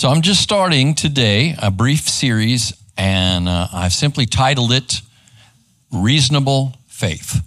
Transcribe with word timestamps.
So 0.00 0.08
I'm 0.08 0.22
just 0.22 0.40
starting 0.40 0.94
today 0.94 1.54
a 1.58 1.70
brief 1.70 2.08
series, 2.08 2.72
and 2.96 3.46
uh, 3.46 3.68
I've 3.70 3.92
simply 3.92 4.24
titled 4.24 4.72
it 4.72 5.02
Reasonable 5.92 6.74
Faith. 6.86 7.42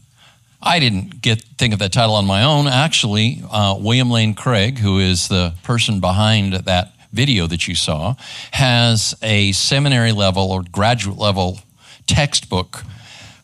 I 0.62 0.80
didn't 0.80 1.20
get 1.20 1.42
think 1.58 1.74
of 1.74 1.80
that 1.80 1.92
title 1.92 2.14
on 2.14 2.28
my 2.28 2.44
own. 2.44 2.68
Actually, 2.68 3.42
uh, 3.50 3.76
William 3.80 4.12
Lane 4.12 4.36
Craig, 4.36 4.78
who 4.78 5.00
is 5.00 5.30
the 5.30 5.56
person 5.64 6.00
behind 6.00 6.54
that 6.54 6.94
video 7.12 7.48
that 7.48 7.68
you 7.68 7.74
saw, 7.74 8.14
has 8.52 9.16
a 9.24 9.52
seminary 9.54 10.12
level 10.12 10.52
or 10.52 10.62
graduate 10.62 11.18
level 11.18 11.58
textbook 12.06 12.84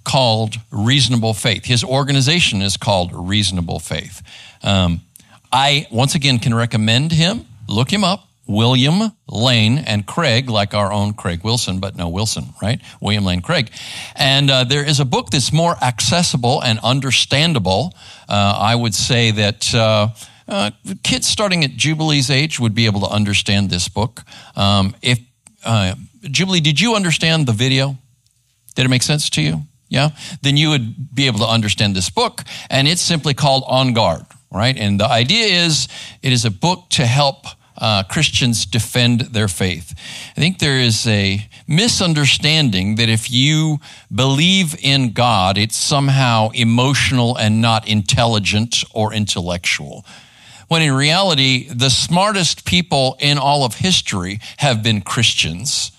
called 0.04 0.58
Reasonable 0.70 1.34
Faith. 1.34 1.66
His 1.66 1.84
organization 1.84 2.62
is 2.62 2.78
called 2.78 3.10
Reasonable 3.12 3.80
Faith. 3.80 4.22
Um, 4.62 5.02
I 5.52 5.88
once 5.90 6.14
again 6.14 6.38
can 6.38 6.54
recommend 6.54 7.12
him. 7.12 7.48
Look 7.68 7.92
him 7.92 8.04
up. 8.04 8.29
William 8.50 9.12
Lane 9.28 9.78
and 9.78 10.08
Craig, 10.08 10.50
like 10.50 10.74
our 10.74 10.92
own 10.92 11.14
Craig 11.14 11.44
Wilson, 11.44 11.80
but 11.80 11.96
no 11.96 12.10
Wilson, 12.10 12.46
right? 12.62 12.82
William 13.00 13.24
Lane 13.24 13.42
Craig. 13.42 13.70
And 14.16 14.50
uh, 14.50 14.64
there 14.64 14.84
is 14.84 15.00
a 15.00 15.06
book 15.06 15.30
that's 15.30 15.54
more 15.54 15.76
accessible 15.84 16.60
and 16.62 16.80
understandable. 16.80 17.94
Uh, 18.28 18.58
I 18.60 18.74
would 18.76 18.96
say 18.96 19.32
that 19.32 19.74
uh, 19.76 20.10
uh 20.48 20.72
kids 21.04 21.28
starting 21.28 21.64
at 21.64 21.78
Jubilee's 21.78 22.32
age 22.32 22.60
would 22.60 22.74
be 22.74 22.88
able 22.88 23.02
to 23.02 23.10
understand 23.10 23.70
this 23.70 23.88
book. 23.88 24.24
Um, 24.56 24.96
if 25.04 25.20
uh, 25.64 25.94
Jubilee, 26.24 26.60
did 26.60 26.82
you 26.82 26.96
understand 26.96 27.46
the 27.46 27.54
video? 27.54 27.98
Did 28.74 28.86
it 28.86 28.90
make 28.90 29.04
sense 29.04 29.30
to 29.32 29.44
you? 29.44 29.62
Yeah? 29.90 30.10
Then 30.42 30.58
you 30.58 30.70
would 30.72 31.14
be 31.14 31.28
able 31.28 31.40
to 31.40 31.48
understand 31.48 31.96
this 31.96 32.10
book. 32.10 32.44
And 32.72 32.88
it's 32.88 33.02
simply 33.02 33.36
called 33.36 33.64
On 33.68 33.94
Guard, 33.94 34.26
right? 34.52 34.76
And 34.76 35.00
the 35.00 35.08
idea 35.08 35.66
is 35.66 35.88
it 36.24 36.34
is 36.34 36.46
a 36.46 36.52
book 36.52 36.90
to 36.92 37.06
help 37.06 37.46
uh, 37.80 38.04
Christians 38.04 38.66
defend 38.66 39.22
their 39.22 39.48
faith. 39.48 39.94
I 40.36 40.40
think 40.40 40.60
there 40.60 40.80
is 40.80 41.08
a 41.08 41.48
misunderstanding 41.68 42.96
that 42.96 43.10
if 43.10 43.32
you 43.32 43.80
believe 44.14 44.76
in 44.82 45.14
God, 45.14 45.58
it's 45.58 45.78
somehow 45.78 46.50
emotional 46.54 47.38
and 47.38 47.62
not 47.62 47.88
intelligent 47.88 48.84
or 48.94 49.14
intellectual. 49.14 50.06
When 50.68 50.82
in 50.82 50.94
reality, 50.94 51.68
the 51.70 51.90
smartest 51.90 52.66
people 52.66 53.18
in 53.20 53.38
all 53.38 53.66
of 53.66 53.76
history 53.76 54.40
have 54.58 54.84
been 54.84 55.02
Christians, 55.02 55.92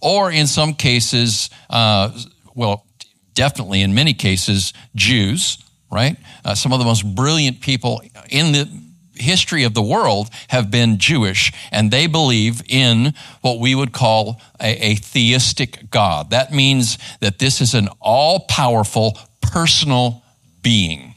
or 0.00 0.32
in 0.32 0.46
some 0.46 0.74
cases, 0.74 1.48
uh, 1.70 2.10
well, 2.54 2.86
definitely 3.34 3.82
in 3.82 3.94
many 3.94 4.14
cases, 4.14 4.72
Jews, 4.94 5.58
right? 5.90 6.16
Uh, 6.44 6.54
some 6.54 6.72
of 6.72 6.78
the 6.78 6.84
most 6.84 7.02
brilliant 7.14 7.60
people 7.60 8.02
in 8.28 8.52
the 8.52 8.85
history 9.16 9.64
of 9.64 9.74
the 9.74 9.82
world 9.82 10.30
have 10.48 10.70
been 10.70 10.98
Jewish, 10.98 11.52
and 11.70 11.90
they 11.90 12.06
believe 12.06 12.62
in 12.68 13.14
what 13.40 13.58
we 13.58 13.74
would 13.74 13.92
call 13.92 14.40
a, 14.60 14.90
a 14.90 14.94
theistic 14.96 15.90
God. 15.90 16.30
That 16.30 16.52
means 16.52 16.98
that 17.20 17.38
this 17.38 17.60
is 17.60 17.74
an 17.74 17.88
all 18.00 18.40
powerful, 18.40 19.18
personal 19.40 20.22
being. 20.62 21.14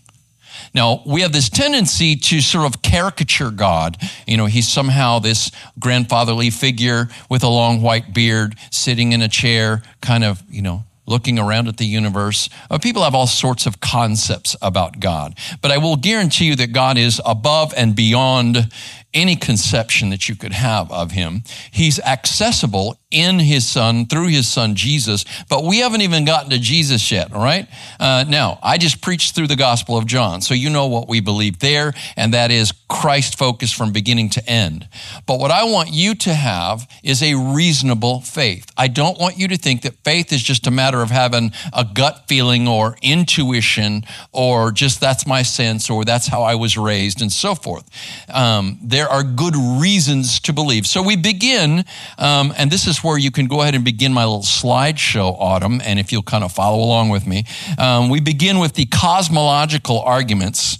Now, 0.73 1.01
we 1.05 1.21
have 1.21 1.31
this 1.31 1.49
tendency 1.49 2.15
to 2.15 2.41
sort 2.41 2.65
of 2.65 2.81
caricature 2.81 3.51
God. 3.51 3.97
You 4.27 4.37
know, 4.37 4.45
he's 4.45 4.67
somehow 4.67 5.19
this 5.19 5.51
grandfatherly 5.79 6.51
figure 6.51 7.09
with 7.29 7.43
a 7.43 7.47
long 7.47 7.81
white 7.81 8.13
beard 8.13 8.55
sitting 8.71 9.11
in 9.11 9.21
a 9.21 9.27
chair, 9.27 9.81
kind 10.01 10.23
of, 10.23 10.43
you 10.49 10.61
know, 10.61 10.83
looking 11.09 11.39
around 11.39 11.67
at 11.67 11.77
the 11.77 11.85
universe. 11.85 12.49
Uh, 12.69 12.77
people 12.77 13.03
have 13.03 13.15
all 13.15 13.27
sorts 13.27 13.65
of 13.65 13.81
concepts 13.81 14.55
about 14.61 14.99
God. 14.99 15.35
But 15.61 15.71
I 15.71 15.77
will 15.77 15.95
guarantee 15.95 16.45
you 16.45 16.55
that 16.57 16.71
God 16.71 16.97
is 16.97 17.21
above 17.25 17.73
and 17.75 17.95
beyond 17.95 18.71
any 19.13 19.35
conception 19.35 20.09
that 20.09 20.29
you 20.29 20.35
could 20.35 20.53
have 20.53 20.91
of 20.91 21.11
him. 21.11 21.43
He's 21.71 21.99
accessible 21.99 22.99
in 23.11 23.39
his 23.39 23.67
son, 23.67 24.05
through 24.05 24.27
his 24.27 24.47
son 24.47 24.75
Jesus, 24.75 25.25
but 25.49 25.63
we 25.63 25.79
haven't 25.79 26.01
even 26.01 26.25
gotten 26.25 26.51
to 26.51 26.59
Jesus 26.59 27.11
yet, 27.11 27.33
all 27.33 27.43
right? 27.43 27.67
Uh, 27.99 28.23
now, 28.27 28.59
I 28.61 28.77
just 28.77 29.01
preached 29.01 29.33
through 29.33 29.47
the 29.47 29.55
Gospel 29.55 29.97
of 29.97 30.05
John, 30.05 30.41
so 30.41 30.53
you 30.53 30.69
know 30.69 30.87
what 30.87 31.07
we 31.07 31.19
believe 31.19 31.59
there, 31.59 31.93
and 32.15 32.35
that 32.35 32.51
is 32.51 32.71
Christ 32.87 33.37
focused 33.37 33.75
from 33.75 33.91
beginning 33.91 34.29
to 34.31 34.47
end. 34.47 34.87
But 35.25 35.39
what 35.39 35.49
I 35.49 35.63
want 35.63 35.89
you 35.91 36.13
to 36.15 36.33
have 36.33 36.87
is 37.03 37.23
a 37.23 37.33
reasonable 37.33 38.21
faith. 38.21 38.71
I 38.77 38.87
don't 38.87 39.19
want 39.19 39.37
you 39.37 39.47
to 39.47 39.57
think 39.57 39.81
that 39.83 39.95
faith 40.03 40.31
is 40.31 40.43
just 40.43 40.67
a 40.67 40.71
matter 40.71 41.01
of 41.01 41.09
having 41.09 41.51
a 41.73 41.85
gut 41.85 42.25
feeling 42.27 42.67
or 42.67 42.95
intuition 43.01 44.03
or 44.31 44.71
just 44.71 44.99
that's 45.01 45.25
my 45.25 45.41
sense 45.41 45.89
or 45.89 46.05
that's 46.05 46.27
how 46.27 46.43
I 46.43 46.55
was 46.55 46.77
raised 46.77 47.21
and 47.21 47.31
so 47.31 47.55
forth. 47.55 47.89
Um, 48.29 48.77
there 48.81 48.98
are 49.07 49.23
good 49.23 49.55
reasons 49.55 50.39
to 50.41 50.53
believe. 50.53 50.87
So 50.87 51.03
we 51.03 51.15
begin, 51.15 51.85
um, 52.17 52.53
and 52.57 52.71
this 52.71 52.87
is 52.87 53.03
where 53.03 53.17
you 53.17 53.31
can 53.31 53.47
go 53.47 53.61
ahead 53.61 53.75
and 53.75 53.85
begin 53.85 54.13
my 54.13 54.25
little 54.25 54.41
slideshow, 54.41 55.35
Autumn, 55.39 55.81
and 55.83 55.99
if 55.99 56.11
you'll 56.11 56.23
kind 56.23 56.43
of 56.43 56.51
follow 56.51 56.83
along 56.83 57.09
with 57.09 57.27
me. 57.27 57.45
Um, 57.77 58.09
we 58.09 58.19
begin 58.19 58.59
with 58.59 58.73
the 58.73 58.85
cosmological 58.85 59.99
arguments. 60.01 60.79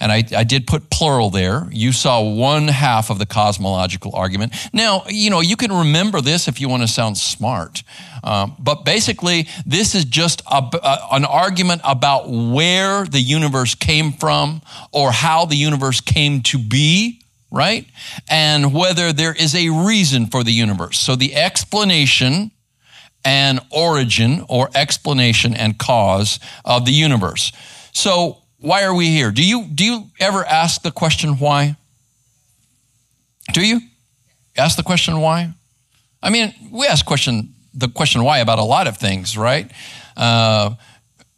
And 0.00 0.10
I, 0.10 0.24
I, 0.36 0.44
did 0.44 0.66
put 0.66 0.90
plural 0.90 1.30
there. 1.30 1.68
You 1.70 1.92
saw 1.92 2.20
one 2.22 2.68
half 2.68 3.10
of 3.10 3.18
the 3.18 3.26
cosmological 3.26 4.14
argument. 4.14 4.52
Now, 4.72 5.04
you 5.08 5.30
know, 5.30 5.40
you 5.40 5.56
can 5.56 5.72
remember 5.72 6.20
this 6.20 6.48
if 6.48 6.60
you 6.60 6.68
want 6.68 6.82
to 6.82 6.88
sound 6.88 7.16
smart. 7.16 7.82
Um, 8.22 8.56
but 8.58 8.84
basically, 8.84 9.48
this 9.64 9.94
is 9.94 10.04
just 10.04 10.42
a, 10.50 10.62
a, 10.82 11.08
an 11.12 11.24
argument 11.24 11.82
about 11.84 12.28
where 12.28 13.04
the 13.04 13.20
universe 13.20 13.74
came 13.74 14.12
from 14.12 14.62
or 14.92 15.12
how 15.12 15.44
the 15.44 15.56
universe 15.56 16.00
came 16.00 16.42
to 16.42 16.58
be 16.58 17.23
right? 17.54 17.86
And 18.28 18.74
whether 18.74 19.12
there 19.12 19.32
is 19.32 19.54
a 19.54 19.70
reason 19.70 20.26
for 20.26 20.42
the 20.42 20.52
universe. 20.52 20.98
So 20.98 21.14
the 21.14 21.34
explanation 21.36 22.50
and 23.24 23.60
origin 23.70 24.44
or 24.48 24.68
explanation 24.74 25.54
and 25.54 25.78
cause 25.78 26.40
of 26.64 26.84
the 26.84 26.92
universe. 26.92 27.52
So 27.92 28.38
why 28.58 28.82
are 28.82 28.94
we 28.94 29.08
here? 29.08 29.30
Do 29.30 29.46
you 29.46 29.64
do 29.72 29.84
you 29.84 30.10
ever 30.18 30.44
ask 30.44 30.82
the 30.82 30.90
question 30.90 31.38
why? 31.38 31.76
Do 33.52 33.66
you? 33.66 33.80
Ask 34.56 34.76
the 34.76 34.82
question 34.82 35.20
why? 35.20 35.54
I 36.22 36.30
mean, 36.30 36.54
we 36.72 36.86
ask 36.86 37.06
question 37.06 37.54
the 37.72 37.88
question 37.88 38.24
why 38.24 38.38
about 38.38 38.58
a 38.58 38.64
lot 38.64 38.86
of 38.86 38.96
things, 38.96 39.36
right? 39.36 39.70
Uh, 40.16 40.74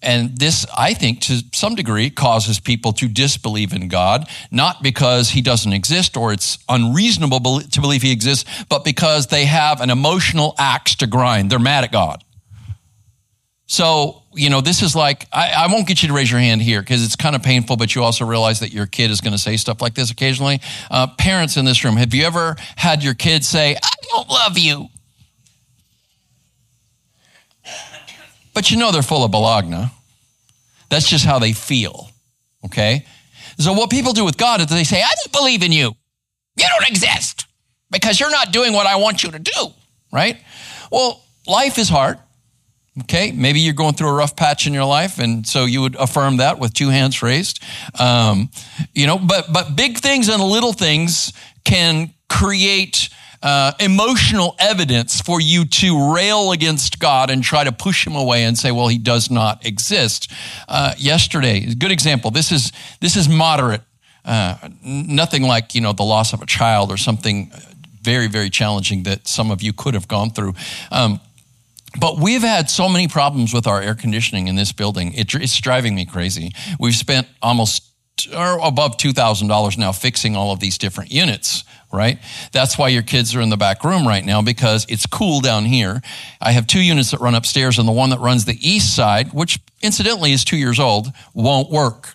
and 0.07 0.39
this, 0.39 0.65
I 0.77 0.95
think, 0.95 1.21
to 1.23 1.43
some 1.53 1.75
degree, 1.75 2.11
causes 2.11 2.61
people 2.61 2.93
to 2.95 3.09
disbelieve 3.09 3.73
in 3.73 3.89
God, 3.89 4.29
not 4.53 4.83
because 4.83 5.31
he 5.31 5.43
doesn't 5.43 5.73
exist 5.73 6.17
or 6.17 6.33
it's 6.33 6.59
unreasonable 6.69 7.61
to 7.61 7.81
believe 7.81 8.03
he 8.03 8.13
exists, 8.13 8.65
but 8.69 8.85
because 8.85 9.27
they 9.27 9.47
have 9.47 9.81
an 9.81 9.91
emotional 9.91 10.55
axe 10.59 10.95
to 10.97 11.09
grind. 11.09 11.51
They're 11.51 11.59
mad 11.59 11.83
at 11.83 11.91
God. 11.91 12.23
So, 13.67 14.23
you 14.33 14.49
know, 14.49 14.61
this 14.61 14.81
is 14.81 14.95
like, 14.95 15.27
I, 15.33 15.65
I 15.65 15.73
won't 15.73 15.89
get 15.89 16.01
you 16.03 16.09
to 16.09 16.15
raise 16.15 16.31
your 16.31 16.39
hand 16.39 16.63
here 16.63 16.81
because 16.81 17.05
it's 17.05 17.17
kind 17.17 17.35
of 17.35 17.43
painful, 17.43 17.77
but 17.77 17.97
you 17.97 18.05
also 18.05 18.25
realize 18.25 18.61
that 18.61 18.73
your 18.73 18.87
kid 18.87 19.11
is 19.11 19.21
going 19.21 19.33
to 19.33 19.39
say 19.39 19.57
stuff 19.57 19.83
like 19.83 19.95
this 19.95 20.13
occasionally. 20.13 20.61
Uh, 20.89 21.09
parents 21.19 21.57
in 21.57 21.65
this 21.65 21.83
room, 21.85 21.97
have 21.97 22.15
you 22.15 22.25
ever 22.25 22.55
had 22.77 23.03
your 23.03 23.15
kid 23.15 23.45
say, 23.45 23.75
I 23.75 23.91
don't 24.11 24.29
love 24.29 24.57
you? 24.57 24.89
But 28.57 28.71
you 28.71 28.79
know 28.79 28.91
they're 28.91 29.03
full 29.03 29.23
of 29.23 29.31
balagna. 29.31 29.91
That's 30.89 31.07
just 31.07 31.27
how 31.27 31.39
they 31.39 31.53
feel. 31.53 32.09
Okay? 32.65 33.05
So 33.59 33.75
what 33.75 33.91
people 33.91 34.15
do 34.15 34.25
with 34.25 34.39
God 34.39 34.63
is 34.63 34.69
they 34.69 34.83
say, 34.83 35.03
I 35.03 35.11
don't 35.25 35.33
believe 35.33 35.63
in 35.63 35.73
you. 35.73 35.93
You 36.57 36.67
don't 36.67 36.89
exist 36.89 37.45
because 37.91 38.19
you're 38.19 38.31
not 38.31 38.55
doing 38.55 38.73
what 38.73 38.87
I 38.87 38.97
want 38.97 39.23
you 39.23 39.31
to 39.31 39.39
do, 39.39 39.75
right? 40.11 40.39
Well, 40.91 41.23
life 41.47 41.77
is 41.77 41.91
hard. 41.91 42.19
Okay, 43.03 43.31
maybe 43.31 43.61
you're 43.61 43.75
going 43.75 43.93
through 43.93 44.09
a 44.09 44.15
rough 44.15 44.35
patch 44.37 44.67
in 44.67 44.73
your 44.73 44.87
life, 44.87 45.19
and 45.19 45.47
so 45.47 45.67
you 45.67 45.83
would 45.83 45.95
affirm 45.97 46.39
that 46.39 46.59
with 46.59 46.73
two 46.73 46.89
hands 46.89 47.23
raised. 47.23 47.63
Um, 48.01 48.49
you 48.95 49.07
know, 49.07 49.19
but 49.19 49.53
but 49.53 49.77
big 49.77 49.99
things 49.99 50.31
and 50.31 50.43
little 50.43 50.73
things 50.73 51.35
can 51.65 52.15
create 52.31 53.11
uh, 53.47 53.71
emotional 53.79 54.57
evidence 54.59 55.21
for 55.21 55.41
you 55.41 55.65
to 55.65 56.13
rail 56.13 56.51
against 56.51 56.99
God 56.99 57.31
and 57.31 57.45
try 57.45 57.63
to 57.63 57.71
push 57.71 58.05
him 58.05 58.17
away 58.17 58.43
and 58.43 58.59
say, 58.59 58.73
well, 58.73 58.89
he 58.89 58.99
does 58.99 59.31
not 59.31 59.65
exist. 59.65 60.33
Uh, 60.69 60.95
yesterday, 60.99 61.73
good 61.77 61.93
example. 61.93 62.33
This 62.33 62.51
is, 62.51 62.73
this 63.01 63.15
is 63.15 63.29
moderate. 63.29 63.83
Uh, 64.25 64.57
nothing 64.83 65.45
like, 65.45 65.77
you 65.77 65.81
know, 65.81 65.93
the 65.93 66.03
loss 66.03 66.33
of 66.33 66.43
a 66.43 66.47
child 66.47 66.91
or 66.91 66.97
something 66.97 67.53
very, 68.03 68.27
very 68.27 68.51
challenging 68.51 69.05
that 69.05 69.29
some 69.29 69.53
of 69.53 69.63
you 69.63 69.73
could 69.73 69.95
have 69.95 70.09
gone 70.09 70.31
through. 70.31 70.55
Um, 70.91 71.21
but 72.01 72.19
we've 72.19 72.43
had 72.43 72.69
so 72.69 72.89
many 72.89 73.07
problems 73.07 73.55
with 73.55 73.69
our 73.69 73.81
air 73.81 73.95
conditioning 73.95 74.49
in 74.49 74.57
this 74.57 74.73
building. 74.73 75.13
It, 75.15 75.33
it's 75.37 75.61
driving 75.61 75.95
me 75.95 76.05
crazy. 76.05 76.51
We've 76.81 76.97
spent 76.97 77.29
almost 77.41 77.85
or 78.37 78.59
above 78.61 78.97
$2,000 78.97 79.79
now 79.79 79.93
fixing 79.93 80.35
all 80.35 80.51
of 80.51 80.59
these 80.59 80.79
different 80.79 81.13
units 81.13 81.63
right? 81.93 82.19
That's 82.53 82.77
why 82.79 82.89
your 82.89 83.03
kids 83.03 83.35
are 83.35 83.41
in 83.41 83.49
the 83.49 83.57
back 83.57 83.85
room 83.85 84.07
right 84.07 84.25
now 84.25 84.43
because 84.43 84.87
it's 84.89 85.07
cool 85.07 85.41
down 85.41 85.65
here. 85.65 86.03
I 86.41 86.53
have 86.53 86.67
two 86.67 86.81
units 86.81 87.11
that 87.13 87.21
run 87.21 87.35
upstairs, 87.35 87.79
and 87.79 87.87
the 87.89 87.93
one 87.93 88.11
that 88.11 88.21
runs 88.21 88.45
the 88.45 88.59
east 88.61 88.95
side, 88.95 89.33
which 89.33 89.59
incidentally 89.83 90.33
is 90.33 90.45
two 90.45 90.57
years 90.57 90.79
old, 90.79 91.09
won't 91.35 91.71
work. 91.71 92.15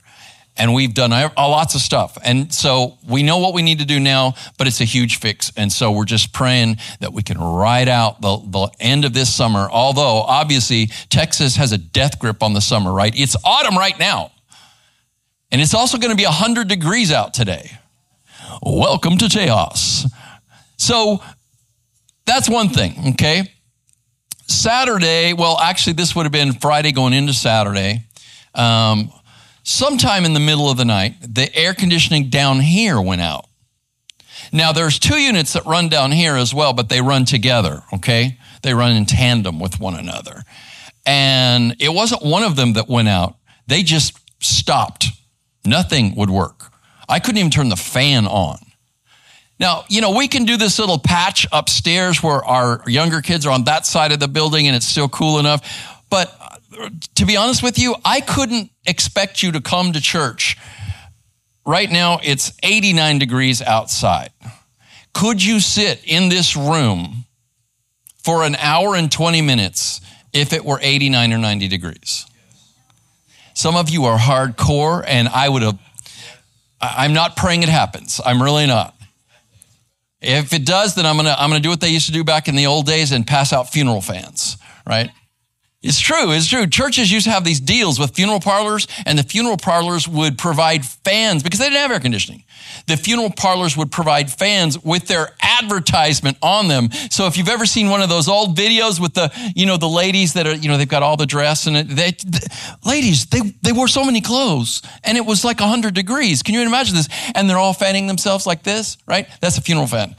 and 0.57 0.73
we've 0.73 0.93
done 0.93 1.11
lots 1.37 1.75
of 1.75 1.81
stuff. 1.81 2.17
And 2.23 2.53
so 2.53 2.97
we 3.07 3.23
know 3.23 3.37
what 3.37 3.53
we 3.53 3.61
need 3.61 3.79
to 3.79 3.85
do 3.85 3.99
now, 3.99 4.33
but 4.57 4.67
it's 4.67 4.81
a 4.81 4.85
huge 4.85 5.17
fix. 5.17 5.51
And 5.55 5.71
so 5.71 5.91
we're 5.91 6.05
just 6.05 6.33
praying 6.33 6.77
that 6.99 7.13
we 7.13 7.23
can 7.23 7.39
ride 7.39 7.87
out 7.87 8.21
the, 8.21 8.37
the 8.37 8.69
end 8.79 9.05
of 9.05 9.13
this 9.13 9.33
summer. 9.33 9.69
Although 9.71 10.21
obviously 10.21 10.87
Texas 11.09 11.55
has 11.55 11.71
a 11.71 11.77
death 11.77 12.19
grip 12.19 12.43
on 12.43 12.53
the 12.53 12.61
summer, 12.61 12.91
right? 12.91 13.13
It's 13.17 13.35
autumn 13.45 13.77
right 13.77 13.97
now. 13.97 14.31
And 15.51 15.61
it's 15.61 15.73
also 15.73 15.97
going 15.97 16.11
to 16.11 16.17
be 16.17 16.25
100 16.25 16.67
degrees 16.67 17.11
out 17.11 17.33
today. 17.33 17.71
Welcome 18.63 19.17
to 19.17 19.27
chaos. 19.27 20.05
So 20.77 21.23
that's 22.27 22.47
one 22.47 22.69
thing, 22.69 23.13
okay? 23.13 23.51
Saturday, 24.45 25.33
well, 25.33 25.57
actually, 25.57 25.93
this 25.93 26.15
would 26.15 26.23
have 26.23 26.31
been 26.31 26.53
Friday 26.53 26.91
going 26.91 27.13
into 27.13 27.33
Saturday. 27.33 28.05
Um, 28.53 29.11
sometime 29.63 30.25
in 30.25 30.33
the 30.33 30.39
middle 30.39 30.69
of 30.69 30.77
the 30.77 30.85
night, 30.85 31.15
the 31.21 31.53
air 31.55 31.73
conditioning 31.73 32.29
down 32.29 32.59
here 32.59 33.01
went 33.01 33.21
out. 33.21 33.47
Now, 34.53 34.71
there's 34.73 34.99
two 34.99 35.17
units 35.17 35.53
that 35.53 35.65
run 35.65 35.89
down 35.89 36.11
here 36.11 36.35
as 36.35 36.53
well, 36.53 36.73
but 36.73 36.87
they 36.87 37.01
run 37.01 37.25
together, 37.25 37.81
okay? 37.93 38.37
They 38.61 38.75
run 38.75 38.91
in 38.91 39.05
tandem 39.07 39.59
with 39.59 39.79
one 39.79 39.95
another. 39.95 40.43
And 41.03 41.75
it 41.79 41.89
wasn't 41.93 42.23
one 42.23 42.43
of 42.43 42.55
them 42.55 42.73
that 42.73 42.87
went 42.87 43.09
out, 43.09 43.37
they 43.65 43.81
just 43.81 44.19
stopped. 44.39 45.07
Nothing 45.65 46.13
would 46.15 46.29
work. 46.29 46.70
I 47.11 47.19
couldn't 47.19 47.39
even 47.39 47.51
turn 47.51 47.69
the 47.69 47.75
fan 47.75 48.25
on. 48.25 48.57
Now, 49.59 49.83
you 49.89 50.01
know, 50.01 50.15
we 50.17 50.27
can 50.27 50.45
do 50.45 50.57
this 50.57 50.79
little 50.79 50.97
patch 50.97 51.45
upstairs 51.51 52.23
where 52.23 52.43
our 52.43 52.81
younger 52.87 53.21
kids 53.21 53.45
are 53.45 53.51
on 53.51 53.65
that 53.65 53.85
side 53.85 54.11
of 54.11 54.19
the 54.19 54.27
building 54.27 54.65
and 54.65 54.75
it's 54.75 54.87
still 54.87 55.09
cool 55.09 55.37
enough. 55.37 56.01
But 56.09 56.35
uh, 56.79 56.89
to 57.15 57.25
be 57.25 57.37
honest 57.37 57.61
with 57.61 57.77
you, 57.77 57.95
I 58.03 58.21
couldn't 58.21 58.71
expect 58.87 59.43
you 59.43 59.51
to 59.51 59.61
come 59.61 59.93
to 59.93 60.01
church. 60.01 60.57
Right 61.65 61.91
now, 61.91 62.19
it's 62.23 62.53
89 62.63 63.19
degrees 63.19 63.61
outside. 63.61 64.31
Could 65.13 65.43
you 65.43 65.59
sit 65.59 66.03
in 66.05 66.29
this 66.29 66.55
room 66.55 67.25
for 68.23 68.43
an 68.43 68.55
hour 68.55 68.95
and 68.95 69.11
20 69.11 69.41
minutes 69.41 70.01
if 70.33 70.53
it 70.53 70.65
were 70.65 70.79
89 70.81 71.33
or 71.33 71.37
90 71.37 71.67
degrees? 71.67 72.25
Some 73.53 73.75
of 73.75 73.89
you 73.89 74.05
are 74.05 74.17
hardcore, 74.17 75.03
and 75.05 75.27
I 75.27 75.49
would 75.49 75.61
have, 75.61 75.77
I'm 76.81 77.13
not 77.13 77.35
praying 77.35 77.63
it 77.63 77.69
happens. 77.69 78.19
I'm 78.25 78.41
really 78.41 78.65
not. 78.65 78.95
If 80.21 80.53
it 80.53 80.65
does, 80.65 80.95
then 80.95 81.05
I'm 81.05 81.15
gonna 81.15 81.35
I'm 81.37 81.49
gonna 81.49 81.61
do 81.61 81.69
what 81.69 81.81
they 81.81 81.89
used 81.89 82.05
to 82.07 82.11
do 82.11 82.23
back 82.23 82.47
in 82.47 82.55
the 82.55 82.67
old 82.67 82.85
days 82.85 83.11
and 83.11 83.25
pass 83.25 83.53
out 83.53 83.69
funeral 83.69 84.01
fans, 84.01 84.57
right? 84.85 85.09
It's 85.83 85.99
true. 85.99 86.31
It's 86.31 86.47
true. 86.47 86.67
Churches 86.67 87.11
used 87.11 87.25
to 87.25 87.31
have 87.31 87.43
these 87.43 87.59
deals 87.59 87.99
with 87.99 88.13
funeral 88.13 88.39
parlors, 88.39 88.87
and 89.07 89.17
the 89.17 89.23
funeral 89.23 89.57
parlors 89.57 90.07
would 90.07 90.37
provide 90.37 90.85
fans 90.85 91.41
because 91.41 91.57
they 91.57 91.65
didn't 91.65 91.79
have 91.79 91.91
air 91.91 91.99
conditioning. 91.99 92.43
The 92.85 92.97
funeral 92.97 93.31
parlors 93.31 93.75
would 93.75 93.91
provide 93.91 94.31
fans 94.31 94.77
with 94.83 95.07
their 95.07 95.29
advertisement 95.41 96.37
on 96.43 96.67
them. 96.67 96.91
So 97.09 97.25
if 97.25 97.35
you've 97.35 97.49
ever 97.49 97.65
seen 97.65 97.89
one 97.89 98.03
of 98.03 98.09
those 98.09 98.27
old 98.27 98.55
videos 98.55 98.99
with 98.99 99.15
the, 99.15 99.31
you 99.55 99.65
know, 99.65 99.77
the 99.77 99.89
ladies 99.89 100.33
that 100.33 100.45
are, 100.45 100.53
you 100.53 100.69
know, 100.69 100.77
they've 100.77 100.87
got 100.87 101.01
all 101.01 101.17
the 101.17 101.25
dress 101.25 101.65
and 101.65 101.75
it, 101.75 101.87
they, 101.87 102.11
the, 102.11 102.77
ladies, 102.85 103.25
they, 103.25 103.39
they 103.63 103.71
wore 103.71 103.87
so 103.87 104.05
many 104.05 104.21
clothes 104.21 104.83
and 105.03 105.17
it 105.17 105.25
was 105.25 105.43
like 105.43 105.59
100 105.59 105.95
degrees. 105.95 106.43
Can 106.43 106.53
you 106.53 106.61
imagine 106.61 106.95
this? 106.95 107.09
And 107.33 107.49
they're 107.49 107.57
all 107.57 107.73
fanning 107.73 108.05
themselves 108.05 108.45
like 108.45 108.61
this, 108.61 108.97
right? 109.07 109.27
That's 109.41 109.57
a 109.57 109.61
funeral 109.61 109.87
fan. 109.87 110.15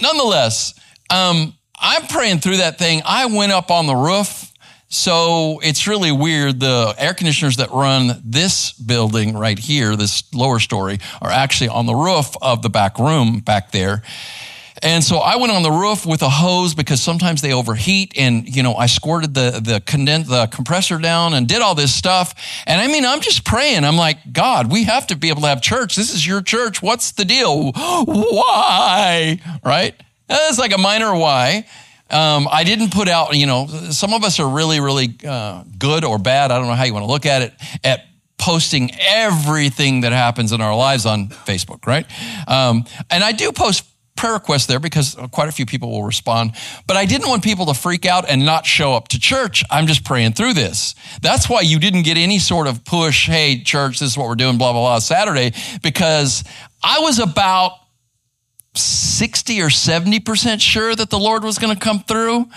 Nonetheless, 0.00 0.74
um, 1.10 1.54
I'm 1.78 2.06
praying 2.06 2.40
through 2.40 2.58
that 2.58 2.78
thing. 2.78 3.02
I 3.04 3.26
went 3.26 3.52
up 3.52 3.70
on 3.70 3.86
the 3.86 3.94
roof 3.94 4.47
so 4.88 5.60
it's 5.62 5.86
really 5.86 6.12
weird. 6.12 6.60
The 6.60 6.94
air 6.98 7.14
conditioners 7.14 7.56
that 7.56 7.70
run 7.70 8.22
this 8.24 8.72
building 8.72 9.36
right 9.36 9.58
here, 9.58 9.96
this 9.96 10.22
lower 10.32 10.58
story, 10.58 10.98
are 11.20 11.30
actually 11.30 11.68
on 11.68 11.86
the 11.86 11.94
roof 11.94 12.36
of 12.40 12.62
the 12.62 12.70
back 12.70 12.98
room 12.98 13.40
back 13.40 13.70
there. 13.70 14.02
And 14.82 15.02
so 15.02 15.18
I 15.18 15.36
went 15.36 15.52
on 15.52 15.62
the 15.62 15.72
roof 15.72 16.06
with 16.06 16.22
a 16.22 16.28
hose 16.28 16.74
because 16.74 17.02
sometimes 17.02 17.42
they 17.42 17.52
overheat 17.52 18.12
and, 18.16 18.48
you 18.48 18.62
know, 18.62 18.74
I 18.74 18.86
squirted 18.86 19.34
the, 19.34 19.60
the 19.62 19.82
condensed, 19.84 20.30
the 20.30 20.46
compressor 20.46 20.98
down 20.98 21.34
and 21.34 21.48
did 21.48 21.62
all 21.62 21.74
this 21.74 21.94
stuff. 21.94 22.34
And 22.66 22.80
I 22.80 22.86
mean, 22.86 23.04
I'm 23.04 23.20
just 23.20 23.44
praying. 23.44 23.84
I'm 23.84 23.96
like, 23.96 24.32
God, 24.32 24.70
we 24.70 24.84
have 24.84 25.06
to 25.08 25.16
be 25.16 25.30
able 25.30 25.42
to 25.42 25.48
have 25.48 25.60
church. 25.60 25.96
This 25.96 26.14
is 26.14 26.26
your 26.26 26.42
church. 26.42 26.80
What's 26.80 27.12
the 27.12 27.24
deal? 27.24 27.72
Why? 27.72 29.40
Right? 29.64 29.94
That's 30.28 30.58
like 30.58 30.72
a 30.72 30.78
minor 30.78 31.14
why. 31.14 31.66
Um, 32.10 32.48
I 32.50 32.64
didn't 32.64 32.92
put 32.92 33.08
out, 33.08 33.36
you 33.36 33.46
know, 33.46 33.66
some 33.90 34.14
of 34.14 34.24
us 34.24 34.40
are 34.40 34.48
really, 34.48 34.80
really 34.80 35.14
uh, 35.26 35.64
good 35.78 36.04
or 36.04 36.18
bad. 36.18 36.50
I 36.50 36.58
don't 36.58 36.66
know 36.66 36.74
how 36.74 36.84
you 36.84 36.94
want 36.94 37.04
to 37.04 37.10
look 37.10 37.26
at 37.26 37.42
it, 37.42 37.54
at 37.84 38.06
posting 38.38 38.90
everything 39.00 40.02
that 40.02 40.12
happens 40.12 40.52
in 40.52 40.60
our 40.60 40.74
lives 40.74 41.04
on 41.04 41.28
Facebook, 41.28 41.86
right? 41.86 42.06
Um, 42.46 42.84
and 43.10 43.22
I 43.22 43.32
do 43.32 43.52
post 43.52 43.84
prayer 44.18 44.32
requests 44.32 44.66
there 44.66 44.80
because 44.80 45.16
quite 45.30 45.48
a 45.48 45.52
few 45.52 45.64
people 45.64 45.90
will 45.90 46.02
respond. 46.02 46.52
But 46.86 46.96
I 46.96 47.06
didn't 47.06 47.28
want 47.28 47.44
people 47.44 47.66
to 47.66 47.74
freak 47.74 48.04
out 48.04 48.28
and 48.28 48.44
not 48.44 48.66
show 48.66 48.94
up 48.94 49.08
to 49.08 49.20
church. 49.20 49.64
I'm 49.70 49.86
just 49.86 50.04
praying 50.04 50.32
through 50.32 50.54
this. 50.54 50.94
That's 51.22 51.48
why 51.48 51.60
you 51.60 51.78
didn't 51.78 52.02
get 52.02 52.16
any 52.16 52.38
sort 52.38 52.66
of 52.66 52.84
push, 52.84 53.28
hey, 53.28 53.62
church, 53.62 54.00
this 54.00 54.10
is 54.10 54.18
what 54.18 54.26
we're 54.28 54.34
doing, 54.34 54.58
blah, 54.58 54.72
blah, 54.72 54.82
blah, 54.82 54.98
Saturday, 54.98 55.52
because 55.82 56.44
I 56.82 56.98
was 57.00 57.18
about 57.18 57.72
60 58.74 59.60
or 59.60 59.68
70% 59.68 60.60
sure 60.60 60.94
that 60.94 61.10
the 61.10 61.18
Lord 61.18 61.44
was 61.44 61.58
going 61.58 61.74
to 61.74 61.80
come 61.80 62.00
through. 62.00 62.48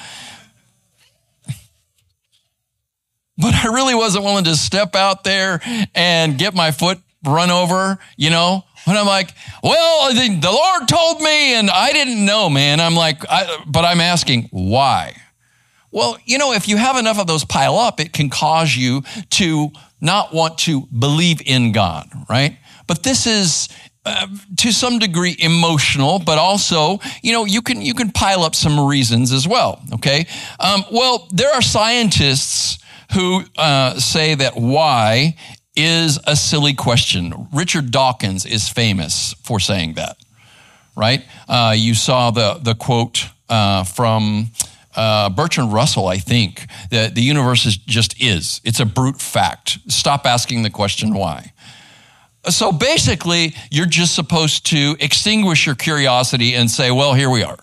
But 3.37 3.55
I 3.55 3.67
really 3.67 3.95
wasn't 3.95 4.23
willing 4.23 4.43
to 4.43 4.55
step 4.55 4.95
out 4.95 5.23
there 5.23 5.61
and 5.95 6.37
get 6.37 6.53
my 6.53 6.71
foot 6.71 6.99
run 7.25 7.49
over, 7.49 7.97
you 8.15 8.29
know? 8.29 8.63
And 8.85 8.97
I'm 8.97 9.05
like, 9.05 9.33
well, 9.63 10.13
the 10.13 10.51
Lord 10.51 10.87
told 10.87 11.21
me, 11.21 11.55
and 11.55 11.69
I 11.69 11.91
didn't 11.91 12.25
know, 12.25 12.49
man. 12.49 12.79
I'm 12.79 12.95
like, 12.95 13.23
I, 13.29 13.63
but 13.67 13.85
I'm 13.85 14.01
asking, 14.01 14.49
why? 14.51 15.15
Well, 15.91 16.17
you 16.25 16.37
know, 16.37 16.53
if 16.53 16.67
you 16.67 16.77
have 16.77 16.97
enough 16.97 17.19
of 17.19 17.27
those 17.27 17.43
pile 17.43 17.77
up, 17.77 17.99
it 17.99 18.13
can 18.13 18.29
cause 18.29 18.75
you 18.75 19.03
to 19.31 19.71
not 19.99 20.33
want 20.33 20.57
to 20.59 20.87
believe 20.87 21.41
in 21.45 21.71
God, 21.73 22.09
right? 22.29 22.57
But 22.87 23.03
this 23.03 23.27
is 23.27 23.69
uh, 24.05 24.27
to 24.57 24.71
some 24.71 24.97
degree 24.97 25.35
emotional, 25.37 26.17
but 26.17 26.39
also, 26.39 26.99
you 27.21 27.31
know, 27.31 27.45
you 27.45 27.61
can 27.61 27.81
you 27.81 27.93
can 27.93 28.11
pile 28.11 28.41
up 28.41 28.55
some 28.55 28.79
reasons 28.79 29.31
as 29.31 29.47
well. 29.47 29.79
Okay, 29.93 30.25
um, 30.59 30.83
well, 30.91 31.27
there 31.31 31.53
are 31.53 31.61
scientists 31.61 32.79
who 33.13 33.43
uh, 33.57 33.99
say 33.99 34.33
that 34.35 34.55
why 34.55 35.35
is 35.75 36.19
a 36.25 36.35
silly 36.35 36.73
question. 36.73 37.47
Richard 37.53 37.91
Dawkins 37.91 38.45
is 38.45 38.67
famous 38.69 39.35
for 39.43 39.59
saying 39.59 39.93
that. 39.93 40.17
Right? 40.95 41.23
Uh, 41.47 41.75
you 41.77 41.93
saw 41.93 42.31
the 42.31 42.59
the 42.61 42.75
quote 42.75 43.29
uh, 43.49 43.83
from. 43.83 44.49
Uh, 44.93 45.29
Bertrand 45.29 45.71
Russell, 45.71 46.09
I 46.09 46.17
think, 46.17 46.65
that 46.89 47.15
the 47.15 47.21
universe 47.21 47.65
is 47.65 47.77
just 47.77 48.21
is. 48.21 48.59
It's 48.65 48.81
a 48.81 48.85
brute 48.85 49.21
fact. 49.21 49.79
Stop 49.87 50.25
asking 50.25 50.63
the 50.63 50.69
question 50.69 51.13
why. 51.13 51.53
So 52.49 52.71
basically, 52.71 53.55
you're 53.69 53.85
just 53.85 54.15
supposed 54.15 54.65
to 54.67 54.95
extinguish 54.99 55.65
your 55.65 55.75
curiosity 55.75 56.55
and 56.55 56.69
say, 56.69 56.89
well, 56.89 57.13
here 57.13 57.29
we 57.29 57.43
are. 57.43 57.59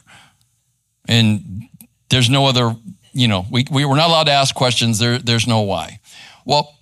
And 1.09 1.69
there's 2.11 2.31
no 2.31 2.47
other, 2.47 2.77
you 3.13 3.27
know, 3.27 3.47
we, 3.51 3.67
we 3.71 3.85
were 3.85 3.97
not 3.97 4.09
allowed 4.09 4.25
to 4.25 4.33
ask 4.33 4.55
questions. 4.55 4.99
There, 4.99 5.19
there's 5.19 5.47
no 5.47 5.63
why. 5.63 6.01
Well, 6.45 6.77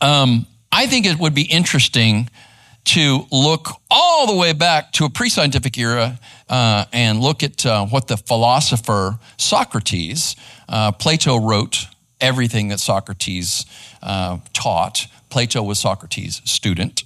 um, 0.00 0.46
I 0.70 0.86
think 0.86 1.06
it 1.06 1.18
would 1.18 1.34
be 1.34 1.42
interesting 1.42 2.30
to 2.84 3.26
look 3.30 3.68
all 3.90 4.26
the 4.26 4.36
way 4.36 4.52
back 4.52 4.92
to 4.92 5.04
a 5.04 5.10
pre 5.10 5.28
scientific 5.28 5.76
era 5.76 6.18
uh, 6.48 6.84
and 6.92 7.20
look 7.20 7.42
at 7.42 7.66
uh, 7.66 7.86
what 7.86 8.08
the 8.08 8.16
philosopher 8.16 9.18
Socrates, 9.36 10.36
uh, 10.68 10.92
Plato 10.92 11.36
wrote 11.36 11.86
everything 12.20 12.68
that 12.68 12.80
Socrates 12.80 13.66
uh, 14.02 14.38
taught. 14.52 15.06
Plato 15.28 15.62
was 15.62 15.78
Socrates' 15.78 16.40
student. 16.44 17.04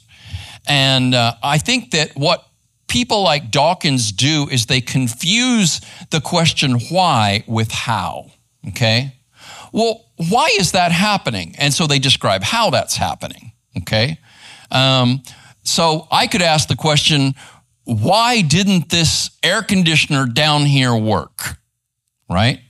And 0.68 1.14
uh, 1.14 1.34
I 1.42 1.58
think 1.58 1.90
that 1.92 2.16
what 2.16 2.46
people 2.88 3.22
like 3.22 3.50
Dawkins 3.50 4.12
do 4.12 4.48
is 4.50 4.66
they 4.66 4.80
confuse 4.80 5.80
the 6.10 6.20
question 6.20 6.78
why 6.90 7.44
with 7.46 7.70
how. 7.70 8.30
Okay? 8.68 9.16
Well, 9.72 10.04
why 10.28 10.50
is 10.58 10.72
that 10.72 10.92
happening? 10.92 11.54
And 11.58 11.72
so 11.72 11.86
they 11.86 11.98
describe 11.98 12.42
how 12.42 12.70
that's 12.70 12.96
happening. 12.96 13.52
Okay? 13.78 14.18
Um, 14.70 15.22
so 15.64 16.06
I 16.10 16.26
could 16.26 16.42
ask 16.42 16.68
the 16.68 16.76
question 16.76 17.34
why 17.84 18.42
didn't 18.42 18.90
this 18.90 19.30
air 19.42 19.62
conditioner 19.62 20.26
down 20.26 20.66
here 20.66 20.94
work? 20.94 21.58
Right? 22.30 22.60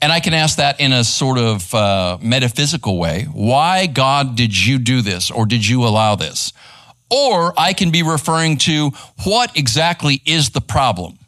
And 0.00 0.12
I 0.12 0.20
can 0.20 0.34
ask 0.34 0.58
that 0.58 0.80
in 0.80 0.92
a 0.92 1.02
sort 1.02 1.38
of 1.38 1.74
uh, 1.74 2.18
metaphysical 2.20 2.98
way. 2.98 3.26
Why, 3.32 3.86
God, 3.86 4.36
did 4.36 4.54
you 4.66 4.78
do 4.78 5.00
this 5.00 5.30
or 5.30 5.46
did 5.46 5.66
you 5.66 5.84
allow 5.84 6.14
this? 6.14 6.52
Or 7.10 7.52
I 7.56 7.72
can 7.72 7.90
be 7.90 8.02
referring 8.02 8.58
to 8.58 8.90
what 9.24 9.56
exactly 9.56 10.22
is 10.24 10.50
the 10.50 10.60
problem? 10.60 11.18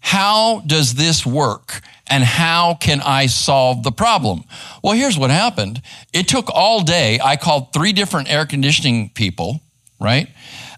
How 0.00 0.62
does 0.66 0.94
this 0.94 1.26
work? 1.26 1.82
and 2.08 2.22
how 2.22 2.74
can 2.74 3.00
I 3.00 3.26
solve 3.26 3.82
the 3.82 3.92
problem? 3.92 4.44
Well, 4.82 4.94
here's 4.94 5.18
what 5.18 5.30
happened. 5.30 5.82
It 6.12 6.28
took 6.28 6.48
all 6.50 6.82
day. 6.82 7.18
I 7.22 7.36
called 7.36 7.72
three 7.72 7.92
different 7.92 8.30
air 8.30 8.46
conditioning 8.46 9.10
people, 9.10 9.60
right? 10.00 10.28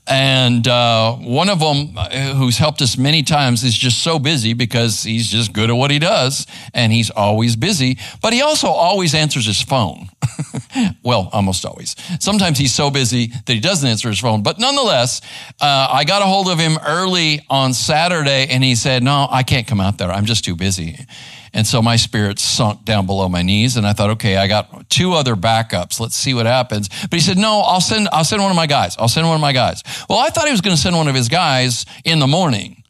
And 0.08 0.66
uh, 0.66 1.16
one 1.16 1.50
of 1.50 1.60
them, 1.60 1.92
uh, 1.96 2.34
who's 2.34 2.56
helped 2.56 2.80
us 2.80 2.96
many 2.96 3.22
times, 3.22 3.62
is 3.62 3.76
just 3.76 4.02
so 4.02 4.18
busy 4.18 4.54
because 4.54 5.02
he's 5.02 5.28
just 5.28 5.52
good 5.52 5.68
at 5.68 5.76
what 5.76 5.90
he 5.90 5.98
does 5.98 6.46
and 6.72 6.92
he's 6.92 7.10
always 7.10 7.56
busy. 7.56 7.98
But 8.22 8.32
he 8.32 8.40
also 8.40 8.68
always 8.68 9.14
answers 9.14 9.46
his 9.46 9.60
phone. 9.60 10.08
well, 11.02 11.28
almost 11.32 11.66
always. 11.66 11.94
Sometimes 12.20 12.58
he's 12.58 12.72
so 12.72 12.90
busy 12.90 13.26
that 13.26 13.52
he 13.52 13.60
doesn't 13.60 13.88
answer 13.88 14.08
his 14.08 14.18
phone. 14.18 14.42
But 14.42 14.58
nonetheless, 14.58 15.20
uh, 15.60 15.88
I 15.92 16.04
got 16.04 16.22
a 16.22 16.26
hold 16.26 16.48
of 16.48 16.58
him 16.58 16.78
early 16.86 17.40
on 17.50 17.74
Saturday 17.74 18.46
and 18.48 18.64
he 18.64 18.76
said, 18.76 19.02
No, 19.02 19.28
I 19.30 19.42
can't 19.42 19.66
come 19.66 19.80
out 19.80 19.98
there. 19.98 20.10
I'm 20.10 20.24
just 20.24 20.44
too 20.44 20.56
busy. 20.56 20.96
And 21.52 21.66
so 21.66 21.80
my 21.80 21.96
spirit 21.96 22.38
sunk 22.38 22.84
down 22.84 23.06
below 23.06 23.28
my 23.28 23.42
knees 23.42 23.76
and 23.76 23.86
I 23.86 23.92
thought, 23.92 24.10
okay, 24.10 24.36
I 24.36 24.46
got 24.48 24.88
two 24.90 25.12
other 25.12 25.34
backups. 25.34 26.00
Let's 26.00 26.14
see 26.16 26.34
what 26.34 26.46
happens. 26.46 26.88
But 27.02 27.14
he 27.14 27.20
said, 27.20 27.38
no, 27.38 27.60
I'll 27.60 27.80
send, 27.80 28.08
I'll 28.12 28.24
send 28.24 28.42
one 28.42 28.50
of 28.50 28.56
my 28.56 28.66
guys. 28.66 28.96
I'll 28.98 29.08
send 29.08 29.26
one 29.26 29.36
of 29.36 29.40
my 29.40 29.52
guys. 29.52 29.82
Well, 30.08 30.18
I 30.18 30.28
thought 30.28 30.46
he 30.46 30.52
was 30.52 30.60
going 30.60 30.76
to 30.76 30.80
send 30.80 30.96
one 30.96 31.08
of 31.08 31.14
his 31.14 31.28
guys 31.28 31.86
in 32.04 32.18
the 32.18 32.26
morning. 32.26 32.82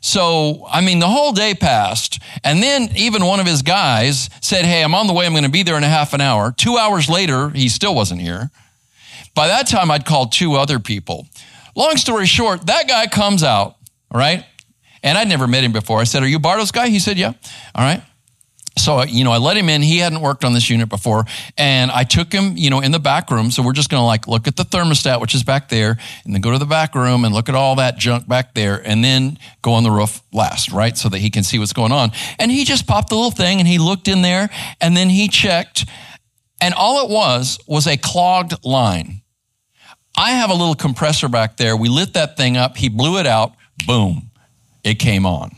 So, 0.00 0.66
I 0.70 0.80
mean, 0.80 1.00
the 1.00 1.08
whole 1.08 1.32
day 1.32 1.54
passed. 1.54 2.20
And 2.44 2.62
then 2.62 2.90
even 2.96 3.24
one 3.24 3.40
of 3.40 3.46
his 3.46 3.62
guys 3.62 4.30
said, 4.40 4.64
Hey, 4.64 4.82
I'm 4.82 4.94
on 4.94 5.06
the 5.06 5.12
way. 5.12 5.26
I'm 5.26 5.32
going 5.32 5.44
to 5.44 5.50
be 5.50 5.64
there 5.64 5.76
in 5.76 5.84
a 5.84 5.88
half 5.88 6.14
an 6.14 6.20
hour. 6.20 6.52
Two 6.56 6.78
hours 6.78 7.08
later, 7.08 7.50
he 7.50 7.68
still 7.68 7.94
wasn't 7.94 8.20
here. 8.20 8.50
By 9.34 9.48
that 9.48 9.66
time, 9.66 9.90
I'd 9.90 10.04
called 10.04 10.32
two 10.32 10.54
other 10.54 10.78
people. 10.78 11.26
Long 11.74 11.96
story 11.96 12.26
short, 12.26 12.66
that 12.66 12.88
guy 12.88 13.06
comes 13.06 13.42
out, 13.42 13.76
right? 14.12 14.44
And 15.02 15.16
I'd 15.16 15.28
never 15.28 15.46
met 15.46 15.64
him 15.64 15.72
before. 15.72 16.00
I 16.00 16.04
said, 16.04 16.22
Are 16.22 16.28
you 16.28 16.38
Bartow's 16.38 16.72
guy? 16.72 16.88
He 16.88 16.98
said, 16.98 17.18
Yeah. 17.18 17.32
All 17.74 17.84
right. 17.84 18.02
So, 18.78 19.00
uh, 19.00 19.06
you 19.06 19.24
know, 19.24 19.32
I 19.32 19.38
let 19.38 19.56
him 19.56 19.68
in. 19.68 19.82
He 19.82 19.98
hadn't 19.98 20.20
worked 20.20 20.44
on 20.44 20.52
this 20.52 20.70
unit 20.70 20.88
before. 20.88 21.24
And 21.56 21.90
I 21.90 22.04
took 22.04 22.32
him, 22.32 22.56
you 22.56 22.70
know, 22.70 22.80
in 22.80 22.92
the 22.92 22.98
back 22.98 23.30
room. 23.30 23.50
So 23.50 23.62
we're 23.62 23.72
just 23.72 23.90
going 23.90 24.00
to 24.00 24.06
like 24.06 24.28
look 24.28 24.46
at 24.46 24.56
the 24.56 24.62
thermostat, 24.62 25.20
which 25.20 25.34
is 25.34 25.42
back 25.42 25.68
there, 25.68 25.98
and 26.24 26.34
then 26.34 26.40
go 26.40 26.52
to 26.52 26.58
the 26.58 26.66
back 26.66 26.94
room 26.94 27.24
and 27.24 27.34
look 27.34 27.48
at 27.48 27.54
all 27.54 27.76
that 27.76 27.98
junk 27.98 28.28
back 28.28 28.54
there, 28.54 28.80
and 28.86 29.04
then 29.04 29.38
go 29.62 29.72
on 29.72 29.82
the 29.82 29.90
roof 29.90 30.22
last, 30.32 30.70
right? 30.70 30.96
So 30.96 31.08
that 31.08 31.18
he 31.18 31.30
can 31.30 31.42
see 31.42 31.58
what's 31.58 31.72
going 31.72 31.92
on. 31.92 32.12
And 32.38 32.50
he 32.50 32.64
just 32.64 32.86
popped 32.86 33.08
the 33.08 33.16
little 33.16 33.30
thing 33.30 33.58
and 33.58 33.66
he 33.68 33.78
looked 33.78 34.08
in 34.08 34.22
there 34.22 34.48
and 34.80 34.96
then 34.96 35.08
he 35.08 35.28
checked. 35.28 35.84
And 36.60 36.74
all 36.74 37.04
it 37.04 37.10
was 37.10 37.58
was 37.66 37.86
a 37.86 37.96
clogged 37.96 38.64
line. 38.64 39.22
I 40.16 40.30
have 40.32 40.50
a 40.50 40.54
little 40.54 40.74
compressor 40.74 41.28
back 41.28 41.56
there. 41.56 41.76
We 41.76 41.88
lit 41.88 42.14
that 42.14 42.36
thing 42.36 42.56
up. 42.56 42.76
He 42.76 42.88
blew 42.88 43.18
it 43.18 43.26
out. 43.26 43.52
Boom 43.86 44.27
it 44.84 44.94
came 44.94 45.26
on. 45.26 45.50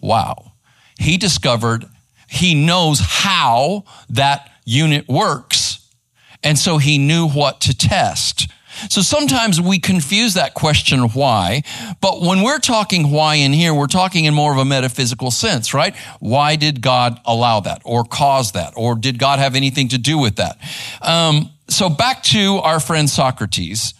Wow. 0.00 0.52
He 0.98 1.16
discovered, 1.16 1.86
he 2.28 2.54
knows 2.54 3.00
how 3.00 3.84
that 4.10 4.50
unit 4.64 5.08
works. 5.08 5.88
And 6.42 6.58
so 6.58 6.78
he 6.78 6.98
knew 6.98 7.28
what 7.28 7.60
to 7.62 7.76
test. 7.76 8.48
So 8.88 9.02
sometimes 9.02 9.60
we 9.60 9.78
confuse 9.78 10.34
that 10.34 10.54
question 10.54 11.00
why, 11.00 11.62
but 12.00 12.22
when 12.22 12.42
we're 12.42 12.60
talking 12.60 13.10
why 13.10 13.34
in 13.34 13.52
here, 13.52 13.74
we're 13.74 13.88
talking 13.88 14.24
in 14.24 14.32
more 14.32 14.52
of 14.52 14.58
a 14.58 14.64
metaphysical 14.64 15.30
sense, 15.30 15.74
right? 15.74 15.94
Why 16.18 16.56
did 16.56 16.80
God 16.80 17.20
allow 17.26 17.60
that 17.60 17.82
or 17.84 18.04
cause 18.04 18.52
that? 18.52 18.72
Or 18.76 18.94
did 18.94 19.18
God 19.18 19.38
have 19.38 19.54
anything 19.54 19.88
to 19.88 19.98
do 19.98 20.16
with 20.18 20.36
that? 20.36 20.56
Um, 21.02 21.50
so 21.68 21.90
back 21.90 22.22
to 22.24 22.56
our 22.58 22.80
friend 22.80 23.10
Socrates. 23.10 23.92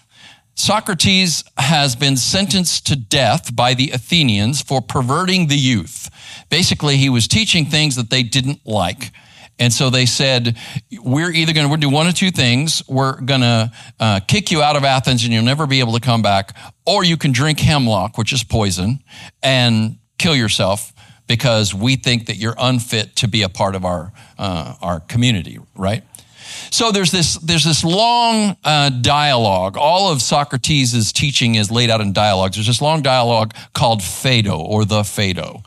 Socrates 0.54 1.42
has 1.56 1.96
been 1.96 2.16
sentenced 2.16 2.86
to 2.86 2.96
death 2.96 3.54
by 3.54 3.74
the 3.74 3.90
Athenians 3.90 4.60
for 4.62 4.80
perverting 4.80 5.46
the 5.46 5.56
youth. 5.56 6.10
Basically, 6.50 6.96
he 6.96 7.08
was 7.08 7.26
teaching 7.26 7.64
things 7.64 7.96
that 7.96 8.10
they 8.10 8.22
didn't 8.22 8.60
like. 8.66 9.10
And 9.58 9.72
so 9.72 9.90
they 9.90 10.06
said, 10.06 10.56
we're 11.02 11.30
either 11.30 11.52
going 11.52 11.70
to 11.70 11.76
do 11.76 11.90
one 11.90 12.08
of 12.08 12.14
two 12.14 12.30
things. 12.30 12.82
We're 12.88 13.20
going 13.20 13.42
to 13.42 13.70
uh, 14.00 14.20
kick 14.20 14.50
you 14.50 14.62
out 14.62 14.74
of 14.74 14.84
Athens 14.84 15.22
and 15.22 15.32
you'll 15.32 15.44
never 15.44 15.66
be 15.66 15.80
able 15.80 15.92
to 15.92 16.00
come 16.00 16.22
back. 16.22 16.56
Or 16.86 17.04
you 17.04 17.18
can 17.18 17.32
drink 17.32 17.60
hemlock, 17.60 18.16
which 18.16 18.32
is 18.32 18.42
poison, 18.42 19.00
and 19.42 19.98
kill 20.18 20.34
yourself 20.34 20.94
because 21.26 21.74
we 21.74 21.94
think 21.94 22.26
that 22.26 22.36
you're 22.36 22.56
unfit 22.58 23.14
to 23.16 23.28
be 23.28 23.42
a 23.42 23.48
part 23.48 23.76
of 23.76 23.84
our, 23.84 24.12
uh, 24.38 24.74
our 24.80 25.00
community, 25.00 25.58
right? 25.76 26.02
So 26.70 26.92
there's 26.92 27.10
this, 27.10 27.34
there's 27.36 27.64
this 27.64 27.84
long 27.84 28.56
uh, 28.64 28.90
dialogue. 28.90 29.76
All 29.76 30.10
of 30.10 30.22
Socrates' 30.22 31.12
teaching 31.12 31.56
is 31.56 31.70
laid 31.70 31.90
out 31.90 32.00
in 32.00 32.12
dialogues. 32.12 32.56
There's 32.56 32.66
this 32.66 32.82
long 32.82 33.02
dialogue 33.02 33.54
called 33.74 34.02
Phaedo 34.02 34.58
or 34.58 34.84
the 34.84 35.02
Phaedo. 35.02 35.62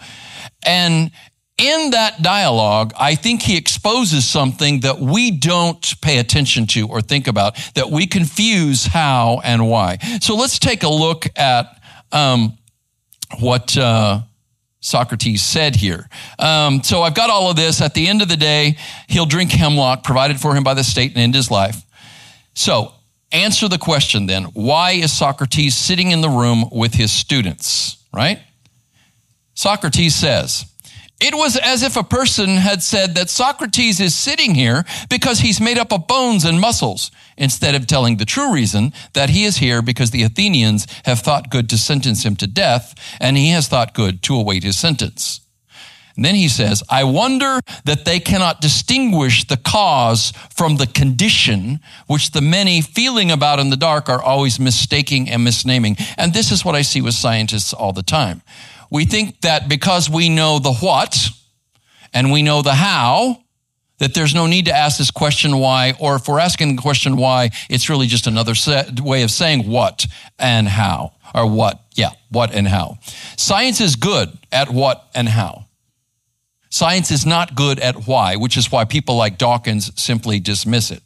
And 0.65 1.11
in 1.57 1.91
that 1.91 2.21
dialogue, 2.21 2.93
I 2.99 3.15
think 3.15 3.41
he 3.43 3.57
exposes 3.57 4.27
something 4.27 4.79
that 4.79 4.99
we 4.99 5.31
don't 5.31 6.01
pay 6.01 6.17
attention 6.17 6.65
to 6.67 6.87
or 6.87 7.01
think 7.01 7.27
about, 7.27 7.55
that 7.75 7.89
we 7.91 8.07
confuse 8.07 8.85
how 8.85 9.39
and 9.43 9.69
why. 9.69 9.97
So 10.21 10.35
let's 10.35 10.57
take 10.57 10.83
a 10.83 10.89
look 10.89 11.27
at 11.35 11.79
um, 12.11 12.57
what 13.39 13.77
uh, 13.77 14.21
Socrates 14.83 15.41
said 15.41 15.77
here. 15.77 16.09
Um, 16.37 16.83
so 16.83 17.03
I've 17.03 17.15
got 17.15 17.29
all 17.29 17.49
of 17.49 17.55
this. 17.55 17.81
At 17.81 17.93
the 17.93 18.07
end 18.07 18.21
of 18.21 18.27
the 18.27 18.35
day, 18.35 18.77
he'll 19.07 19.25
drink 19.25 19.49
hemlock 19.51 20.03
provided 20.03 20.41
for 20.41 20.55
him 20.55 20.63
by 20.63 20.73
the 20.73 20.83
state 20.83 21.11
and 21.11 21.19
end 21.19 21.35
his 21.35 21.49
life. 21.49 21.81
So 22.53 22.91
answer 23.31 23.69
the 23.69 23.77
question 23.77 24.25
then 24.25 24.43
why 24.53 24.91
is 24.91 25.11
Socrates 25.11 25.75
sitting 25.75 26.11
in 26.11 26.19
the 26.19 26.29
room 26.29 26.65
with 26.69 26.93
his 26.93 27.13
students, 27.13 27.97
right? 28.13 28.39
Socrates 29.53 30.15
says, 30.15 30.65
it 31.19 31.33
was 31.33 31.55
as 31.57 31.83
if 31.83 31.95
a 31.95 32.03
person 32.03 32.49
had 32.57 32.83
said 32.83 33.15
that 33.15 33.29
Socrates 33.29 33.99
is 33.99 34.15
sitting 34.15 34.55
here 34.55 34.83
because 35.09 35.39
he's 35.39 35.61
made 35.61 35.77
up 35.77 35.93
of 35.93 36.07
bones 36.07 36.43
and 36.43 36.59
muscles, 36.59 37.11
instead 37.37 37.75
of 37.75 37.87
telling 37.87 38.17
the 38.17 38.25
true 38.25 38.53
reason 38.53 38.91
that 39.13 39.29
he 39.29 39.45
is 39.45 39.57
here 39.57 39.81
because 39.81 40.11
the 40.11 40.23
Athenians 40.23 40.85
have 41.05 41.19
thought 41.19 41.49
good 41.49 41.69
to 41.69 41.77
sentence 41.77 42.25
him 42.25 42.35
to 42.37 42.47
death, 42.47 42.93
and 43.21 43.37
he 43.37 43.51
has 43.51 43.67
thought 43.67 43.93
good 43.93 44.21
to 44.23 44.35
await 44.35 44.63
his 44.63 44.77
sentence. 44.77 45.39
And 46.15 46.23
then 46.23 46.35
he 46.35 46.47
says, 46.47 46.83
I 46.89 47.05
wonder 47.05 47.59
that 47.85 48.05
they 48.05 48.19
cannot 48.19 48.61
distinguish 48.61 49.45
the 49.47 49.57
cause 49.57 50.31
from 50.55 50.75
the 50.75 50.85
condition, 50.85 51.79
which 52.05 52.31
the 52.31 52.41
many 52.41 52.81
feeling 52.81 53.31
about 53.31 53.59
in 53.59 53.71
the 53.71 53.77
dark 53.77 54.09
are 54.09 54.21
always 54.21 54.59
mistaking 54.59 55.29
and 55.29 55.45
misnaming. 55.45 55.99
And 56.17 56.33
this 56.33 56.51
is 56.51 56.63
what 56.63 56.75
I 56.75 56.83
see 56.83 57.01
with 57.01 57.15
scientists 57.15 57.73
all 57.73 57.93
the 57.93 58.03
time. 58.03 58.43
We 58.93 59.05
think 59.05 59.41
that 59.41 59.67
because 59.67 60.07
we 60.07 60.29
know 60.29 60.59
the 60.59 60.71
what 60.71 61.17
and 62.13 62.31
we 62.31 62.43
know 62.43 62.61
the 62.61 62.75
how, 62.75 63.39
that 63.97 64.13
there's 64.13 64.35
no 64.35 64.45
need 64.45 64.65
to 64.65 64.71
ask 64.71 64.99
this 64.99 65.09
question 65.09 65.57
why, 65.57 65.95
or 65.99 66.15
if 66.15 66.27
we're 66.27 66.39
asking 66.39 66.75
the 66.75 66.81
question 66.81 67.17
why, 67.17 67.49
it's 67.71 67.89
really 67.89 68.05
just 68.05 68.27
another 68.27 68.53
way 69.01 69.23
of 69.23 69.31
saying 69.31 69.67
what 69.67 70.05
and 70.37 70.67
how, 70.67 71.13
or 71.33 71.49
what, 71.49 71.81
yeah, 71.95 72.11
what 72.29 72.53
and 72.53 72.67
how. 72.67 72.99
Science 73.35 73.81
is 73.81 73.95
good 73.95 74.31
at 74.51 74.69
what 74.69 75.09
and 75.15 75.27
how. 75.27 75.65
Science 76.69 77.09
is 77.09 77.25
not 77.25 77.55
good 77.55 77.79
at 77.79 78.07
why, 78.07 78.35
which 78.35 78.57
is 78.57 78.71
why 78.71 78.85
people 78.85 79.15
like 79.15 79.39
Dawkins 79.39 79.91
simply 79.99 80.39
dismiss 80.39 80.91
it. 80.91 81.01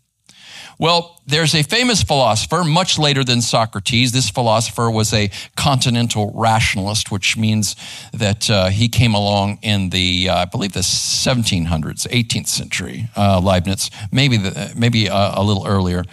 Well, 0.80 1.20
there's 1.26 1.56
a 1.56 1.64
famous 1.64 2.04
philosopher 2.04 2.64
much 2.64 3.00
later 3.00 3.24
than 3.24 3.42
Socrates. 3.42 4.12
This 4.12 4.30
philosopher 4.30 4.92
was 4.92 5.12
a 5.12 5.32
continental 5.56 6.32
rationalist, 6.36 7.12
which 7.12 7.36
means 7.36 7.76
that 8.14 8.50
uh, 8.50 8.70
he 8.70 8.88
came 8.88 9.16
along 9.16 9.58
in 9.64 9.90
the, 9.90 10.30
uh, 10.30 10.36
I 10.36 10.46
believe, 10.46 10.74
the 10.74 10.82
1700s, 10.82 12.08
18th 12.08 12.48
century. 12.48 13.10
Uh, 13.16 13.40
Leibniz, 13.40 13.90
maybe 14.12 14.38
the, 14.38 14.72
maybe 14.76 15.08
a, 15.08 15.32
a, 15.36 15.44
little 15.44 15.66
earlier. 15.66 16.04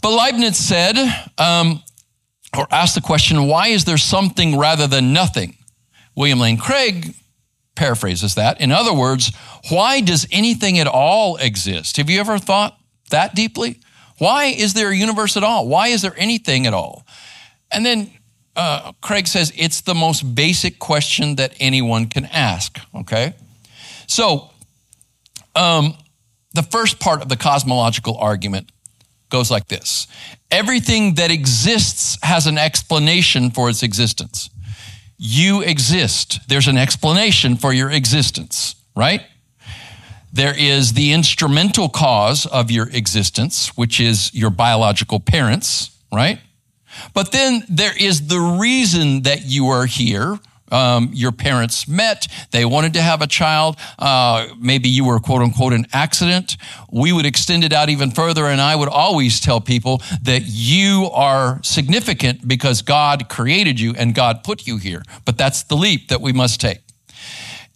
But 0.00 0.16
Leibniz 0.16 0.56
said, 0.56 0.96
um, 1.36 1.82
or 2.56 2.66
asked 2.70 2.94
the 2.94 3.02
question, 3.02 3.46
why 3.46 3.68
is 3.68 3.84
there 3.84 3.98
something 3.98 4.56
rather 4.56 4.86
than 4.86 5.12
nothing? 5.12 5.58
William 6.14 6.40
Lane 6.40 6.56
Craig 6.56 7.14
paraphrases 7.74 8.36
that. 8.36 8.58
In 8.58 8.72
other 8.72 8.94
words, 8.94 9.36
why 9.68 10.00
does 10.00 10.26
anything 10.32 10.78
at 10.78 10.86
all 10.86 11.36
exist? 11.36 11.98
Have 11.98 12.08
you 12.08 12.18
ever 12.20 12.38
thought 12.38 12.78
that 13.10 13.34
deeply? 13.34 13.80
Why 14.18 14.44
is 14.46 14.74
there 14.74 14.90
a 14.90 14.96
universe 14.96 15.36
at 15.36 15.44
all? 15.44 15.68
Why 15.68 15.88
is 15.88 16.02
there 16.02 16.14
anything 16.16 16.66
at 16.66 16.74
all? 16.74 17.06
And 17.70 17.84
then 17.84 18.10
uh, 18.54 18.92
Craig 19.02 19.26
says 19.26 19.52
it's 19.56 19.82
the 19.82 19.94
most 19.94 20.34
basic 20.34 20.78
question 20.78 21.36
that 21.36 21.54
anyone 21.60 22.06
can 22.06 22.24
ask, 22.26 22.78
okay? 22.94 23.34
So, 24.06 24.50
um, 25.54 25.94
the 26.54 26.62
first 26.62 26.98
part 27.00 27.20
of 27.20 27.28
the 27.28 27.36
cosmological 27.36 28.16
argument 28.16 28.72
goes 29.28 29.50
like 29.50 29.68
this 29.68 30.06
Everything 30.50 31.14
that 31.14 31.30
exists 31.30 32.16
has 32.22 32.46
an 32.46 32.56
explanation 32.56 33.50
for 33.50 33.68
its 33.68 33.82
existence. 33.82 34.48
You 35.18 35.62
exist, 35.62 36.40
there's 36.48 36.68
an 36.68 36.76
explanation 36.76 37.56
for 37.56 37.72
your 37.72 37.90
existence, 37.90 38.76
right? 38.94 39.22
There 40.36 40.54
is 40.54 40.92
the 40.92 41.14
instrumental 41.14 41.88
cause 41.88 42.44
of 42.44 42.70
your 42.70 42.90
existence, 42.90 43.68
which 43.68 43.98
is 43.98 44.34
your 44.34 44.50
biological 44.50 45.18
parents, 45.18 45.96
right? 46.12 46.40
But 47.14 47.32
then 47.32 47.64
there 47.70 47.94
is 47.98 48.26
the 48.26 48.38
reason 48.38 49.22
that 49.22 49.46
you 49.46 49.68
are 49.68 49.86
here, 49.86 50.38
um, 50.70 51.08
your 51.14 51.32
parents 51.32 51.88
met, 51.88 52.28
they 52.50 52.66
wanted 52.66 52.92
to 52.94 53.00
have 53.00 53.22
a 53.22 53.26
child, 53.26 53.76
uh, 53.98 54.48
maybe 54.60 54.90
you 54.90 55.06
were 55.06 55.20
quote 55.20 55.40
unquote 55.40 55.72
an 55.72 55.86
accident. 55.94 56.58
We 56.92 57.14
would 57.14 57.24
extend 57.24 57.64
it 57.64 57.72
out 57.72 57.88
even 57.88 58.10
further, 58.10 58.44
and 58.44 58.60
I 58.60 58.76
would 58.76 58.90
always 58.90 59.40
tell 59.40 59.62
people 59.62 60.02
that 60.20 60.42
you 60.44 61.08
are 61.14 61.62
significant 61.62 62.46
because 62.46 62.82
God 62.82 63.30
created 63.30 63.80
you 63.80 63.94
and 63.96 64.14
God 64.14 64.44
put 64.44 64.66
you 64.66 64.76
here. 64.76 65.02
But 65.24 65.38
that's 65.38 65.62
the 65.62 65.76
leap 65.76 66.08
that 66.08 66.20
we 66.20 66.34
must 66.34 66.60
take. 66.60 66.85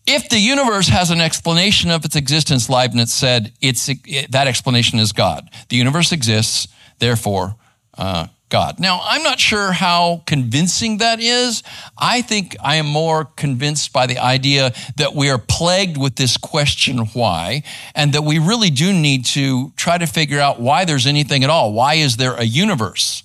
If 0.07 0.29
the 0.29 0.39
universe 0.39 0.89
has 0.89 1.11
an 1.11 1.21
explanation 1.21 1.91
of 1.91 2.05
its 2.05 2.17
existence, 2.17 2.69
Leibniz 2.69 3.13
said, 3.13 3.53
it's, 3.61 3.89
it, 3.89 4.33
that 4.33 4.47
explanation 4.47 4.99
is 4.99 5.13
God. 5.13 5.49
The 5.69 5.77
universe 5.77 6.13
exists, 6.13 6.69
therefore, 6.99 7.55
uh, 7.97 8.27
God. 8.49 8.81
Now, 8.81 9.01
I'm 9.05 9.23
not 9.23 9.39
sure 9.39 9.71
how 9.71 10.25
convincing 10.27 10.99
that 10.99 11.21
is. 11.21 11.63
I 11.97 12.21
think 12.21 12.57
I 12.61 12.77
am 12.77 12.87
more 12.87 13.25
convinced 13.25 13.93
by 13.93 14.07
the 14.07 14.19
idea 14.19 14.73
that 14.97 15.15
we 15.15 15.31
are 15.31 15.39
plagued 15.39 15.97
with 15.97 16.17
this 16.17 16.37
question, 16.37 16.99
why, 17.13 17.63
and 17.95 18.13
that 18.15 18.23
we 18.23 18.41
really 18.41 18.71
do 18.71 18.93
need 18.93 19.25
to 19.27 19.71
try 19.77 19.99
to 19.99 20.07
figure 20.07 20.41
out 20.41 20.61
why 20.61 20.85
there's 20.85 21.07
anything 21.07 21.45
at 21.45 21.51
all. 21.51 21.73
Why 21.73 21.95
is 21.95 22.17
there 22.17 22.35
a 22.35 22.43
universe? 22.43 23.23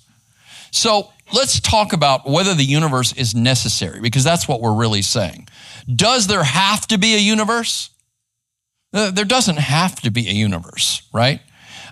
So 0.70 1.10
let's 1.32 1.58
talk 1.58 1.92
about 1.92 2.28
whether 2.28 2.54
the 2.54 2.62
universe 2.64 3.12
is 3.14 3.34
necessary, 3.34 4.00
because 4.00 4.22
that's 4.22 4.46
what 4.46 4.60
we're 4.60 4.74
really 4.74 5.02
saying. 5.02 5.48
Does 5.92 6.26
there 6.26 6.42
have 6.42 6.86
to 6.88 6.98
be 6.98 7.14
a 7.14 7.18
universe? 7.18 7.90
Uh, 8.92 9.10
there 9.10 9.24
doesn't 9.24 9.58
have 9.58 10.00
to 10.02 10.10
be 10.10 10.28
a 10.28 10.32
universe, 10.32 11.02
right? 11.12 11.40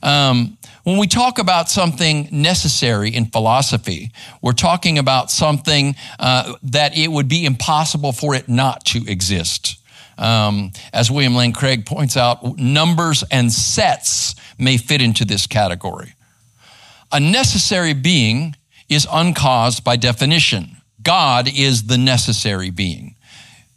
Um, 0.02 0.58
when 0.84 0.98
we 0.98 1.06
talk 1.06 1.38
about 1.38 1.70
something 1.70 2.28
necessary 2.30 3.08
in 3.10 3.26
philosophy, 3.26 4.10
we're 4.42 4.52
talking 4.52 4.98
about 4.98 5.30
something 5.30 5.96
uh, 6.18 6.54
that 6.62 6.96
it 6.96 7.08
would 7.08 7.28
be 7.28 7.46
impossible 7.46 8.12
for 8.12 8.34
it 8.34 8.48
not 8.48 8.84
to 8.86 9.04
exist. 9.06 9.76
Um, 10.18 10.72
as 10.92 11.10
William 11.10 11.34
Lane 11.34 11.52
Craig 11.52 11.86
points 11.86 12.16
out, 12.16 12.58
numbers 12.58 13.24
and 13.30 13.50
sets 13.50 14.34
may 14.58 14.76
fit 14.76 15.00
into 15.00 15.24
this 15.24 15.46
category. 15.46 16.14
A 17.12 17.18
necessary 17.18 17.94
being 17.94 18.54
is 18.88 19.06
uncaused 19.10 19.84
by 19.84 19.96
definition. 19.96 20.76
God 21.02 21.48
is 21.48 21.84
the 21.84 21.98
necessary 21.98 22.70
being. 22.70 23.13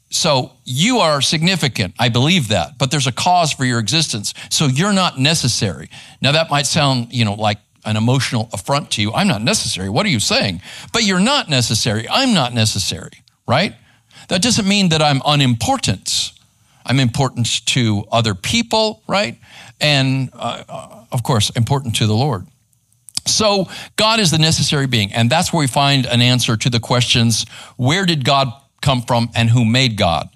So 0.10 0.54
you 0.64 1.00
are 1.00 1.22
significant. 1.22 1.94
I 2.00 2.10
believe 2.10 2.48
that, 2.50 2.78
but 2.78 2.92
there's 2.92 3.08
a 3.08 3.12
cause 3.12 3.52
for 3.52 3.66
your 3.66 3.80
existence. 3.80 4.34
So 4.50 4.68
you're 4.68 4.94
not 4.94 5.20
necessary. 5.20 5.90
Now 6.22 6.32
that 6.32 6.50
might 6.50 6.66
sound, 6.66 7.12
you 7.12 7.26
know, 7.26 7.34
like 7.34 7.58
an 7.84 7.98
emotional 7.98 8.50
affront 8.54 8.92
to 8.92 9.02
you. 9.02 9.14
I'm 9.14 9.28
not 9.28 9.42
necessary. 9.42 9.90
What 9.90 10.06
are 10.06 10.10
you 10.10 10.20
saying? 10.20 10.62
But 10.94 11.04
you're 11.04 11.20
not 11.20 11.50
necessary. 11.50 12.08
I'm 12.10 12.34
not 12.34 12.54
necessary, 12.54 13.24
right? 13.48 13.76
That 14.30 14.42
doesn't 14.42 14.68
mean 14.68 14.90
that 14.90 15.02
I'm 15.02 15.22
unimportant. 15.26 16.32
I'm 16.86 17.00
important 17.00 17.66
to 17.68 18.06
other 18.12 18.34
people, 18.34 19.04
right? 19.08 19.38
And 19.80 20.30
uh, 20.34 21.06
of 21.12 21.24
course, 21.24 21.50
important 21.52 21.96
to 21.98 22.08
the 22.08 22.14
Lord. 22.14 22.46
So 23.26 23.68
God 23.98 24.20
is 24.20 24.32
the 24.32 24.38
necessary 24.38 24.88
being. 24.88 25.14
And 25.14 25.30
that's 25.30 25.52
where 25.52 25.60
we 25.60 25.68
find 25.68 26.06
an 26.06 26.22
answer 26.22 26.56
to 26.58 26.70
the 26.70 26.80
questions 26.80 27.46
where 27.76 28.06
did 28.06 28.24
God 28.24 28.54
come 28.82 29.02
from 29.02 29.30
and 29.36 29.50
who 29.50 29.66
made 29.66 29.98
God? 29.98 30.30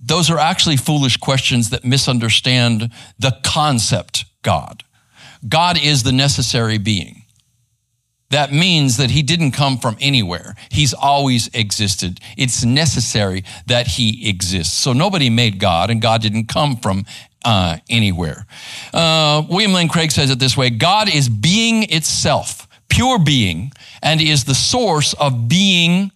Those 0.00 0.30
are 0.30 0.38
actually 0.38 0.76
foolish 0.76 1.16
questions 1.16 1.70
that 1.70 1.84
misunderstand 1.84 2.90
the 3.18 3.36
concept 3.44 4.24
God. 4.42 4.84
God 5.46 5.78
is 5.80 6.02
the 6.02 6.12
necessary 6.12 6.78
being. 6.78 7.24
That 8.30 8.52
means 8.52 8.98
that 8.98 9.10
he 9.10 9.22
didn't 9.22 9.52
come 9.52 9.78
from 9.78 9.96
anywhere. 10.00 10.54
He's 10.70 10.92
always 10.92 11.48
existed. 11.54 12.20
It's 12.36 12.64
necessary 12.64 13.44
that 13.66 13.86
he 13.86 14.28
exists. 14.28 14.76
So 14.76 14.92
nobody 14.92 15.30
made 15.30 15.58
God, 15.58 15.90
and 15.90 16.02
God 16.02 16.20
didn't 16.20 16.46
come 16.46 16.76
from 16.76 17.06
uh, 17.44 17.78
anywhere. 17.88 18.46
Uh, 18.92 19.44
William 19.48 19.72
Lane 19.72 19.88
Craig 19.88 20.10
says 20.10 20.30
it 20.30 20.38
this 20.38 20.56
way 20.56 20.68
God 20.68 21.12
is 21.12 21.28
being 21.28 21.84
itself, 21.84 22.68
pure 22.90 23.18
being, 23.18 23.72
and 24.02 24.20
is 24.20 24.44
the 24.44 24.54
source 24.54 25.14
of 25.14 25.48
being 25.48 26.12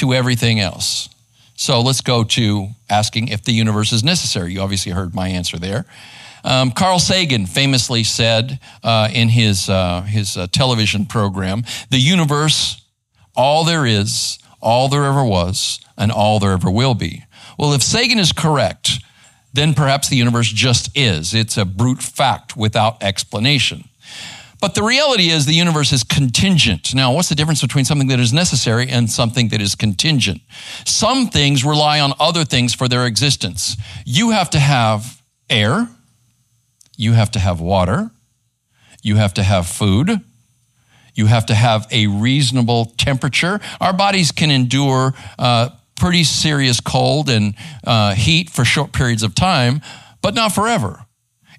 to 0.00 0.12
everything 0.12 0.60
else. 0.60 1.08
So 1.54 1.80
let's 1.80 2.00
go 2.00 2.24
to 2.24 2.68
asking 2.88 3.28
if 3.28 3.44
the 3.44 3.52
universe 3.52 3.92
is 3.92 4.02
necessary. 4.02 4.54
You 4.54 4.60
obviously 4.60 4.92
heard 4.92 5.14
my 5.14 5.28
answer 5.28 5.58
there. 5.58 5.84
Um, 6.42 6.70
Carl 6.70 6.98
Sagan 6.98 7.44
famously 7.44 8.02
said 8.02 8.58
uh, 8.82 9.10
in 9.12 9.28
his, 9.28 9.68
uh, 9.68 10.00
his 10.02 10.36
uh, 10.38 10.46
television 10.46 11.04
program, 11.04 11.64
the 11.90 11.98
universe, 11.98 12.82
all 13.36 13.64
there 13.64 13.84
is, 13.84 14.38
all 14.62 14.88
there 14.88 15.04
ever 15.04 15.22
was, 15.22 15.80
and 15.98 16.10
all 16.10 16.38
there 16.38 16.52
ever 16.52 16.70
will 16.70 16.94
be. 16.94 17.24
Well, 17.58 17.74
if 17.74 17.82
Sagan 17.82 18.18
is 18.18 18.32
correct, 18.32 19.00
then 19.52 19.74
perhaps 19.74 20.08
the 20.08 20.16
universe 20.16 20.48
just 20.48 20.96
is. 20.96 21.34
It's 21.34 21.58
a 21.58 21.66
brute 21.66 22.02
fact 22.02 22.56
without 22.56 23.02
explanation. 23.02 23.84
But 24.60 24.74
the 24.74 24.82
reality 24.82 25.30
is 25.30 25.46
the 25.46 25.54
universe 25.54 25.90
is 25.92 26.04
contingent. 26.04 26.94
Now, 26.94 27.14
what's 27.14 27.30
the 27.30 27.34
difference 27.34 27.62
between 27.62 27.86
something 27.86 28.08
that 28.08 28.20
is 28.20 28.32
necessary 28.32 28.88
and 28.88 29.10
something 29.10 29.48
that 29.48 29.60
is 29.60 29.74
contingent? 29.74 30.42
Some 30.84 31.28
things 31.28 31.64
rely 31.64 31.98
on 32.00 32.12
other 32.20 32.44
things 32.44 32.74
for 32.74 32.86
their 32.86 33.06
existence. 33.06 33.76
You 34.04 34.30
have 34.30 34.50
to 34.50 34.58
have 34.58 35.22
air, 35.48 35.88
you 36.96 37.14
have 37.14 37.30
to 37.32 37.38
have 37.38 37.60
water, 37.60 38.10
you 39.02 39.16
have 39.16 39.32
to 39.34 39.42
have 39.42 39.66
food, 39.66 40.20
you 41.14 41.26
have 41.26 41.46
to 41.46 41.54
have 41.54 41.86
a 41.90 42.06
reasonable 42.06 42.92
temperature. 42.98 43.60
Our 43.80 43.94
bodies 43.94 44.30
can 44.30 44.50
endure 44.50 45.14
uh, 45.38 45.70
pretty 45.96 46.24
serious 46.24 46.80
cold 46.80 47.30
and 47.30 47.54
uh, 47.86 48.14
heat 48.14 48.50
for 48.50 48.64
short 48.64 48.92
periods 48.92 49.22
of 49.22 49.34
time, 49.34 49.80
but 50.22 50.34
not 50.34 50.54
forever. 50.54 51.06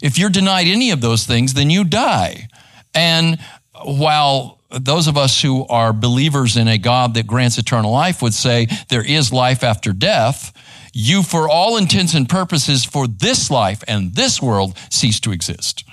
If 0.02 0.18
you're 0.18 0.30
denied 0.30 0.68
any 0.68 0.92
of 0.92 1.02
those 1.02 1.26
things, 1.26 1.54
then 1.54 1.70
you 1.70 1.84
die. 1.84 2.48
And 2.94 3.40
while 3.84 4.60
those 4.70 5.08
of 5.08 5.18
us 5.18 5.42
who 5.42 5.66
are 5.68 5.94
believers 5.94 6.58
in 6.58 6.68
a 6.68 6.78
God 6.78 7.14
that 7.16 7.28
grants 7.28 7.58
eternal 7.58 7.92
life 7.92 8.22
would 8.22 8.34
say 8.34 8.68
there 8.90 9.06
is 9.06 9.34
life 9.34 9.64
after 9.64 9.92
death, 9.94 10.54
you, 10.94 11.24
for 11.24 11.50
all 11.50 11.78
intents 11.78 12.14
and 12.14 12.28
purposes, 12.28 12.84
for 12.84 13.08
this 13.08 13.50
life 13.50 13.84
and 13.88 14.16
this 14.16 14.42
world, 14.42 14.78
cease 14.90 15.20
to 15.22 15.32
exist. 15.32 15.86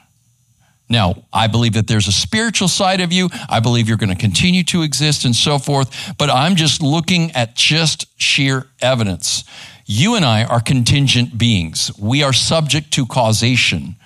Now, 0.89 1.25
I 1.33 1.49
believe 1.49 1.75
that 1.75 1.87
there's 1.87 2.09
a 2.09 2.13
spiritual 2.13 2.69
side 2.69 3.01
of 3.01 3.13
you. 3.13 3.29
I 3.49 3.61
believe 3.61 3.89
you're 3.89 3.99
going 3.99 4.09
to 4.09 4.17
continue 4.17 4.65
to 4.65 4.83
exist 4.83 5.25
and 5.25 5.37
so 5.37 5.59
forth, 5.59 6.15
but 6.17 6.31
I'm 6.31 6.57
just 6.57 6.83
looking 6.83 7.31
at 7.33 7.55
just 7.55 8.07
sheer 8.21 8.69
evidence. 8.81 9.45
You 9.85 10.15
and 10.15 10.25
I 10.25 10.45
are 10.45 10.61
contingent 10.61 11.37
beings. 11.37 11.93
We 11.99 12.23
are 12.23 12.33
subject 12.33 12.91
to 12.93 13.07
causation. 13.07 13.97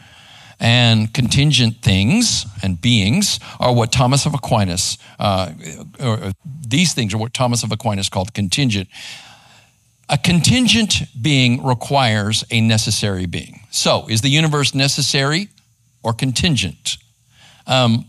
And 0.62 1.12
contingent 1.12 1.82
things 1.82 2.46
and 2.62 2.80
beings 2.80 3.40
are 3.58 3.74
what 3.74 3.90
Thomas 3.90 4.26
of 4.26 4.34
Aquinas, 4.34 4.96
uh, 5.18 5.50
or 5.98 6.32
these 6.44 6.94
things 6.94 7.12
are 7.12 7.18
what 7.18 7.34
Thomas 7.34 7.64
of 7.64 7.72
Aquinas 7.72 8.08
called 8.08 8.32
contingent. 8.32 8.88
A 10.08 10.16
contingent 10.16 11.02
being 11.20 11.64
requires 11.64 12.44
a 12.52 12.60
necessary 12.60 13.26
being. 13.26 13.66
So, 13.72 14.06
is 14.08 14.20
the 14.20 14.28
universe 14.28 14.72
necessary 14.72 15.48
or 16.04 16.12
contingent? 16.12 16.96
Um, 17.66 18.04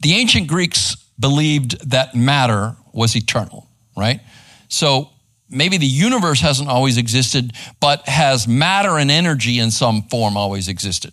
the 0.00 0.14
ancient 0.14 0.48
Greeks 0.48 0.96
believed 1.20 1.88
that 1.88 2.16
matter 2.16 2.74
was 2.92 3.14
eternal, 3.14 3.68
right? 3.96 4.20
So, 4.66 5.10
maybe 5.48 5.76
the 5.76 5.86
universe 5.86 6.40
hasn't 6.40 6.68
always 6.68 6.98
existed, 6.98 7.52
but 7.78 8.08
has 8.08 8.48
matter 8.48 8.98
and 8.98 9.08
energy 9.08 9.60
in 9.60 9.70
some 9.70 10.02
form 10.02 10.36
always 10.36 10.66
existed. 10.66 11.12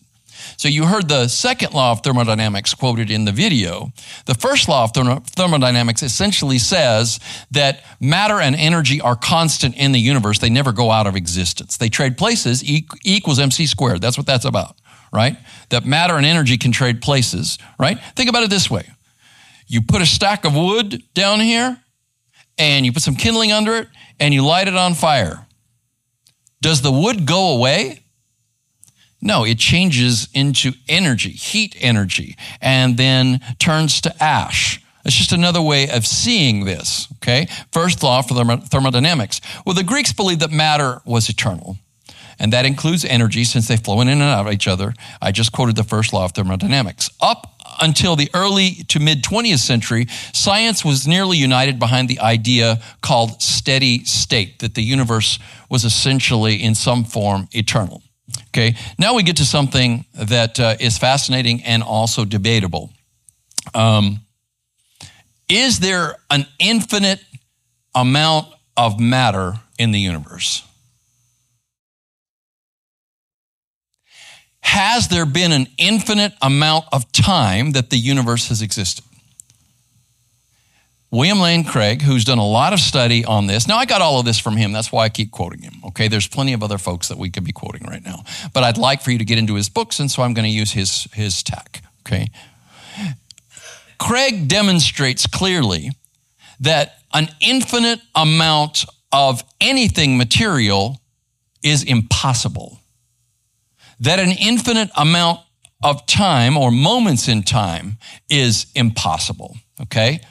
So 0.57 0.67
you 0.67 0.85
heard 0.85 1.07
the 1.07 1.27
second 1.27 1.73
law 1.73 1.91
of 1.91 2.01
thermodynamics 2.01 2.73
quoted 2.73 3.09
in 3.09 3.25
the 3.25 3.31
video. 3.31 3.91
The 4.25 4.35
first 4.35 4.67
law 4.69 4.83
of 4.83 4.91
thermodynamics 4.93 6.03
essentially 6.03 6.57
says 6.57 7.19
that 7.51 7.83
matter 7.99 8.39
and 8.39 8.55
energy 8.55 9.01
are 9.01 9.15
constant 9.15 9.75
in 9.75 9.91
the 9.91 9.99
universe. 9.99 10.39
They 10.39 10.49
never 10.49 10.71
go 10.71 10.91
out 10.91 11.07
of 11.07 11.15
existence. 11.15 11.77
They 11.77 11.89
trade 11.89 12.17
places, 12.17 12.63
e 12.63 12.87
equals 13.03 13.39
mc 13.39 13.65
squared. 13.65 14.01
That's 14.01 14.17
what 14.17 14.27
that's 14.27 14.45
about, 14.45 14.75
right? 15.11 15.37
That 15.69 15.85
matter 15.85 16.15
and 16.15 16.25
energy 16.25 16.57
can 16.57 16.71
trade 16.71 17.01
places, 17.01 17.57
right? 17.79 17.99
Think 18.15 18.29
about 18.29 18.43
it 18.43 18.49
this 18.49 18.69
way. 18.69 18.87
You 19.67 19.81
put 19.81 20.01
a 20.01 20.05
stack 20.05 20.45
of 20.45 20.53
wood 20.53 21.01
down 21.13 21.39
here 21.39 21.81
and 22.57 22.85
you 22.85 22.91
put 22.91 23.03
some 23.03 23.15
kindling 23.15 23.51
under 23.51 23.75
it 23.75 23.87
and 24.19 24.33
you 24.33 24.45
light 24.45 24.67
it 24.67 24.75
on 24.75 24.93
fire. 24.93 25.47
Does 26.61 26.81
the 26.81 26.91
wood 26.91 27.25
go 27.25 27.55
away? 27.55 28.03
No, 29.21 29.45
it 29.45 29.59
changes 29.59 30.27
into 30.33 30.73
energy, 30.89 31.31
heat 31.31 31.75
energy, 31.79 32.35
and 32.59 32.97
then 32.97 33.39
turns 33.59 34.01
to 34.01 34.23
ash. 34.23 34.81
It's 35.05 35.15
just 35.15 35.31
another 35.31 35.61
way 35.61 35.89
of 35.89 36.05
seeing 36.05 36.65
this, 36.65 37.07
okay? 37.17 37.47
First 37.71 38.03
law 38.03 38.21
for 38.21 38.33
thermodynamics. 38.57 39.41
Well, 39.65 39.75
the 39.75 39.83
Greeks 39.83 40.13
believed 40.13 40.41
that 40.41 40.51
matter 40.51 41.01
was 41.05 41.29
eternal, 41.29 41.77
and 42.39 42.53
that 42.53 42.65
includes 42.65 43.05
energy 43.05 43.43
since 43.43 43.67
they 43.67 43.77
flow 43.77 44.01
in 44.01 44.07
and 44.07 44.21
out 44.21 44.47
of 44.47 44.53
each 44.53 44.67
other. 44.67 44.93
I 45.21 45.31
just 45.31 45.51
quoted 45.51 45.75
the 45.75 45.83
first 45.83 46.13
law 46.13 46.25
of 46.25 46.31
thermodynamics. 46.31 47.09
Up 47.19 47.47
until 47.79 48.15
the 48.15 48.29
early 48.33 48.71
to 48.89 48.99
mid 48.99 49.23
20th 49.23 49.59
century, 49.59 50.07
science 50.33 50.83
was 50.85 51.07
nearly 51.07 51.37
united 51.37 51.79
behind 51.79 52.07
the 52.07 52.19
idea 52.19 52.79
called 53.01 53.41
steady 53.41 54.03
state, 54.05 54.59
that 54.59 54.75
the 54.75 54.83
universe 54.83 55.39
was 55.69 55.83
essentially 55.83 56.61
in 56.61 56.75
some 56.75 57.03
form 57.03 57.47
eternal. 57.53 58.03
Okay, 58.53 58.75
now 58.99 59.15
we 59.15 59.23
get 59.23 59.37
to 59.37 59.45
something 59.45 60.03
that 60.13 60.59
uh, 60.59 60.75
is 60.77 60.97
fascinating 60.97 61.63
and 61.63 61.81
also 61.81 62.25
debatable. 62.25 62.91
Um, 63.73 64.19
is 65.47 65.79
there 65.79 66.17
an 66.29 66.45
infinite 66.59 67.21
amount 67.95 68.47
of 68.75 68.99
matter 68.99 69.53
in 69.79 69.91
the 69.91 69.99
universe? 69.99 70.63
Has 74.61 75.07
there 75.07 75.25
been 75.25 75.53
an 75.53 75.67
infinite 75.77 76.33
amount 76.41 76.85
of 76.91 77.09
time 77.11 77.71
that 77.71 77.89
the 77.89 77.97
universe 77.97 78.49
has 78.49 78.61
existed? 78.61 79.05
William 81.11 81.41
Lane 81.41 81.65
Craig, 81.65 82.01
who's 82.01 82.23
done 82.23 82.37
a 82.37 82.47
lot 82.47 82.71
of 82.71 82.79
study 82.79 83.25
on 83.25 83.45
this. 83.45 83.67
Now, 83.67 83.77
I 83.77 83.85
got 83.85 84.01
all 84.01 84.19
of 84.19 84.25
this 84.25 84.39
from 84.39 84.55
him. 84.55 84.71
That's 84.71 84.93
why 84.93 85.03
I 85.03 85.09
keep 85.09 85.29
quoting 85.29 85.61
him. 85.61 85.73
Okay, 85.87 86.07
there's 86.07 86.27
plenty 86.27 86.53
of 86.53 86.63
other 86.63 86.77
folks 86.77 87.09
that 87.09 87.17
we 87.17 87.29
could 87.29 87.43
be 87.43 87.51
quoting 87.51 87.85
right 87.85 88.03
now. 88.03 88.23
But 88.53 88.63
I'd 88.63 88.77
like 88.77 89.01
for 89.01 89.11
you 89.11 89.17
to 89.17 89.25
get 89.25 89.37
into 89.37 89.55
his 89.55 89.67
books, 89.67 89.99
and 89.99 90.09
so 90.09 90.23
I'm 90.23 90.33
going 90.33 90.45
to 90.45 90.51
use 90.51 90.71
his, 90.71 91.09
his 91.13 91.43
tack. 91.43 91.83
Okay. 92.07 92.31
Craig 93.99 94.47
demonstrates 94.47 95.27
clearly 95.27 95.91
that 96.61 96.95
an 97.13 97.27
infinite 97.41 97.99
amount 98.15 98.85
of 99.11 99.43
anything 99.59 100.17
material 100.17 101.01
is 101.61 101.83
impossible. 101.83 102.79
That 103.99 104.19
an 104.19 104.31
infinite 104.31 104.89
amount 104.95 105.41
of 105.83 106.05
time 106.05 106.57
or 106.57 106.71
moments 106.71 107.27
in 107.27 107.43
time 107.43 107.97
is 108.29 108.67
impossible. 108.75 109.57
Okay? 109.81 110.21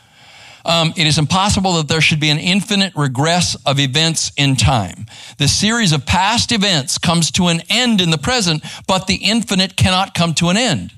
Um, 0.65 0.93
it 0.97 1.07
is 1.07 1.19
impossible 1.19 1.75
that 1.75 1.89
there 1.89 2.01
should 2.01 2.21
be 2.21 2.31
an 2.31 2.39
infinite 2.39 2.95
regress 2.97 3.57
of 3.67 3.79
events 3.79 4.33
in 4.37 4.57
time. 4.57 5.07
The 5.39 5.49
series 5.49 5.93
of 5.93 6.07
past 6.07 6.53
events 6.53 6.99
comes 6.99 7.31
to 7.33 7.49
an 7.49 7.63
end 7.69 8.01
in 8.01 8.11
the 8.11 8.19
present, 8.19 8.65
but 8.87 9.07
the 9.07 9.17
infinite 9.17 9.77
cannot 9.77 10.15
come 10.15 10.35
to 10.35 10.49
an 10.49 10.57
end. 10.57 10.93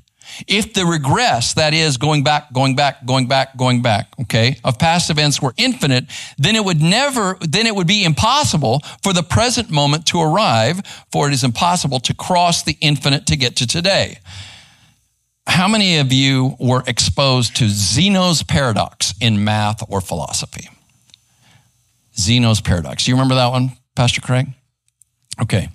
If 0.46 0.72
the 0.72 0.86
regress, 0.86 1.54
that 1.54 1.74
is 1.74 1.98
going 1.98 2.24
back, 2.24 2.52
going 2.52 2.74
back, 2.74 3.04
going 3.04 3.28
back, 3.28 3.56
going 3.56 3.82
back, 3.82 4.08
okay, 4.22 4.58
of 4.64 4.78
past 4.78 5.10
events 5.10 5.42
were 5.42 5.52
infinite, 5.56 6.06
then 6.38 6.56
it 6.56 6.64
would 6.64 6.80
never, 6.80 7.36
then 7.40 7.66
it 7.66 7.74
would 7.74 7.86
be 7.86 8.04
impossible 8.04 8.80
for 9.02 9.12
the 9.12 9.22
present 9.22 9.70
moment 9.70 10.06
to 10.06 10.20
arrive, 10.20 10.80
for 11.10 11.28
it 11.28 11.34
is 11.34 11.44
impossible 11.44 12.00
to 12.00 12.14
cross 12.14 12.62
the 12.62 12.78
infinite 12.80 13.26
to 13.26 13.36
get 13.36 13.56
to 13.56 13.66
today. 13.66 14.18
How 15.46 15.68
many 15.68 15.98
of 15.98 16.12
you 16.12 16.56
were 16.58 16.82
exposed 16.86 17.56
to 17.56 17.68
Zeno's 17.68 18.42
paradox 18.42 19.14
in 19.20 19.44
math 19.44 19.82
or 19.88 20.00
philosophy? 20.00 20.68
Zeno's 22.16 22.60
paradox. 22.60 23.04
Do 23.04 23.10
you 23.10 23.16
remember 23.16 23.34
that 23.34 23.48
one, 23.48 23.72
Pastor 23.96 24.20
Craig? 24.20 24.46
Okay. 25.40 25.68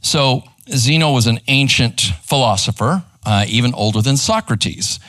So, 0.00 0.42
Zeno 0.70 1.12
was 1.12 1.26
an 1.26 1.40
ancient 1.48 2.00
philosopher, 2.22 3.04
uh, 3.24 3.46
even 3.48 3.72
older 3.74 4.02
than 4.02 4.16
Socrates. 4.16 5.00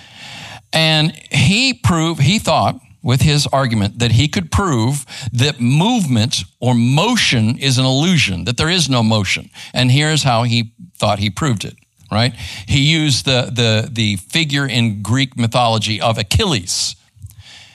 And 0.72 1.12
he 1.32 1.74
proved, 1.74 2.22
he 2.22 2.40
thought, 2.40 2.80
with 3.02 3.22
his 3.22 3.48
argument, 3.48 4.00
that 4.00 4.12
he 4.12 4.28
could 4.28 4.52
prove 4.52 5.06
that 5.34 5.60
movement 5.60 6.44
or 6.60 6.74
motion 6.74 7.58
is 7.58 7.78
an 7.78 7.86
illusion, 7.86 8.46
that 8.46 8.58
there 8.58 8.70
is 8.70 8.90
no 8.90 9.02
motion. 9.04 9.50
And 9.74 9.92
here's 9.92 10.24
how 10.24 10.44
he 10.44 10.74
thought 10.98 11.20
he 11.20 11.30
proved 11.30 11.66
it 11.66 11.76
right? 12.12 12.34
He 12.67 12.91
used 12.91 13.26
the, 13.26 13.52
the, 13.54 13.89
the 13.91 14.15
figure 14.17 14.65
in 14.65 15.02
Greek 15.02 15.38
mythology 15.38 16.02
of 16.02 16.17
Achilles. 16.17 16.95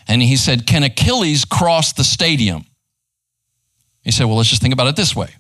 And 0.07 0.23
he 0.23 0.37
said, 0.37 0.67
Can 0.67 0.83
Achilles 0.83 1.45
cross 1.45 1.93
the 1.93 2.05
stadium? 2.05 2.67
He 4.03 4.11
said, 4.11 4.25
Well, 4.27 4.37
let's 4.37 4.51
just 4.51 4.63
think 4.63 4.75
about 4.75 4.89
it 4.89 4.97
this 4.97 5.17
way. 5.17 5.35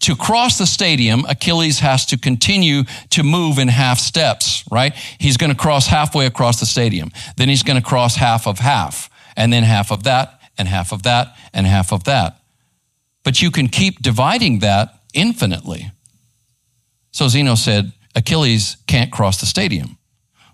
To 0.00 0.16
cross 0.16 0.58
the 0.58 0.66
stadium, 0.66 1.24
Achilles 1.28 1.78
has 1.78 2.06
to 2.06 2.18
continue 2.18 2.82
to 3.10 3.22
move 3.22 3.58
in 3.58 3.68
half 3.68 4.00
steps, 4.00 4.64
right? 4.70 4.94
He's 5.18 5.36
going 5.36 5.52
to 5.52 5.56
cross 5.56 5.86
halfway 5.86 6.26
across 6.26 6.58
the 6.58 6.66
stadium. 6.66 7.12
Then 7.36 7.48
he's 7.48 7.62
going 7.62 7.80
to 7.80 7.86
cross 7.86 8.16
half 8.16 8.48
of 8.48 8.58
half, 8.58 9.08
and 9.36 9.52
then 9.52 9.62
half 9.62 9.92
of 9.92 10.02
that, 10.02 10.40
and 10.58 10.66
half 10.66 10.92
of 10.92 11.04
that, 11.04 11.36
and 11.52 11.68
half 11.68 11.92
of 11.92 12.02
that. 12.04 12.40
But 13.22 13.40
you 13.42 13.52
can 13.52 13.68
keep 13.68 14.02
dividing 14.02 14.58
that 14.58 14.98
infinitely. 15.14 15.92
So 17.12 17.28
Zeno 17.28 17.54
said, 17.54 17.92
Achilles 18.14 18.76
can't 18.86 19.10
cross 19.10 19.40
the 19.40 19.46
stadium. 19.46 19.98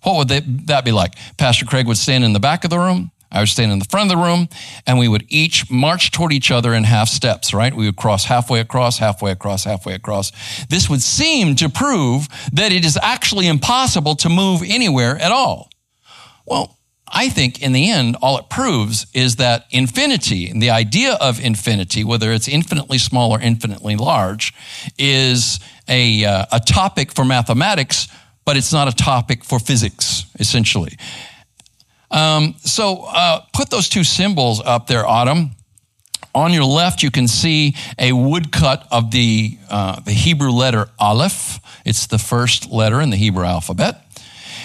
What 0.03 0.17
would 0.17 0.29
they, 0.29 0.41
that 0.41 0.85
be 0.85 0.93
like? 0.93 1.15
Pastor 1.37 1.65
Craig 1.67 1.87
would 1.87 1.97
stand 1.97 2.25
in 2.25 2.33
the 2.33 2.41
back 2.41 2.65
of 2.65 2.71
the 2.71 2.79
room. 2.79 3.11
I 3.31 3.41
would 3.41 3.49
stand 3.49 3.73
in 3.73 3.79
the 3.79 3.85
front 3.85 4.11
of 4.11 4.17
the 4.17 4.25
room, 4.25 4.49
and 4.87 4.99
we 4.99 5.07
would 5.07 5.27
each 5.29 5.71
march 5.71 6.11
toward 6.13 6.33
each 6.33 6.51
other 6.51 6.73
in 6.73 6.85
half 6.85 7.09
steps, 7.09 7.53
right? 7.53 7.75
We 7.75 7.85
would 7.85 7.97
cross 7.97 8.25
halfway 8.25 8.61
across, 8.61 8.99
halfway 8.99 9.33
across, 9.33 9.65
halfway 9.65 9.93
across. 9.93 10.33
This 10.67 10.89
would 10.89 11.03
seem 11.03 11.55
to 11.57 11.69
prove 11.69 12.27
that 12.55 12.73
it 12.73 12.87
is 12.87 12.99
actually 13.03 13.47
impossible 13.47 14.15
to 14.17 14.31
move 14.31 14.63
anywhere 14.67 15.19
at 15.19 15.31
all. 15.31 15.69
Well, 16.47 16.78
I 17.11 17.29
think 17.29 17.63
in 17.63 17.73
the 17.73 17.91
end, 17.91 18.17
all 18.23 18.39
it 18.39 18.49
proves 18.49 19.07
is 19.15 19.37
that 19.37 19.67
infinity, 19.71 20.53
the 20.53 20.71
idea 20.71 21.15
of 21.21 21.41
infinity, 21.41 22.05
whether 22.05 22.33
it's 22.33 22.49
infinitely 22.49 22.99
small 22.99 23.31
or 23.33 23.41
infinitely 23.41 23.97
large, 23.97 24.53
is 24.99 25.61
a, 25.89 26.25
uh, 26.25 26.47
a 26.53 26.61
topic 26.61 27.13
for 27.13 27.25
mathematics, 27.25 28.09
but 28.45 28.57
it's 28.57 28.73
not 28.73 28.89
a 28.89 28.93
topic 28.93 29.45
for 29.45 29.59
physics, 29.59 30.25
essentially. 30.39 30.97
Um, 32.11 32.55
so 32.59 33.05
uh, 33.09 33.41
put 33.53 33.71
those 33.71 33.89
two 33.89 34.05
symbols 34.05 34.61
up 34.65 34.87
there, 34.87 35.07
Autumn. 35.07 35.51
On 36.35 36.53
your 36.53 36.65
left, 36.65 37.03
you 37.03 37.11
can 37.11 37.27
see 37.27 37.75
a 37.99 38.13
woodcut 38.13 38.87
of 38.91 39.11
the, 39.11 39.59
uh, 39.71 40.01
the 40.01 40.13
Hebrew 40.13 40.51
letter 40.51 40.89
Aleph. 40.99 41.59
It's 41.85 42.07
the 42.07 42.19
first 42.19 42.71
letter 42.71 43.01
in 43.01 43.11
the 43.11 43.17
Hebrew 43.17 43.45
alphabet. 43.45 44.05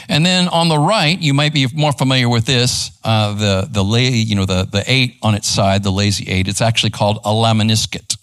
And 0.09 0.25
then 0.25 0.47
on 0.47 0.67
the 0.67 0.77
right, 0.77 1.19
you 1.19 1.33
might 1.33 1.53
be 1.53 1.67
more 1.73 1.93
familiar 1.93 2.29
with 2.29 2.45
this, 2.45 2.91
uh, 3.03 3.33
the, 3.33 3.67
the, 3.69 3.83
la- 3.83 3.97
you 3.97 4.35
know, 4.35 4.45
the, 4.45 4.63
the 4.63 4.83
eight 4.85 5.17
on 5.21 5.35
its 5.35 5.47
side, 5.47 5.83
the 5.83 5.91
lazy 5.91 6.29
eight. 6.29 6.47
It's 6.47 6.61
actually 6.61 6.91
called 6.91 7.17
a 7.23 7.29
lemniscate. 7.29 8.17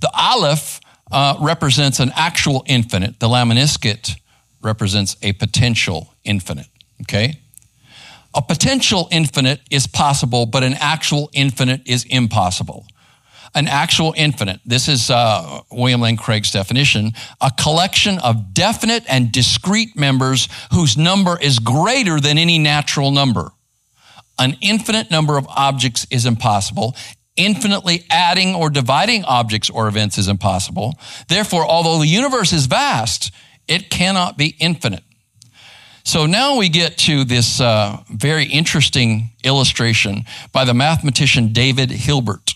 The 0.00 0.10
aleph 0.14 0.80
uh, 1.10 1.36
represents 1.40 2.00
an 2.00 2.12
actual 2.14 2.64
infinite. 2.66 3.20
The 3.20 3.28
lemniscate 3.28 4.16
represents 4.62 5.16
a 5.22 5.32
potential 5.34 6.14
infinite. 6.24 6.68
Okay? 7.02 7.40
A 8.34 8.42
potential 8.42 9.08
infinite 9.10 9.60
is 9.70 9.86
possible, 9.86 10.46
but 10.46 10.62
an 10.62 10.74
actual 10.74 11.30
infinite 11.32 11.82
is 11.86 12.04
impossible 12.04 12.86
an 13.54 13.68
actual 13.68 14.14
infinite. 14.16 14.60
This 14.64 14.88
is 14.88 15.10
uh, 15.10 15.60
William 15.70 16.00
Lane 16.00 16.16
Craig's 16.16 16.50
definition 16.50 17.12
a 17.40 17.50
collection 17.50 18.18
of 18.18 18.52
definite 18.54 19.04
and 19.08 19.32
discrete 19.32 19.96
members 19.96 20.48
whose 20.72 20.96
number 20.96 21.38
is 21.40 21.58
greater 21.58 22.20
than 22.20 22.38
any 22.38 22.58
natural 22.58 23.10
number. 23.10 23.52
An 24.38 24.56
infinite 24.60 25.10
number 25.10 25.36
of 25.36 25.46
objects 25.48 26.06
is 26.10 26.26
impossible. 26.26 26.96
Infinitely 27.36 28.04
adding 28.10 28.54
or 28.54 28.70
dividing 28.70 29.24
objects 29.24 29.70
or 29.70 29.88
events 29.88 30.18
is 30.18 30.28
impossible. 30.28 30.98
Therefore, 31.28 31.64
although 31.64 31.98
the 31.98 32.06
universe 32.06 32.52
is 32.52 32.66
vast, 32.66 33.32
it 33.66 33.90
cannot 33.90 34.36
be 34.36 34.56
infinite. 34.58 35.02
So 36.04 36.24
now 36.24 36.56
we 36.56 36.68
get 36.68 36.96
to 36.98 37.24
this 37.24 37.60
uh, 37.60 37.98
very 38.10 38.46
interesting 38.46 39.30
illustration 39.44 40.24
by 40.52 40.64
the 40.64 40.72
mathematician 40.72 41.52
David 41.52 41.90
Hilbert. 41.90 42.54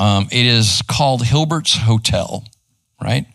Um, 0.00 0.28
it 0.32 0.46
is 0.46 0.80
called 0.88 1.22
Hilbert's 1.22 1.76
Hotel, 1.76 2.42
right? 3.02 3.26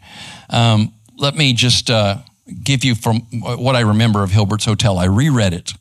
Um, 0.49 0.95
let 1.15 1.35
me 1.35 1.53
just 1.53 1.91
uh, 1.91 2.17
give 2.63 2.83
you 2.83 2.95
from 2.95 3.21
what 3.31 3.75
I 3.75 3.81
remember 3.81 4.23
of 4.23 4.31
Hilbert's 4.31 4.65
Hotel. 4.65 4.97
I 4.97 5.05
reread 5.05 5.53
it, 5.53 5.73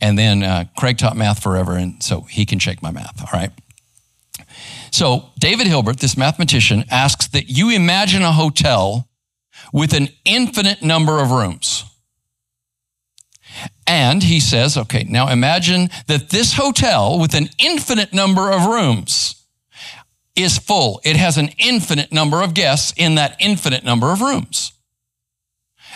and 0.00 0.18
then 0.18 0.42
uh, 0.42 0.64
Craig 0.76 0.98
taught 0.98 1.16
math 1.16 1.40
forever, 1.40 1.76
and 1.76 2.02
so 2.02 2.22
he 2.22 2.44
can 2.44 2.58
check 2.58 2.82
my 2.82 2.90
math. 2.90 3.22
All 3.22 3.30
right. 3.32 3.52
So 4.90 5.30
David 5.38 5.68
Hilbert, 5.68 6.00
this 6.00 6.16
mathematician, 6.16 6.84
asks 6.90 7.28
that 7.28 7.48
you 7.48 7.70
imagine 7.70 8.22
a 8.22 8.32
hotel 8.32 9.08
with 9.72 9.92
an 9.94 10.08
infinite 10.24 10.82
number 10.82 11.20
of 11.20 11.30
rooms. 11.30 11.84
And 13.86 14.24
he 14.24 14.40
says, 14.40 14.76
okay, 14.76 15.04
now 15.08 15.28
imagine 15.28 15.88
that 16.08 16.30
this 16.30 16.54
hotel 16.54 17.20
with 17.20 17.32
an 17.34 17.48
infinite 17.58 18.12
number 18.12 18.50
of 18.50 18.66
rooms 18.66 19.36
is 20.36 20.58
full. 20.58 21.00
It 21.04 21.16
has 21.16 21.38
an 21.38 21.50
infinite 21.58 22.12
number 22.12 22.42
of 22.42 22.54
guests 22.54 22.92
in 22.96 23.16
that 23.16 23.36
infinite 23.40 23.84
number 23.84 24.12
of 24.12 24.20
rooms. 24.20 24.72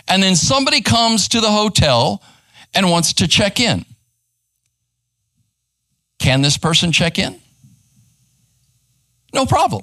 And 0.09 0.23
then 0.23 0.35
somebody 0.35 0.81
comes 0.81 1.29
to 1.29 1.41
the 1.41 1.51
hotel 1.51 2.23
and 2.75 2.91
wants 2.91 3.15
to 3.15 3.29
check 3.29 3.61
in. 3.61 3.85
Can 6.19 6.43
this 6.43 6.57
person 6.57 6.93
check 6.93 7.19
in? 7.19 7.41
No 9.33 9.47
problem. 9.47 9.83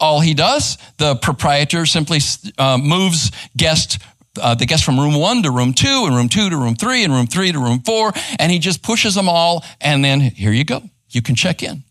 All 0.00 0.20
he 0.20 0.34
does, 0.34 0.78
the 0.98 1.16
proprietor 1.16 1.84
simply 1.84 2.20
uh, 2.56 2.78
moves 2.78 3.32
guest 3.56 3.98
uh, 4.40 4.54
the 4.54 4.66
guests 4.66 4.84
from 4.84 4.98
room 4.98 5.14
one 5.14 5.42
to 5.42 5.50
room 5.50 5.72
two, 5.72 6.04
and 6.06 6.14
room 6.14 6.28
two 6.28 6.48
to 6.50 6.56
room 6.56 6.76
three, 6.76 7.02
and 7.02 7.12
room 7.12 7.26
three 7.26 7.50
to 7.50 7.58
room 7.58 7.80
four, 7.80 8.12
and 8.38 8.52
he 8.52 8.58
just 8.58 8.82
pushes 8.82 9.14
them 9.14 9.28
all, 9.28 9.64
and 9.80 10.04
then 10.04 10.20
here 10.20 10.52
you 10.52 10.64
go. 10.64 10.82
You 11.10 11.22
can 11.22 11.34
check 11.34 11.62
in. 11.62 11.82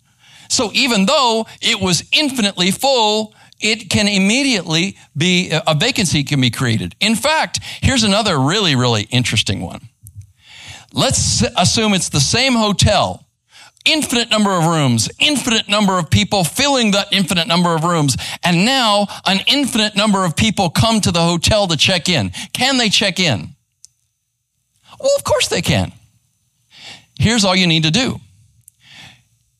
So 0.49 0.71
even 0.73 1.05
though 1.05 1.47
it 1.61 1.81
was 1.81 2.07
infinitely 2.11 2.71
full, 2.71 3.33
it 3.59 3.89
can 3.89 4.07
immediately 4.07 4.97
be 5.15 5.51
uh, 5.51 5.61
a 5.67 5.75
vacancy 5.75 6.23
can 6.23 6.41
be 6.41 6.51
created. 6.51 6.95
In 6.99 7.15
fact, 7.15 7.59
here's 7.81 8.03
another 8.03 8.39
really, 8.39 8.75
really 8.75 9.03
interesting 9.09 9.61
one. 9.61 9.89
Let's 10.93 11.43
assume 11.57 11.93
it's 11.93 12.09
the 12.09 12.19
same 12.19 12.53
hotel, 12.53 13.25
infinite 13.85 14.29
number 14.29 14.51
of 14.51 14.65
rooms, 14.65 15.09
infinite 15.19 15.67
number 15.67 15.97
of 15.97 16.09
people 16.09 16.43
filling 16.43 16.91
that 16.91 17.07
infinite 17.11 17.47
number 17.47 17.75
of 17.75 17.83
rooms. 17.83 18.15
And 18.43 18.65
now 18.65 19.07
an 19.25 19.39
infinite 19.47 19.95
number 19.95 20.23
of 20.23 20.35
people 20.35 20.69
come 20.69 21.01
to 21.01 21.11
the 21.11 21.21
hotel 21.21 21.67
to 21.67 21.77
check 21.77 22.09
in. 22.09 22.31
Can 22.53 22.77
they 22.77 22.89
check 22.89 23.19
in? 23.19 23.55
Well, 24.99 25.11
of 25.17 25.23
course 25.23 25.47
they 25.47 25.61
can. 25.61 25.91
Here's 27.19 27.43
all 27.43 27.55
you 27.55 27.67
need 27.67 27.83
to 27.83 27.91
do. 27.91 28.19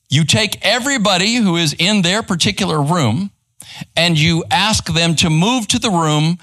You 0.10 0.24
take 0.24 0.66
everybody 0.66 1.36
who 1.36 1.58
is 1.58 1.76
in 1.78 2.02
their 2.02 2.24
particular 2.24 2.82
room 2.82 3.32
and 3.96 4.18
you 4.18 4.44
ask 4.50 4.86
them 4.86 5.16
to 5.16 5.30
move 5.30 5.68
to 5.70 5.80
the 5.80 5.90
room 5.90 6.38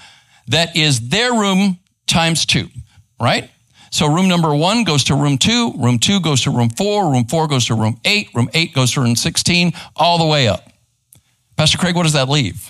that 0.47 0.75
is 0.75 1.09
their 1.09 1.33
room 1.33 1.79
times 2.07 2.45
two, 2.45 2.69
right? 3.19 3.49
So 3.89 4.07
room 4.07 4.27
number 4.27 4.53
one 4.53 4.83
goes 4.83 5.05
to 5.05 5.15
room 5.15 5.37
two, 5.37 5.73
room 5.77 5.99
two 5.99 6.19
goes 6.19 6.43
to 6.43 6.51
room 6.51 6.69
four, 6.69 7.11
room 7.11 7.25
four 7.25 7.47
goes 7.47 7.65
to 7.67 7.75
room 7.75 7.99
eight, 8.05 8.29
room 8.35 8.49
eight 8.53 8.73
goes 8.73 8.91
to 8.93 9.01
room 9.01 9.15
16, 9.15 9.73
all 9.95 10.17
the 10.17 10.25
way 10.25 10.47
up. 10.47 10.69
Pastor 11.57 11.77
Craig, 11.77 11.95
what 11.95 12.03
does 12.03 12.13
that 12.13 12.29
leave? 12.29 12.69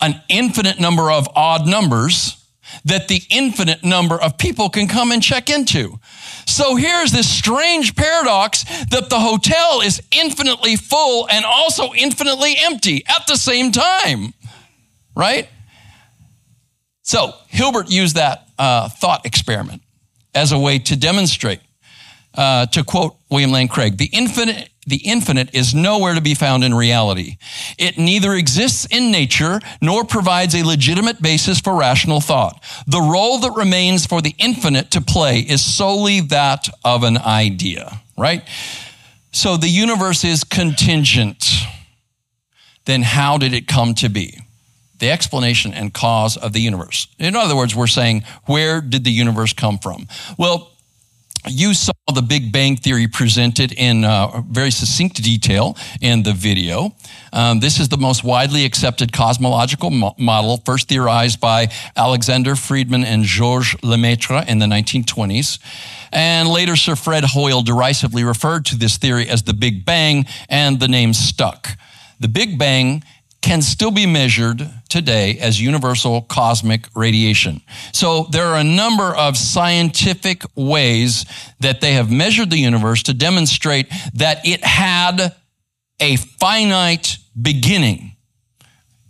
An 0.00 0.20
infinite 0.28 0.80
number 0.80 1.10
of 1.10 1.28
odd 1.34 1.66
numbers 1.66 2.43
that 2.84 3.08
the 3.08 3.22
infinite 3.30 3.84
number 3.84 4.20
of 4.20 4.38
people 4.38 4.68
can 4.68 4.86
come 4.88 5.12
and 5.12 5.22
check 5.22 5.50
into. 5.50 5.98
So 6.46 6.76
here's 6.76 7.12
this 7.12 7.28
strange 7.28 7.96
paradox 7.96 8.64
that 8.90 9.08
the 9.08 9.18
hotel 9.18 9.80
is 9.80 10.02
infinitely 10.12 10.76
full 10.76 11.28
and 11.28 11.44
also 11.44 11.92
infinitely 11.94 12.54
empty 12.58 13.04
at 13.06 13.26
the 13.26 13.36
same 13.36 13.72
time, 13.72 14.34
right? 15.16 15.48
So 17.02 17.34
Hilbert 17.48 17.90
used 17.90 18.16
that 18.16 18.48
uh, 18.58 18.88
thought 18.88 19.26
experiment 19.26 19.82
as 20.34 20.52
a 20.52 20.58
way 20.58 20.78
to 20.80 20.96
demonstrate, 20.96 21.60
uh, 22.34 22.66
to 22.66 22.82
quote 22.84 23.16
William 23.30 23.52
Lane 23.52 23.68
Craig, 23.68 23.98
the 23.98 24.10
infinite, 24.12 24.70
the 24.86 24.96
infinite 25.04 25.54
is 25.54 25.74
nowhere 25.74 26.14
to 26.14 26.20
be 26.20 26.34
found 26.34 26.64
in 26.64 26.74
reality. 26.74 27.36
It 27.78 27.98
neither 27.98 28.34
exists 28.34 28.86
in 28.90 29.10
nature 29.10 29.60
nor 29.80 30.04
provides 30.04 30.54
a 30.54 30.64
legitimate 30.64 31.22
basis 31.22 31.60
for 31.60 31.74
rational 31.76 32.20
thought. 32.20 32.62
The 32.86 33.00
role 33.00 33.38
that 33.38 33.52
remains 33.56 34.06
for 34.06 34.20
the 34.20 34.34
infinite 34.38 34.90
to 34.92 35.00
play 35.00 35.40
is 35.40 35.62
solely 35.62 36.20
that 36.20 36.68
of 36.84 37.02
an 37.02 37.18
idea, 37.18 38.00
right? 38.16 38.42
So 39.32 39.56
the 39.56 39.68
universe 39.68 40.24
is 40.24 40.44
contingent. 40.44 41.44
Then 42.84 43.02
how 43.02 43.38
did 43.38 43.52
it 43.54 43.66
come 43.66 43.94
to 43.94 44.08
be? 44.08 44.38
the 45.00 45.10
explanation 45.10 45.74
and 45.74 45.92
cause 45.92 46.36
of 46.36 46.52
the 46.52 46.60
universe. 46.60 47.08
In 47.18 47.36
other 47.36 47.56
words, 47.56 47.74
we're 47.74 47.86
saying, 47.86 48.24
where 48.46 48.80
did 48.80 49.04
the 49.04 49.10
universe 49.10 49.52
come 49.52 49.78
from? 49.78 50.06
Well, 50.38 50.70
you 51.46 51.74
saw 51.74 51.92
the 52.14 52.22
Big 52.22 52.52
Bang 52.52 52.76
Theory 52.76 53.06
presented 53.06 53.72
in 53.72 54.04
uh, 54.04 54.42
very 54.48 54.70
succinct 54.70 55.22
detail 55.22 55.76
in 56.00 56.22
the 56.22 56.32
video. 56.32 56.94
Um, 57.32 57.60
this 57.60 57.78
is 57.78 57.88
the 57.88 57.96
most 57.96 58.24
widely 58.24 58.64
accepted 58.64 59.12
cosmological 59.12 59.90
mo- 59.90 60.14
model, 60.18 60.58
first 60.64 60.88
theorized 60.88 61.40
by 61.40 61.68
Alexander 61.96 62.52
Friedmann 62.54 63.04
and 63.04 63.24
Georges 63.24 63.80
Lemaitre 63.82 64.44
in 64.48 64.58
the 64.58 64.66
1920s. 64.66 65.58
And 66.12 66.48
later, 66.48 66.76
Sir 66.76 66.96
Fred 66.96 67.24
Hoyle 67.24 67.62
derisively 67.62 68.24
referred 68.24 68.64
to 68.66 68.76
this 68.76 68.96
theory 68.96 69.28
as 69.28 69.42
the 69.42 69.54
Big 69.54 69.84
Bang, 69.84 70.26
and 70.48 70.80
the 70.80 70.88
name 70.88 71.12
stuck. 71.12 71.76
The 72.20 72.28
Big 72.28 72.58
Bang 72.58 73.02
can 73.42 73.60
still 73.60 73.90
be 73.90 74.06
measured 74.06 74.70
today 74.94 75.36
as 75.40 75.60
universal 75.60 76.22
cosmic 76.22 76.86
radiation. 76.94 77.60
So 77.92 78.28
there 78.30 78.46
are 78.46 78.60
a 78.60 78.64
number 78.64 79.12
of 79.16 79.36
scientific 79.36 80.44
ways 80.54 81.26
that 81.58 81.80
they 81.80 81.94
have 81.94 82.12
measured 82.12 82.50
the 82.50 82.58
universe 82.58 83.02
to 83.02 83.12
demonstrate 83.12 83.88
that 84.14 84.46
it 84.46 84.64
had 84.64 85.34
a 85.98 86.14
finite 86.14 87.18
beginning. 87.40 88.12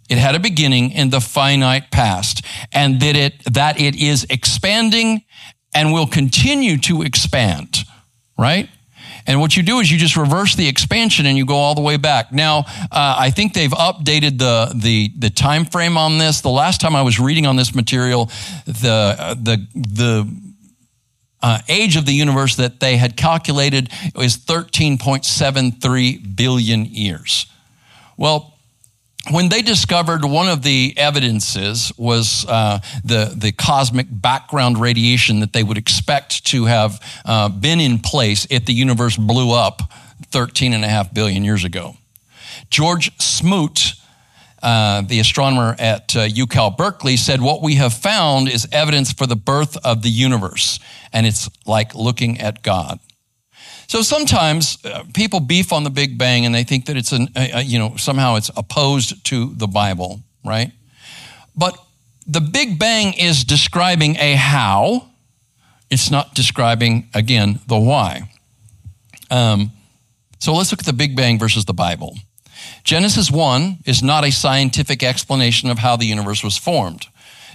It 0.09 0.17
had 0.17 0.35
a 0.35 0.41
beginning 0.41 0.91
in 0.93 1.11
the 1.11 1.21
finite 1.21 1.91
past 1.91 2.43
and 2.73 2.99
that 3.01 3.15
it, 3.15 3.45
that 3.53 3.79
it 3.79 3.95
is 3.95 4.27
expanding 4.31 5.23
and 5.75 5.93
will 5.93 6.07
continue 6.07 6.79
to 6.79 7.03
expand, 7.03 7.85
right? 8.39 8.71
And 9.27 9.41
what 9.41 9.57
you 9.57 9.63
do 9.63 9.81
is 9.81 9.91
you 9.91 9.99
just 9.99 10.17
reverse 10.17 10.55
the 10.55 10.69
expansion 10.69 11.27
and 11.27 11.39
you 11.39 11.47
go 11.47 11.55
all 11.55 11.75
the 11.75 11.81
way 11.81 11.97
back. 11.97 12.31
Now, 12.33 12.65
uh, 12.93 13.17
I 13.19 13.31
think 13.31 13.55
they've 13.55 13.71
updated 13.71 14.39
the, 14.39 14.73
the, 14.75 15.13
the 15.17 15.31
time 15.31 15.65
frame 15.65 15.97
on 15.97 16.19
this. 16.19 16.43
The 16.43 16.51
last 16.51 16.81
time 16.81 16.95
I 16.95 17.03
was 17.03 17.19
reading 17.19 17.47
on 17.47 17.57
this 17.57 17.75
material, 17.75 18.27
the, 18.67 19.17
uh, 19.19 19.35
the, 19.35 19.67
the, 19.75 20.29
uh, 21.43 21.59
age 21.69 21.97
of 21.97 22.07
the 22.07 22.13
universe 22.13 22.57
that 22.57 22.81
they 22.81 22.97
had 22.97 23.19
calculated 23.19 23.91
was 24.15 24.39
13.73 24.39 26.37
billion 26.37 26.87
years. 26.87 27.47
Well, 28.17 28.54
when 29.31 29.49
they 29.49 29.63
discovered 29.63 30.25
one 30.25 30.49
of 30.49 30.63
the 30.63 30.93
evidences 30.97 31.93
was 31.97 32.45
uh, 32.47 32.81
the, 33.05 33.33
the 33.35 33.53
cosmic 33.53 34.07
background 34.11 34.79
radiation 34.79 35.41
that 35.41 35.53
they 35.53 35.63
would 35.63 35.79
expect 35.79 36.45
to 36.47 36.67
have 36.67 37.01
uh, 37.25 37.49
been 37.49 37.81
in 37.81 37.99
place 37.99 38.47
if 38.51 38.67
the 38.67 38.75
universe 38.75 39.17
blew 39.17 39.53
up 39.53 39.81
13 40.27 40.73
and 40.75 40.85
a 40.85 40.89
half 40.89 41.13
billion 41.15 41.45
years 41.45 41.65
ago. 41.65 41.97
George 42.71 43.11
Smoot, 43.19 43.95
uh, 44.63 45.03
the 45.03 45.21
astronomer 45.21 45.75
at 45.79 46.15
uh, 46.17 46.27
UCal 46.27 46.77
Berkeley, 46.77 47.17
said, 47.17 47.41
What 47.41 47.63
we 47.63 47.77
have 47.77 47.95
found 47.95 48.49
is 48.49 48.69
evidence 48.73 49.13
for 49.13 49.27
the 49.27 49.37
birth 49.37 49.77
of 49.85 50.03
the 50.03 50.11
universe, 50.11 50.79
and 51.13 51.27
it's 51.27 51.49
like 51.67 51.95
looking 51.95 52.41
at 52.41 52.63
God. 52.63 53.01
So 53.87 54.03
sometimes 54.03 54.79
uh, 54.85 55.05
people 55.13 55.41
beef 55.41 55.73
on 55.73 55.85
the 55.85 55.91
Big 55.91 56.19
Bang 56.19 56.47
and 56.47 56.55
they 56.55 56.65
think 56.65 56.87
that 56.87 56.97
it's 56.97 57.13
an, 57.13 57.29
uh, 57.37 57.63
you 57.65 57.79
know, 57.79 57.97
somehow 57.97 58.37
it's 58.37 58.51
opposed 58.57 59.25
to 59.27 59.53
the 59.55 59.67
Bible, 59.67 60.21
right? 60.45 60.73
But 61.57 61.77
the 62.27 62.41
Big 62.41 62.79
Bang 62.79 63.15
is 63.15 63.45
describing 63.45 64.17
a 64.17 64.35
how. 64.35 65.09
It's 65.91 66.11
not 66.11 66.35
describing, 66.35 67.09
again, 67.15 67.61
the 67.69 67.79
why. 67.79 68.31
Um, 69.31 69.71
so 70.39 70.55
let's 70.55 70.71
look 70.71 70.81
at 70.81 70.87
the 70.87 70.93
Big 70.93 71.17
Bang 71.17 71.39
versus 71.39 71.65
the 71.65 71.75
Bible. 71.75 72.17
Genesis 72.83 73.31
1 73.31 73.79
is 73.87 74.03
not 74.03 74.25
a 74.25 74.33
scientific 74.33 75.03
explanation 75.03 75.71
of 75.71 75.79
how 75.79 75.97
the 75.97 76.07
universe 76.07 76.43
was 76.43 76.57
formed. 76.57 77.07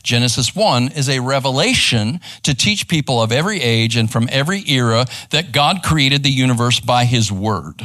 Genesis 0.10 0.56
1 0.56 0.94
is 0.94 1.08
a 1.08 1.20
revelation 1.20 2.20
to 2.42 2.56
teach 2.56 2.88
people 2.88 3.22
of 3.22 3.32
every 3.32 3.62
age 3.62 3.96
and 3.96 4.12
from 4.12 4.28
every 4.32 4.64
era 4.68 5.06
that 5.30 5.52
God 5.52 5.84
created 5.84 6.24
the 6.24 6.32
universe 6.32 6.80
by 6.80 7.06
his 7.06 7.32
word. 7.32 7.84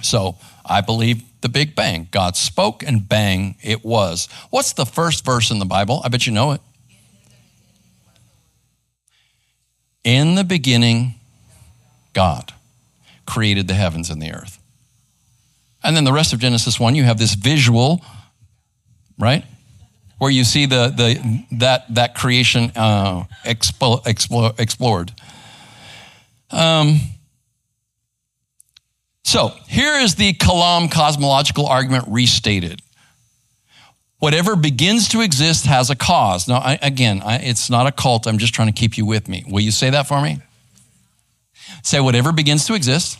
So 0.00 0.38
I 0.64 0.80
believe 0.80 1.22
the 1.42 1.50
Big 1.50 1.74
Bang. 1.74 2.08
God 2.10 2.36
spoke 2.36 2.82
and 2.82 3.06
bang, 3.06 3.56
it 3.62 3.84
was. 3.84 4.30
What's 4.48 4.72
the 4.72 4.86
first 4.86 5.22
verse 5.22 5.50
in 5.50 5.58
the 5.58 5.66
Bible? 5.66 6.00
I 6.02 6.08
bet 6.08 6.26
you 6.26 6.32
know 6.32 6.52
it. 6.52 6.62
In 10.02 10.36
the 10.36 10.44
beginning, 10.44 11.16
God 12.14 12.54
created 13.26 13.68
the 13.68 13.74
heavens 13.74 14.08
and 14.08 14.22
the 14.22 14.32
earth. 14.32 14.58
And 15.84 15.94
then 15.94 16.04
the 16.04 16.14
rest 16.14 16.32
of 16.32 16.38
Genesis 16.38 16.80
1, 16.80 16.94
you 16.94 17.04
have 17.04 17.18
this 17.18 17.34
visual, 17.34 18.02
right? 19.18 19.44
Where 20.20 20.30
you 20.30 20.44
see 20.44 20.66
the, 20.66 20.88
the, 20.88 21.44
that, 21.52 21.94
that 21.94 22.14
creation 22.14 22.70
uh, 22.76 23.24
expo, 23.42 24.06
explore, 24.06 24.52
explored. 24.58 25.10
Um, 26.50 27.00
so 29.24 29.48
here 29.66 29.94
is 29.94 30.16
the 30.16 30.34
Kalam 30.34 30.92
cosmological 30.92 31.66
argument 31.66 32.04
restated. 32.06 32.82
Whatever 34.18 34.56
begins 34.56 35.08
to 35.08 35.22
exist 35.22 35.64
has 35.64 35.88
a 35.88 35.96
cause. 35.96 36.46
Now, 36.46 36.58
I, 36.58 36.78
again, 36.82 37.22
I, 37.24 37.36
it's 37.36 37.70
not 37.70 37.86
a 37.86 37.92
cult. 37.92 38.26
I'm 38.26 38.36
just 38.36 38.52
trying 38.52 38.68
to 38.68 38.74
keep 38.74 38.98
you 38.98 39.06
with 39.06 39.26
me. 39.26 39.42
Will 39.48 39.62
you 39.62 39.70
say 39.70 39.88
that 39.88 40.06
for 40.06 40.20
me? 40.20 40.36
Say, 41.82 41.98
whatever 41.98 42.30
begins 42.30 42.66
to 42.66 42.74
exist 42.74 43.18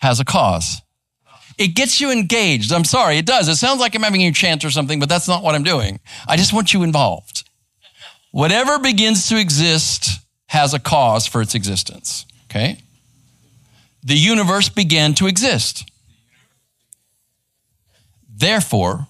has 0.00 0.20
a 0.20 0.24
cause. 0.26 0.82
It 1.58 1.68
gets 1.68 2.00
you 2.00 2.10
engaged. 2.10 2.72
I'm 2.72 2.84
sorry, 2.84 3.18
it 3.18 3.26
does. 3.26 3.48
It 3.48 3.56
sounds 3.56 3.80
like 3.80 3.94
I'm 3.94 4.02
having 4.02 4.20
you 4.20 4.32
chant 4.32 4.64
or 4.64 4.70
something, 4.70 4.98
but 4.98 5.08
that's 5.08 5.28
not 5.28 5.42
what 5.42 5.54
I'm 5.54 5.62
doing. 5.62 6.00
I 6.26 6.36
just 6.36 6.52
want 6.52 6.72
you 6.72 6.82
involved. 6.82 7.48
Whatever 8.30 8.78
begins 8.78 9.28
to 9.28 9.38
exist 9.38 10.20
has 10.46 10.72
a 10.74 10.78
cause 10.78 11.26
for 11.26 11.42
its 11.42 11.54
existence. 11.54 12.26
Okay? 12.50 12.78
The 14.02 14.14
universe 14.14 14.68
began 14.68 15.14
to 15.14 15.26
exist. 15.26 15.90
Therefore, 18.34 19.06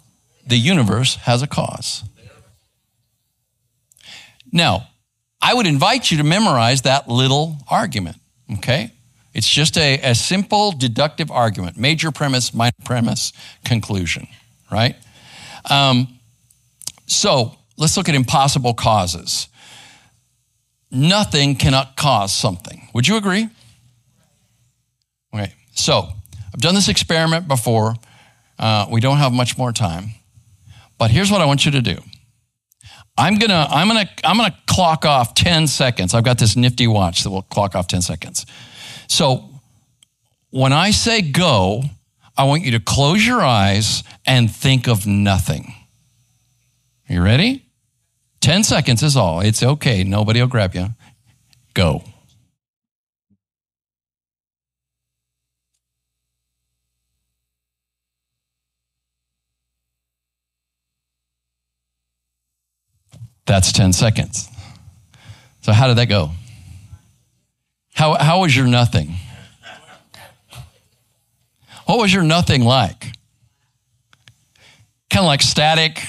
the 0.47 0.57
universe 0.57 1.15
has 1.17 1.43
a 1.43 1.47
cause. 1.47 2.03
Now, 4.53 4.89
I 5.41 5.55
would 5.55 5.67
invite 5.67 6.11
you 6.11 6.19
to 6.19 6.25
memorize 6.25 6.83
that 6.83 7.09
little 7.09 7.59
argument, 7.71 8.17
okay? 8.55 8.93
It's 9.33 9.49
just 9.49 9.79
a, 9.79 10.01
a 10.03 10.15
simple 10.15 10.73
deductive 10.73 11.31
argument 11.31 11.77
major 11.77 12.11
premise, 12.11 12.53
minor 12.53 12.73
premise, 12.85 13.33
conclusion, 13.65 14.27
right? 14.71 14.97
Um, 15.69 16.19
so 17.07 17.57
let's 17.77 17.97
look 17.97 18.09
at 18.09 18.15
impossible 18.15 18.75
causes. 18.75 19.49
Nothing 20.91 21.55
cannot 21.55 21.97
cause 21.97 22.33
something. 22.33 22.89
Would 22.95 23.07
you 23.07 23.17
agree? 23.17 23.49
Okay, 25.33 25.55
so 25.75 26.09
I've 26.53 26.61
done 26.61 26.75
this 26.75 26.89
experiment 26.89 27.47
before. 27.47 27.95
Uh, 28.59 28.87
we 28.91 29.01
don't 29.01 29.19
have 29.19 29.33
much 29.33 29.57
more 29.57 29.73
time, 29.73 30.11
but 30.99 31.11
here's 31.11 31.31
what 31.31 31.41
I 31.41 31.45
want 31.45 31.65
you 31.65 31.71
to 31.73 31.81
do. 31.81 31.97
I'm 33.17 33.39
gonna, 33.39 33.67
I'm 33.71 33.87
gonna, 33.87 34.09
I'm 34.25 34.37
gonna 34.37 34.57
clock 34.67 35.05
off 35.05 35.35
10 35.35 35.67
seconds. 35.67 36.15
I've 36.15 36.25
got 36.25 36.39
this 36.39 36.57
nifty 36.57 36.87
watch 36.87 37.23
that 37.23 37.31
will 37.31 37.43
clock 37.43 37.75
off 37.75 37.87
10 37.87 38.03
seconds. 38.03 38.47
So 39.11 39.51
when 40.51 40.73
I 40.73 40.93
say 40.93 41.21
go, 41.21 41.83
I 42.39 42.45
want 42.45 42.65
you 42.65 42.71
to 42.71 42.81
close 42.81 43.27
your 43.27 43.43
eyes 43.43 44.05
and 44.25 44.49
think 44.49 44.87
of 44.87 45.05
nothing. 45.05 45.75
You 47.09 47.21
ready? 47.21 47.67
10 48.41 48.63
seconds 48.63 49.03
is 49.03 49.17
all. 49.17 49.41
It's 49.41 49.65
okay. 49.65 50.05
Nobody 50.05 50.41
will 50.41 50.47
grab 50.47 50.77
you. 50.77 50.87
Go. 51.75 52.05
That's 63.45 63.73
10 63.73 63.93
seconds. 63.93 64.49
So, 65.63 65.73
how 65.73 65.89
did 65.89 65.97
that 65.97 66.07
go? 66.07 66.31
How, 68.01 68.15
how 68.15 68.41
was 68.41 68.57
your 68.57 68.67
nothing? 68.67 69.17
What 71.85 71.99
was 71.99 72.15
your 72.15 72.23
nothing 72.23 72.65
like? 72.65 73.13
Kind 75.11 75.19
of 75.19 75.27
like 75.27 75.43
static. 75.43 76.09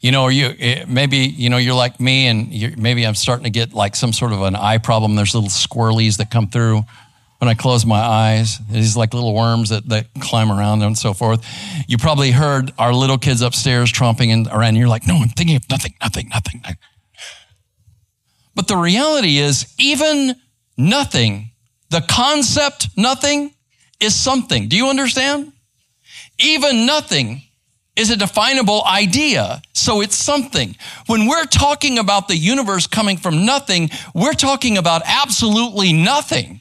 You 0.00 0.10
know, 0.10 0.26
you 0.26 0.52
eh, 0.58 0.84
maybe 0.88 1.18
you 1.18 1.50
know 1.50 1.58
you're 1.58 1.76
like 1.76 2.00
me, 2.00 2.26
and 2.26 2.76
maybe 2.76 3.06
I'm 3.06 3.14
starting 3.14 3.44
to 3.44 3.50
get 3.50 3.74
like 3.74 3.94
some 3.94 4.12
sort 4.12 4.32
of 4.32 4.42
an 4.42 4.56
eye 4.56 4.78
problem. 4.78 5.14
There's 5.14 5.36
little 5.36 5.50
squirrelies 5.50 6.16
that 6.16 6.32
come 6.32 6.48
through 6.48 6.82
when 7.38 7.48
I 7.48 7.54
close 7.54 7.86
my 7.86 8.00
eyes. 8.00 8.58
These 8.68 8.96
like 8.96 9.14
little 9.14 9.36
worms 9.36 9.68
that, 9.68 9.88
that 9.90 10.08
climb 10.18 10.50
around 10.50 10.82
and 10.82 10.98
so 10.98 11.14
forth. 11.14 11.46
You 11.86 11.96
probably 11.96 12.32
heard 12.32 12.72
our 12.76 12.92
little 12.92 13.18
kids 13.18 13.40
upstairs 13.40 13.92
tromping 13.92 14.32
and 14.32 14.48
around. 14.48 14.70
And 14.70 14.78
you're 14.78 14.88
like, 14.88 15.06
no, 15.06 15.14
I'm 15.14 15.28
thinking 15.28 15.54
of 15.54 15.70
nothing, 15.70 15.94
nothing, 16.00 16.28
nothing. 16.30 16.60
But 18.56 18.66
the 18.66 18.76
reality 18.76 19.38
is, 19.38 19.72
even 19.78 20.34
nothing, 20.76 21.50
the 21.90 22.00
concept 22.02 22.88
nothing 22.96 23.52
is 24.00 24.14
something. 24.14 24.68
Do 24.68 24.76
you 24.76 24.88
understand? 24.88 25.52
Even 26.38 26.86
nothing 26.86 27.42
is 27.96 28.10
a 28.10 28.16
definable 28.16 28.84
idea. 28.84 29.62
So 29.72 30.02
it's 30.02 30.16
something. 30.16 30.76
When 31.06 31.26
we're 31.26 31.46
talking 31.46 31.98
about 31.98 32.28
the 32.28 32.36
universe 32.36 32.86
coming 32.86 33.16
from 33.16 33.46
nothing, 33.46 33.90
we're 34.14 34.34
talking 34.34 34.76
about 34.76 35.02
absolutely 35.06 35.92
nothing. 35.92 36.60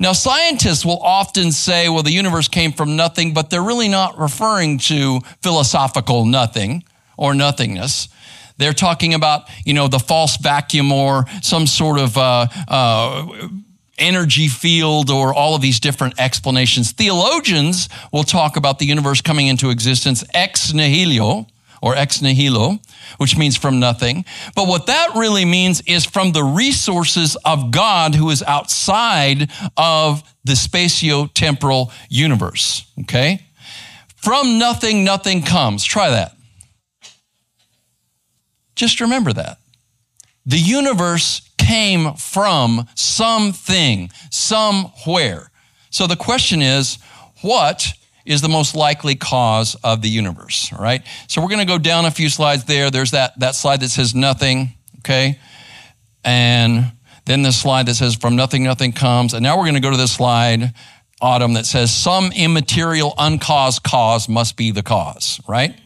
Now, 0.00 0.12
scientists 0.12 0.84
will 0.84 1.00
often 1.00 1.52
say, 1.52 1.88
well, 1.88 2.02
the 2.02 2.10
universe 2.10 2.48
came 2.48 2.72
from 2.72 2.96
nothing, 2.96 3.34
but 3.34 3.50
they're 3.50 3.62
really 3.62 3.88
not 3.88 4.18
referring 4.18 4.78
to 4.78 5.20
philosophical 5.42 6.24
nothing 6.24 6.82
or 7.16 7.34
nothingness. 7.34 8.08
They're 8.58 8.72
talking 8.72 9.14
about, 9.14 9.48
you 9.64 9.74
know, 9.74 9.88
the 9.88 9.98
false 9.98 10.36
vacuum 10.36 10.92
or 10.92 11.26
some 11.42 11.66
sort 11.66 11.98
of 11.98 12.16
uh, 12.16 12.46
uh, 12.68 13.48
energy 13.98 14.48
field 14.48 15.10
or 15.10 15.34
all 15.34 15.54
of 15.54 15.62
these 15.62 15.80
different 15.80 16.14
explanations. 16.18 16.92
Theologians 16.92 17.88
will 18.12 18.24
talk 18.24 18.56
about 18.56 18.78
the 18.78 18.86
universe 18.86 19.20
coming 19.20 19.46
into 19.46 19.70
existence 19.70 20.24
ex 20.34 20.72
nihilo 20.72 21.46
or 21.80 21.96
ex 21.96 22.22
nihilo, 22.22 22.78
which 23.18 23.36
means 23.36 23.56
from 23.56 23.80
nothing. 23.80 24.24
But 24.54 24.68
what 24.68 24.86
that 24.86 25.10
really 25.16 25.44
means 25.44 25.82
is 25.82 26.04
from 26.04 26.32
the 26.32 26.44
resources 26.44 27.36
of 27.44 27.70
God 27.70 28.14
who 28.14 28.30
is 28.30 28.42
outside 28.42 29.50
of 29.76 30.22
the 30.44 30.52
spatio-temporal 30.52 31.92
universe. 32.08 32.86
Okay? 33.00 33.44
From 34.16 34.58
nothing, 34.58 35.04
nothing 35.04 35.42
comes. 35.42 35.84
Try 35.84 36.10
that. 36.10 36.36
Just 38.74 39.00
remember 39.00 39.32
that. 39.32 39.58
The 40.44 40.58
universe 40.58 41.48
came 41.58 42.14
from 42.14 42.86
something, 42.94 44.10
somewhere. 44.30 45.50
So 45.90 46.06
the 46.06 46.16
question 46.16 46.62
is, 46.62 46.98
what 47.42 47.92
is 48.24 48.40
the 48.40 48.48
most 48.48 48.74
likely 48.74 49.14
cause 49.14 49.74
of 49.82 50.02
the 50.02 50.08
universe, 50.08 50.72
right? 50.72 51.02
So 51.28 51.40
we're 51.42 51.48
going 51.48 51.60
to 51.60 51.72
go 51.72 51.78
down 51.78 52.04
a 52.04 52.10
few 52.10 52.28
slides 52.28 52.64
there. 52.64 52.90
There's 52.90 53.10
that, 53.12 53.38
that 53.40 53.54
slide 53.54 53.80
that 53.80 53.88
says 53.88 54.14
nothing, 54.14 54.74
okay? 54.98 55.38
And 56.24 56.92
then 57.24 57.42
this 57.42 57.60
slide 57.60 57.86
that 57.86 57.94
says 57.94 58.14
from 58.14 58.36
nothing, 58.36 58.62
nothing 58.62 58.92
comes. 58.92 59.34
And 59.34 59.42
now 59.42 59.56
we're 59.56 59.64
going 59.64 59.74
to 59.74 59.80
go 59.80 59.90
to 59.90 59.96
this 59.96 60.12
slide, 60.12 60.72
Autumn, 61.20 61.54
that 61.54 61.66
says 61.66 61.92
some 61.92 62.32
immaterial 62.32 63.14
uncaused 63.18 63.82
cause 63.82 64.28
must 64.28 64.56
be 64.56 64.70
the 64.70 64.82
cause, 64.82 65.40
right? 65.48 65.76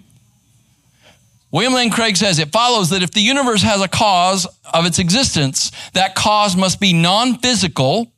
William 1.57 1.73
Lane 1.73 1.90
Craig 1.90 2.19
says 2.19 2.38
it 2.38 2.53
follows 2.53 2.90
that 2.90 3.03
if 3.03 3.12
the 3.12 3.23
universe 3.23 3.62
has 3.62 3.81
a 3.81 3.88
cause 3.88 4.47
of 4.75 4.85
its 4.85 4.99
existence, 4.99 5.73
that 5.95 6.14
cause 6.14 6.55
must 6.55 6.81
be 6.81 6.92
non 6.92 7.38
physical 7.38 8.12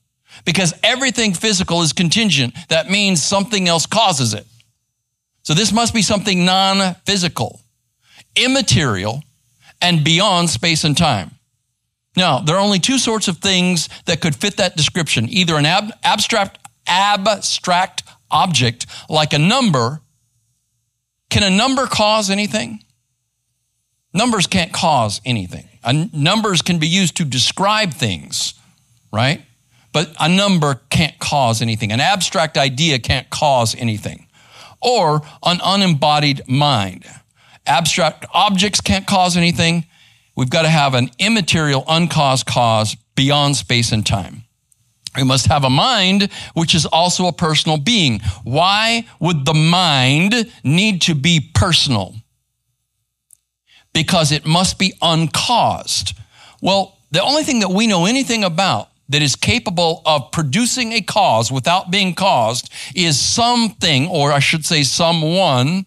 because 0.44 0.74
everything 0.82 1.32
physical 1.32 1.82
is 1.82 1.92
contingent. 1.92 2.52
That 2.68 2.90
means 2.90 3.22
something 3.22 3.68
else 3.68 3.86
causes 3.86 4.34
it. 4.34 4.44
So 5.42 5.54
this 5.54 5.72
must 5.72 5.94
be 5.94 6.02
something 6.02 6.44
non 6.44 6.96
physical, 7.06 7.60
immaterial, 8.34 9.22
and 9.80 10.02
beyond 10.02 10.50
space 10.50 10.82
and 10.82 10.96
time. 10.96 11.30
Now, 12.16 12.40
there 12.40 12.56
are 12.56 12.60
only 12.60 12.80
two 12.80 12.98
sorts 12.98 13.28
of 13.28 13.38
things 13.38 13.88
that 14.06 14.20
could 14.20 14.34
fit 14.34 14.56
that 14.56 14.76
description 14.76 15.28
either 15.28 15.54
an 15.54 15.64
ab- 15.64 15.92
abstract, 16.02 16.58
abstract 16.88 18.02
object 18.32 18.86
like 19.08 19.32
a 19.32 19.38
number. 19.38 20.00
Can 21.30 21.44
a 21.44 21.56
number 21.56 21.86
cause 21.86 22.30
anything? 22.30 22.80
Numbers 24.14 24.46
can't 24.46 24.72
cause 24.72 25.20
anything. 25.24 25.68
numbers 26.12 26.62
can 26.62 26.78
be 26.78 26.88
used 26.88 27.16
to 27.16 27.24
describe 27.24 27.92
things, 27.92 28.54
right? 29.12 29.42
But 29.92 30.14
a 30.20 30.28
number 30.28 30.80
can't 30.90 31.18
cause 31.18 31.62
anything. 31.62 31.92
An 31.92 32.00
abstract 32.00 32.56
idea 32.56 32.98
can't 32.98 33.28
cause 33.30 33.74
anything. 33.74 34.26
Or 34.80 35.22
an 35.42 35.60
unembodied 35.62 36.48
mind. 36.48 37.04
Abstract 37.66 38.24
objects 38.32 38.80
can't 38.80 39.06
cause 39.06 39.36
anything. 39.36 39.86
We've 40.36 40.50
got 40.50 40.62
to 40.62 40.68
have 40.68 40.94
an 40.94 41.10
immaterial, 41.18 41.84
uncaused 41.88 42.46
cause 42.46 42.96
beyond 43.14 43.56
space 43.56 43.92
and 43.92 44.06
time. 44.06 44.44
We 45.16 45.24
must 45.24 45.46
have 45.46 45.64
a 45.64 45.70
mind 45.70 46.30
which 46.54 46.74
is 46.74 46.86
also 46.86 47.26
a 47.26 47.32
personal 47.32 47.76
being. 47.76 48.20
Why 48.44 49.06
would 49.18 49.44
the 49.44 49.54
mind 49.54 50.50
need 50.62 51.02
to 51.02 51.14
be 51.14 51.50
personal? 51.54 52.14
Because 53.98 54.30
it 54.30 54.46
must 54.46 54.78
be 54.78 54.92
uncaused. 55.02 56.16
Well, 56.62 56.96
the 57.10 57.20
only 57.20 57.42
thing 57.42 57.58
that 57.58 57.70
we 57.70 57.88
know 57.88 58.06
anything 58.06 58.44
about 58.44 58.90
that 59.08 59.22
is 59.22 59.34
capable 59.34 60.02
of 60.06 60.30
producing 60.30 60.92
a 60.92 61.00
cause 61.00 61.50
without 61.50 61.90
being 61.90 62.14
caused 62.14 62.72
is 62.94 63.18
something, 63.18 64.06
or 64.06 64.30
I 64.30 64.38
should 64.38 64.64
say, 64.64 64.84
someone, 64.84 65.84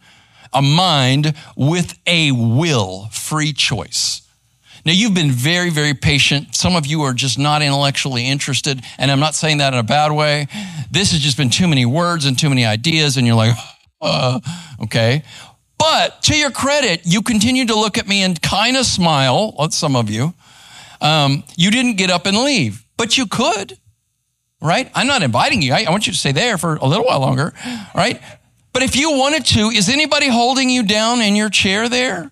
a 0.51 0.61
mind 0.61 1.33
with 1.55 1.97
a 2.05 2.33
will, 2.33 3.07
free 3.13 3.53
choice. 3.53 4.23
Now, 4.83 4.91
you've 4.91 5.13
been 5.13 5.31
very, 5.31 5.69
very 5.69 5.93
patient. 5.93 6.53
Some 6.53 6.75
of 6.75 6.85
you 6.85 7.03
are 7.03 7.13
just 7.13 7.39
not 7.39 7.61
intellectually 7.61 8.27
interested, 8.27 8.81
and 8.97 9.09
I'm 9.09 9.21
not 9.21 9.35
saying 9.35 9.59
that 9.59 9.71
in 9.71 9.79
a 9.79 9.83
bad 9.83 10.11
way. 10.11 10.49
This 10.91 11.13
has 11.13 11.21
just 11.21 11.37
been 11.37 11.49
too 11.49 11.69
many 11.69 11.85
words 11.85 12.25
and 12.25 12.37
too 12.37 12.49
many 12.49 12.65
ideas, 12.65 13.15
and 13.15 13.25
you're 13.25 13.37
like, 13.37 13.55
uh, 14.01 14.41
okay. 14.83 15.23
But 15.81 16.21
to 16.23 16.37
your 16.37 16.51
credit, 16.51 17.01
you 17.05 17.23
continue 17.23 17.65
to 17.65 17.73
look 17.73 17.97
at 17.97 18.07
me 18.07 18.21
and 18.21 18.39
kind 18.39 18.77
of 18.77 18.85
smile, 18.85 19.55
some 19.71 19.95
of 19.95 20.11
you. 20.11 20.35
Um, 21.01 21.43
you 21.57 21.71
didn't 21.71 21.95
get 21.95 22.11
up 22.11 22.27
and 22.27 22.37
leave, 22.37 22.85
but 22.97 23.17
you 23.17 23.25
could, 23.25 23.79
right? 24.61 24.91
I'm 24.93 25.07
not 25.07 25.23
inviting 25.23 25.63
you. 25.63 25.73
I, 25.73 25.85
I 25.87 25.89
want 25.89 26.05
you 26.05 26.13
to 26.13 26.19
stay 26.19 26.33
there 26.33 26.59
for 26.59 26.75
a 26.75 26.85
little 26.85 27.05
while 27.05 27.19
longer, 27.19 27.51
right? 27.95 28.21
But 28.73 28.83
if 28.83 28.95
you 28.95 29.17
wanted 29.17 29.43
to, 29.47 29.69
is 29.69 29.89
anybody 29.89 30.29
holding 30.29 30.69
you 30.69 30.83
down 30.83 31.19
in 31.19 31.35
your 31.35 31.49
chair 31.49 31.89
there? 31.89 32.31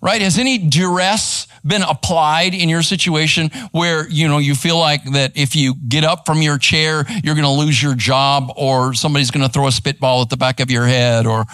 Right? 0.00 0.22
Has 0.22 0.38
any 0.38 0.56
duress 0.56 1.46
been 1.66 1.82
applied 1.82 2.54
in 2.54 2.70
your 2.70 2.82
situation 2.82 3.50
where, 3.72 4.08
you 4.08 4.28
know, 4.28 4.38
you 4.38 4.54
feel 4.54 4.78
like 4.78 5.04
that 5.12 5.36
if 5.36 5.54
you 5.54 5.74
get 5.74 6.04
up 6.04 6.24
from 6.24 6.40
your 6.40 6.56
chair, 6.56 7.04
you're 7.22 7.34
going 7.34 7.44
to 7.44 7.50
lose 7.50 7.82
your 7.82 7.96
job 7.96 8.50
or 8.56 8.94
somebody's 8.94 9.30
going 9.30 9.44
to 9.44 9.52
throw 9.52 9.66
a 9.66 9.72
spitball 9.72 10.22
at 10.22 10.30
the 10.30 10.36
back 10.38 10.60
of 10.60 10.70
your 10.70 10.86
head 10.86 11.26
or 11.26 11.44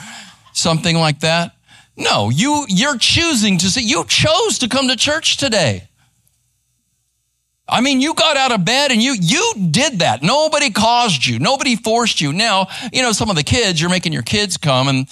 something 0.55 0.97
like 0.97 1.21
that. 1.21 1.55
No, 1.97 2.31
you, 2.31 2.65
you're 2.69 2.99
choosing 2.99 3.59
to 3.59 3.67
see, 3.67 3.83
you 3.83 4.05
chose 4.07 4.59
to 4.61 4.69
come 4.69 4.89
to 4.89 4.97
church 4.97 5.37
today. 5.37 5.89
I 7.69 7.81
mean, 7.81 8.01
you 8.01 8.15
got 8.15 8.37
out 8.37 8.53
of 8.53 8.65
bed 8.65 8.91
and 8.91 9.03
you 9.03 9.17
you 9.19 9.55
did 9.71 10.01
that. 10.01 10.23
Nobody 10.23 10.71
caused 10.71 11.25
you. 11.25 11.39
Nobody 11.39 11.77
forced 11.77 12.21
you. 12.21 12.33
Now, 12.33 12.67
you 12.93 13.01
know, 13.01 13.13
some 13.13 13.31
of 13.31 13.37
the 13.37 13.43
kids, 13.43 13.81
you're 13.81 13.89
making 13.89 14.13
your 14.13 14.23
kids 14.23 14.59
come 14.59 14.89
and 14.89 15.09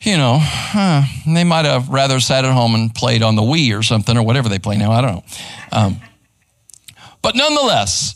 you 0.00 0.16
know, 0.16 0.38
huh, 0.40 1.02
they 1.26 1.44
might 1.44 1.66
have 1.66 1.90
rather 1.90 2.20
sat 2.20 2.44
at 2.44 2.52
home 2.52 2.74
and 2.74 2.94
played 2.94 3.22
on 3.22 3.36
the 3.36 3.42
Wii 3.42 3.78
or 3.78 3.82
something 3.82 4.16
or 4.16 4.22
whatever 4.22 4.48
they 4.48 4.58
play 4.58 4.78
now. 4.78 4.92
I 4.92 5.00
don't 5.02 5.12
know. 5.12 5.24
Um, 5.72 6.00
but 7.20 7.36
nonetheless, 7.36 8.14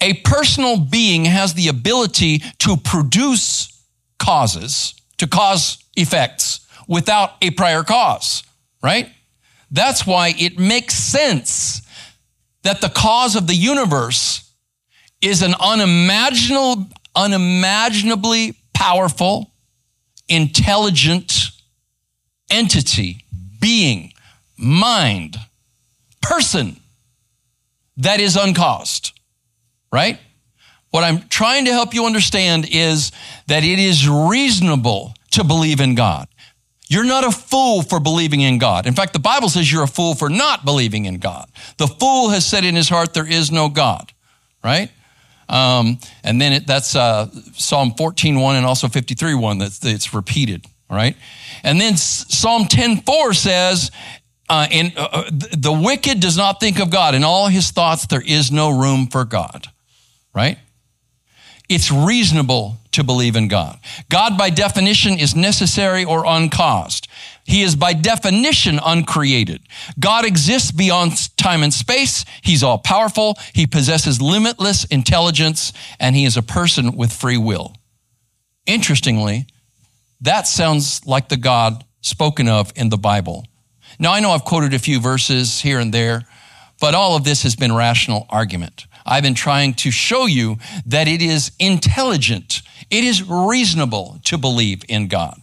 a 0.00 0.14
personal 0.24 0.76
being 0.76 1.24
has 1.24 1.54
the 1.54 1.68
ability 1.68 2.40
to 2.58 2.76
produce 2.76 3.82
causes, 4.18 4.94
to 5.18 5.26
cause 5.26 5.78
effects 5.96 6.66
without 6.86 7.32
a 7.42 7.50
prior 7.50 7.82
cause, 7.82 8.42
right? 8.82 9.10
That's 9.70 10.06
why 10.06 10.34
it 10.38 10.58
makes 10.58 10.94
sense 10.94 11.82
that 12.62 12.80
the 12.80 12.88
cause 12.88 13.36
of 13.36 13.46
the 13.46 13.54
universe 13.54 14.52
is 15.20 15.42
an 15.42 15.54
unimaginable, 15.60 16.88
unimaginably 17.14 18.56
powerful, 18.74 19.52
intelligent 20.28 21.50
entity, 22.50 23.24
being, 23.60 24.12
mind, 24.56 25.36
person 26.22 26.76
that 27.96 28.20
is 28.20 28.36
uncaused, 28.36 29.18
right? 29.92 30.18
What 30.96 31.04
I'm 31.04 31.28
trying 31.28 31.66
to 31.66 31.72
help 31.72 31.92
you 31.92 32.06
understand 32.06 32.66
is 32.70 33.12
that 33.48 33.62
it 33.64 33.78
is 33.78 34.08
reasonable 34.08 35.12
to 35.32 35.44
believe 35.44 35.78
in 35.78 35.94
God. 35.94 36.26
You're 36.88 37.04
not 37.04 37.22
a 37.22 37.30
fool 37.30 37.82
for 37.82 38.00
believing 38.00 38.40
in 38.40 38.56
God. 38.56 38.86
In 38.86 38.94
fact, 38.94 39.12
the 39.12 39.18
Bible 39.18 39.50
says 39.50 39.70
you're 39.70 39.82
a 39.82 39.86
fool 39.88 40.14
for 40.14 40.30
not 40.30 40.64
believing 40.64 41.04
in 41.04 41.18
God. 41.18 41.50
The 41.76 41.86
fool 41.86 42.30
has 42.30 42.46
said 42.46 42.64
in 42.64 42.74
his 42.74 42.88
heart, 42.88 43.12
there 43.12 43.30
is 43.30 43.52
no 43.52 43.68
God, 43.68 44.10
right? 44.64 44.90
Um, 45.50 45.98
and 46.24 46.40
then 46.40 46.54
it, 46.54 46.66
that's 46.66 46.96
uh, 46.96 47.28
Psalm 47.52 47.90
14.1 47.90 48.54
and 48.54 48.64
also 48.64 48.86
53.1 48.86 49.58
that's, 49.58 49.78
that's 49.78 50.14
repeated, 50.14 50.64
right? 50.88 51.14
And 51.62 51.78
then 51.78 51.98
Psalm 51.98 52.62
10.4 52.64 53.36
says, 53.36 53.90
uh, 54.48 54.66
in, 54.70 54.94
uh, 54.96 55.08
uh 55.12 55.30
the 55.30 55.78
wicked 55.78 56.20
does 56.20 56.38
not 56.38 56.58
think 56.58 56.78
of 56.78 56.88
God. 56.88 57.14
In 57.14 57.22
all 57.22 57.48
his 57.48 57.70
thoughts, 57.70 58.06
there 58.06 58.24
is 58.24 58.50
no 58.50 58.70
room 58.70 59.08
for 59.08 59.26
God, 59.26 59.66
right? 60.34 60.56
It's 61.68 61.90
reasonable 61.90 62.78
to 62.92 63.04
believe 63.04 63.36
in 63.36 63.48
God. 63.48 63.78
God, 64.08 64.38
by 64.38 64.50
definition, 64.50 65.18
is 65.18 65.34
necessary 65.36 66.04
or 66.04 66.24
uncaused. 66.24 67.08
He 67.44 67.62
is 67.62 67.76
by 67.76 67.92
definition 67.92 68.80
uncreated. 68.84 69.60
God 69.98 70.24
exists 70.24 70.72
beyond 70.72 71.36
time 71.36 71.62
and 71.62 71.72
space. 71.72 72.24
He's 72.42 72.62
all 72.62 72.78
powerful. 72.78 73.38
He 73.54 73.66
possesses 73.66 74.20
limitless 74.20 74.84
intelligence 74.84 75.72
and 76.00 76.16
he 76.16 76.24
is 76.24 76.36
a 76.36 76.42
person 76.42 76.96
with 76.96 77.12
free 77.12 77.36
will. 77.36 77.76
Interestingly, 78.66 79.46
that 80.20 80.48
sounds 80.48 81.06
like 81.06 81.28
the 81.28 81.36
God 81.36 81.84
spoken 82.00 82.48
of 82.48 82.72
in 82.74 82.88
the 82.88 82.96
Bible. 82.96 83.46
Now, 83.98 84.12
I 84.12 84.20
know 84.20 84.32
I've 84.32 84.44
quoted 84.44 84.74
a 84.74 84.78
few 84.78 85.00
verses 85.00 85.60
here 85.60 85.78
and 85.78 85.92
there, 85.92 86.22
but 86.80 86.94
all 86.94 87.16
of 87.16 87.24
this 87.24 87.42
has 87.44 87.56
been 87.56 87.74
rational 87.74 88.26
argument. 88.28 88.86
I've 89.06 89.22
been 89.22 89.34
trying 89.34 89.74
to 89.74 89.90
show 89.90 90.26
you 90.26 90.58
that 90.86 91.08
it 91.08 91.22
is 91.22 91.52
intelligent, 91.58 92.62
it 92.90 93.04
is 93.04 93.22
reasonable 93.22 94.18
to 94.24 94.36
believe 94.36 94.82
in 94.88 95.08
God. 95.08 95.40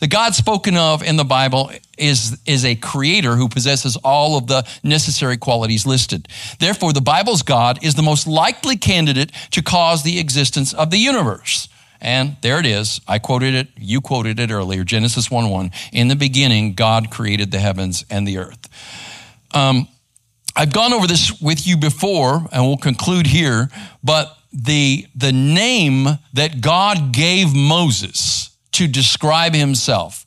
The 0.00 0.06
God 0.06 0.34
spoken 0.34 0.76
of 0.76 1.02
in 1.02 1.16
the 1.16 1.24
Bible 1.24 1.72
is, 1.96 2.38
is 2.46 2.64
a 2.64 2.76
creator 2.76 3.34
who 3.34 3.48
possesses 3.48 3.96
all 3.96 4.36
of 4.36 4.46
the 4.46 4.66
necessary 4.84 5.36
qualities 5.36 5.86
listed. 5.86 6.28
Therefore, 6.60 6.92
the 6.92 7.00
Bible's 7.00 7.42
God 7.42 7.82
is 7.82 7.94
the 7.94 8.02
most 8.02 8.26
likely 8.26 8.76
candidate 8.76 9.32
to 9.50 9.62
cause 9.62 10.04
the 10.04 10.20
existence 10.20 10.72
of 10.72 10.90
the 10.90 10.98
universe. 10.98 11.68
And 12.00 12.36
there 12.42 12.60
it 12.60 12.66
is. 12.66 13.00
I 13.08 13.18
quoted 13.18 13.54
it. 13.54 13.68
You 13.76 14.00
quoted 14.00 14.38
it 14.38 14.52
earlier. 14.52 14.84
Genesis 14.84 15.32
1 15.32 15.50
1. 15.50 15.72
In 15.92 16.06
the 16.06 16.14
beginning, 16.14 16.74
God 16.74 17.10
created 17.10 17.50
the 17.50 17.58
heavens 17.58 18.04
and 18.08 18.26
the 18.26 18.38
earth. 18.38 18.68
Um, 19.52 19.88
I've 20.56 20.72
gone 20.72 20.92
over 20.92 21.06
this 21.06 21.40
with 21.40 21.66
you 21.66 21.76
before, 21.76 22.46
and 22.52 22.66
we'll 22.66 22.76
conclude 22.76 23.26
here, 23.26 23.70
but 24.02 24.36
the, 24.52 25.06
the 25.14 25.32
name 25.32 26.06
that 26.32 26.60
God 26.60 27.12
gave 27.12 27.54
Moses 27.54 28.50
to 28.72 28.86
describe 28.86 29.54
himself 29.54 30.26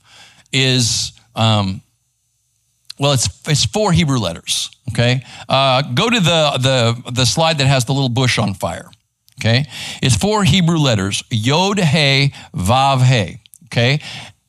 is, 0.52 1.14
um, 1.36 1.82
well, 3.00 3.14
it's, 3.14 3.30
it's 3.48 3.66
four 3.66 3.92
Hebrew 3.92 4.20
letters, 4.20 4.70
okay? 4.92 5.24
Uh, 5.50 5.82
go 5.82 6.10
to 6.10 6.20
the, 6.20 6.58
the, 7.04 7.12
the 7.12 7.26
slide 7.26 7.58
that 7.58 7.68
has 7.68 7.86
the 7.86 7.94
little 7.94 8.10
bush 8.10 8.38
on 8.38 8.54
fire, 8.54 8.90
okay? 9.40 9.66
It's 10.02 10.16
four 10.16 10.44
Hebrew 10.44 10.78
letters, 10.78 11.24
Yod, 11.30 11.80
He, 11.80 12.34
Vav, 12.54 13.04
He, 13.04 13.40
okay? 13.66 14.02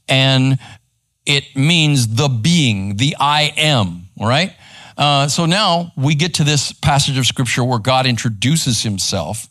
And 0.08 0.58
it 1.24 1.56
means 1.56 2.16
the 2.16 2.28
being, 2.28 2.96
the 2.96 3.16
I 3.18 3.52
am, 3.56 4.08
all 4.18 4.28
right? 4.28 4.52
Uh, 4.96 5.28
so 5.28 5.46
now 5.46 5.92
we 5.96 6.14
get 6.14 6.34
to 6.34 6.44
this 6.44 6.72
passage 6.72 7.18
of 7.18 7.26
scripture 7.26 7.64
where 7.64 7.78
God 7.78 8.06
introduces 8.06 8.82
himself. 8.82 9.48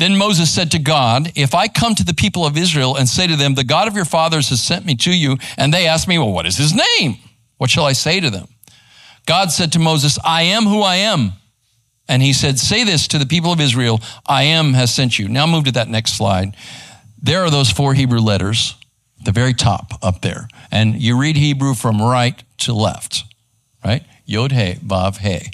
Then 0.00 0.16
Moses 0.16 0.50
said 0.50 0.70
to 0.70 0.78
God, 0.78 1.32
If 1.34 1.54
I 1.54 1.68
come 1.68 1.94
to 1.94 2.04
the 2.04 2.14
people 2.14 2.46
of 2.46 2.56
Israel 2.56 2.96
and 2.96 3.06
say 3.06 3.26
to 3.26 3.36
them, 3.36 3.54
The 3.54 3.64
God 3.64 3.86
of 3.86 3.94
your 3.94 4.06
fathers 4.06 4.48
has 4.48 4.62
sent 4.62 4.86
me 4.86 4.94
to 4.96 5.14
you, 5.14 5.36
and 5.58 5.74
they 5.74 5.86
ask 5.86 6.08
me, 6.08 6.18
Well, 6.18 6.32
what 6.32 6.46
is 6.46 6.56
his 6.56 6.72
name? 6.72 7.18
What 7.58 7.68
shall 7.68 7.84
I 7.84 7.92
say 7.92 8.18
to 8.20 8.30
them? 8.30 8.48
God 9.26 9.52
said 9.52 9.72
to 9.72 9.78
Moses, 9.78 10.18
I 10.24 10.42
am 10.42 10.64
who 10.64 10.80
I 10.80 10.96
am. 10.96 11.34
And 12.08 12.22
he 12.22 12.32
said, 12.32 12.58
Say 12.58 12.82
this 12.82 13.06
to 13.08 13.18
the 13.18 13.26
people 13.26 13.52
of 13.52 13.60
Israel, 13.60 14.00
I 14.26 14.44
am 14.44 14.72
has 14.72 14.92
sent 14.92 15.18
you. 15.18 15.28
Now 15.28 15.46
move 15.46 15.64
to 15.64 15.72
that 15.72 15.88
next 15.88 16.16
slide. 16.16 16.56
There 17.22 17.44
are 17.44 17.50
those 17.50 17.70
four 17.70 17.92
Hebrew 17.92 18.20
letters, 18.20 18.76
the 19.22 19.32
very 19.32 19.52
top 19.52 20.02
up 20.02 20.22
there. 20.22 20.48
And 20.72 21.00
you 21.00 21.20
read 21.20 21.36
Hebrew 21.36 21.74
from 21.74 22.00
right 22.00 22.42
to 22.60 22.72
left, 22.72 23.24
right? 23.84 24.02
Yod 24.30 24.52
He, 24.52 24.74
Vav 24.74 25.18
He. 25.18 25.50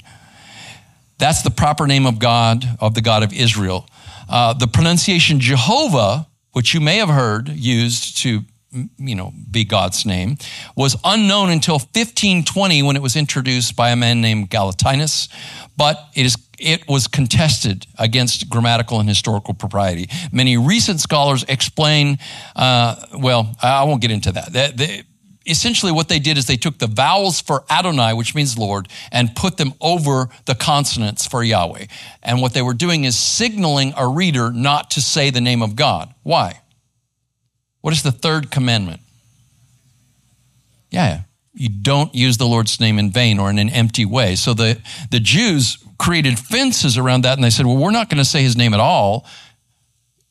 That's 1.17 1.41
the 1.41 1.49
proper 1.49 1.87
name 1.87 2.05
of 2.05 2.19
God, 2.19 2.63
of 2.79 2.93
the 2.93 3.01
God 3.01 3.23
of 3.23 3.33
Israel. 3.33 3.87
Uh, 4.29 4.53
the 4.53 4.67
pronunciation 4.67 5.39
Jehovah, 5.39 6.27
which 6.51 6.73
you 6.73 6.79
may 6.79 6.97
have 6.97 7.09
heard 7.09 7.49
used 7.49 8.17
to 8.19 8.41
you 8.99 9.15
know, 9.15 9.33
be 9.49 9.63
God's 9.63 10.05
name, 10.05 10.37
was 10.75 10.95
unknown 11.03 11.49
until 11.49 11.75
1520 11.75 12.83
when 12.83 12.95
it 12.95 13.01
was 13.01 13.15
introduced 13.15 13.75
by 13.75 13.89
a 13.89 13.95
man 13.95 14.21
named 14.21 14.49
Galatinus, 14.49 15.29
but 15.75 16.09
it 16.15 16.25
is 16.25 16.37
it 16.59 16.87
was 16.87 17.07
contested 17.07 17.85
against 17.99 18.49
grammatical 18.49 18.99
and 18.99 19.07
historical 19.07 19.53
propriety. 19.53 20.09
Many 20.31 20.57
recent 20.57 20.99
scholars 20.99 21.45
explain, 21.47 22.17
uh, 22.55 22.95
well, 23.19 23.55
I 23.61 23.83
won't 23.83 24.01
get 24.01 24.09
into 24.09 24.31
that. 24.31 24.75
They, 24.75 25.03
essentially 25.47 25.91
what 25.91 26.09
they 26.09 26.19
did 26.19 26.37
is 26.37 26.45
they 26.45 26.57
took 26.57 26.77
the 26.77 26.87
vowels 26.87 27.41
for 27.41 27.63
Adonai, 27.69 28.13
which 28.13 28.35
means 28.35 28.57
Lord, 28.57 28.87
and 29.11 29.35
put 29.35 29.57
them 29.57 29.73
over 29.81 30.29
the 30.45 30.55
consonants 30.55 31.25
for 31.25 31.43
Yahweh. 31.43 31.85
And 32.23 32.41
what 32.41 32.53
they 32.53 32.61
were 32.61 32.73
doing 32.73 33.03
is 33.03 33.17
signaling 33.17 33.93
a 33.97 34.07
reader 34.07 34.51
not 34.51 34.91
to 34.91 35.01
say 35.01 35.29
the 35.29 35.41
name 35.41 35.61
of 35.61 35.75
God. 35.75 36.13
Why? 36.23 36.61
What 37.81 37.93
is 37.93 38.03
the 38.03 38.11
third 38.11 38.51
commandment? 38.51 39.01
Yeah, 40.89 41.21
you 41.53 41.69
don't 41.69 42.13
use 42.13 42.37
the 42.37 42.45
Lord's 42.45 42.79
name 42.79 42.99
in 42.99 43.11
vain 43.11 43.39
or 43.39 43.49
in 43.49 43.59
an 43.59 43.69
empty 43.69 44.05
way. 44.05 44.35
So 44.35 44.53
the, 44.53 44.79
the 45.09 45.19
Jews 45.19 45.77
created 45.97 46.37
fences 46.37 46.97
around 46.97 47.23
that 47.23 47.37
and 47.37 47.43
they 47.43 47.49
said, 47.49 47.65
well, 47.65 47.77
we're 47.77 47.91
not 47.91 48.09
going 48.09 48.19
to 48.19 48.25
say 48.25 48.43
his 48.43 48.55
name 48.55 48.73
at 48.73 48.79
all 48.79 49.25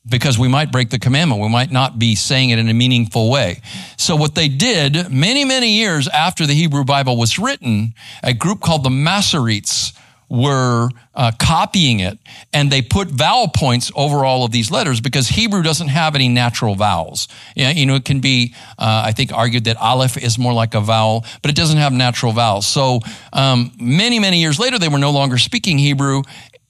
because 0.08 0.38
we 0.38 0.48
might 0.48 0.70
break 0.70 0.90
the 0.90 0.98
commandment. 0.98 1.40
We 1.40 1.48
might 1.48 1.72
not 1.72 1.98
be 1.98 2.14
saying 2.14 2.50
it 2.50 2.58
in 2.58 2.68
a 2.68 2.74
meaningful 2.74 3.30
way. 3.30 3.60
So 3.96 4.16
what 4.16 4.34
they 4.34 4.48
did 4.48 5.10
many, 5.10 5.44
many 5.44 5.72
years 5.72 6.08
after 6.08 6.46
the 6.46 6.54
Hebrew 6.54 6.84
Bible 6.84 7.16
was 7.16 7.38
written, 7.38 7.94
a 8.22 8.32
group 8.32 8.60
called 8.60 8.84
the 8.84 8.90
Masoretes 8.90 9.92
were 10.28 10.90
uh, 11.14 11.30
copying 11.38 12.00
it 12.00 12.18
and 12.52 12.70
they 12.70 12.82
put 12.82 13.08
vowel 13.08 13.48
points 13.48 13.92
over 13.94 14.24
all 14.24 14.44
of 14.44 14.50
these 14.50 14.70
letters 14.70 15.00
because 15.00 15.28
Hebrew 15.28 15.62
doesn't 15.62 15.88
have 15.88 16.14
any 16.16 16.28
natural 16.28 16.74
vowels. 16.74 17.28
You 17.54 17.86
know, 17.86 17.94
it 17.94 18.04
can 18.04 18.20
be, 18.20 18.54
uh, 18.78 19.04
I 19.06 19.12
think, 19.12 19.32
argued 19.32 19.64
that 19.64 19.76
Aleph 19.76 20.16
is 20.16 20.38
more 20.38 20.52
like 20.52 20.74
a 20.74 20.80
vowel, 20.80 21.24
but 21.42 21.50
it 21.50 21.56
doesn't 21.56 21.78
have 21.78 21.92
natural 21.92 22.32
vowels. 22.32 22.66
So 22.66 23.00
um, 23.32 23.72
many, 23.78 24.18
many 24.18 24.40
years 24.40 24.58
later, 24.58 24.78
they 24.78 24.88
were 24.88 24.98
no 24.98 25.12
longer 25.12 25.38
speaking 25.38 25.78
Hebrew 25.78 26.22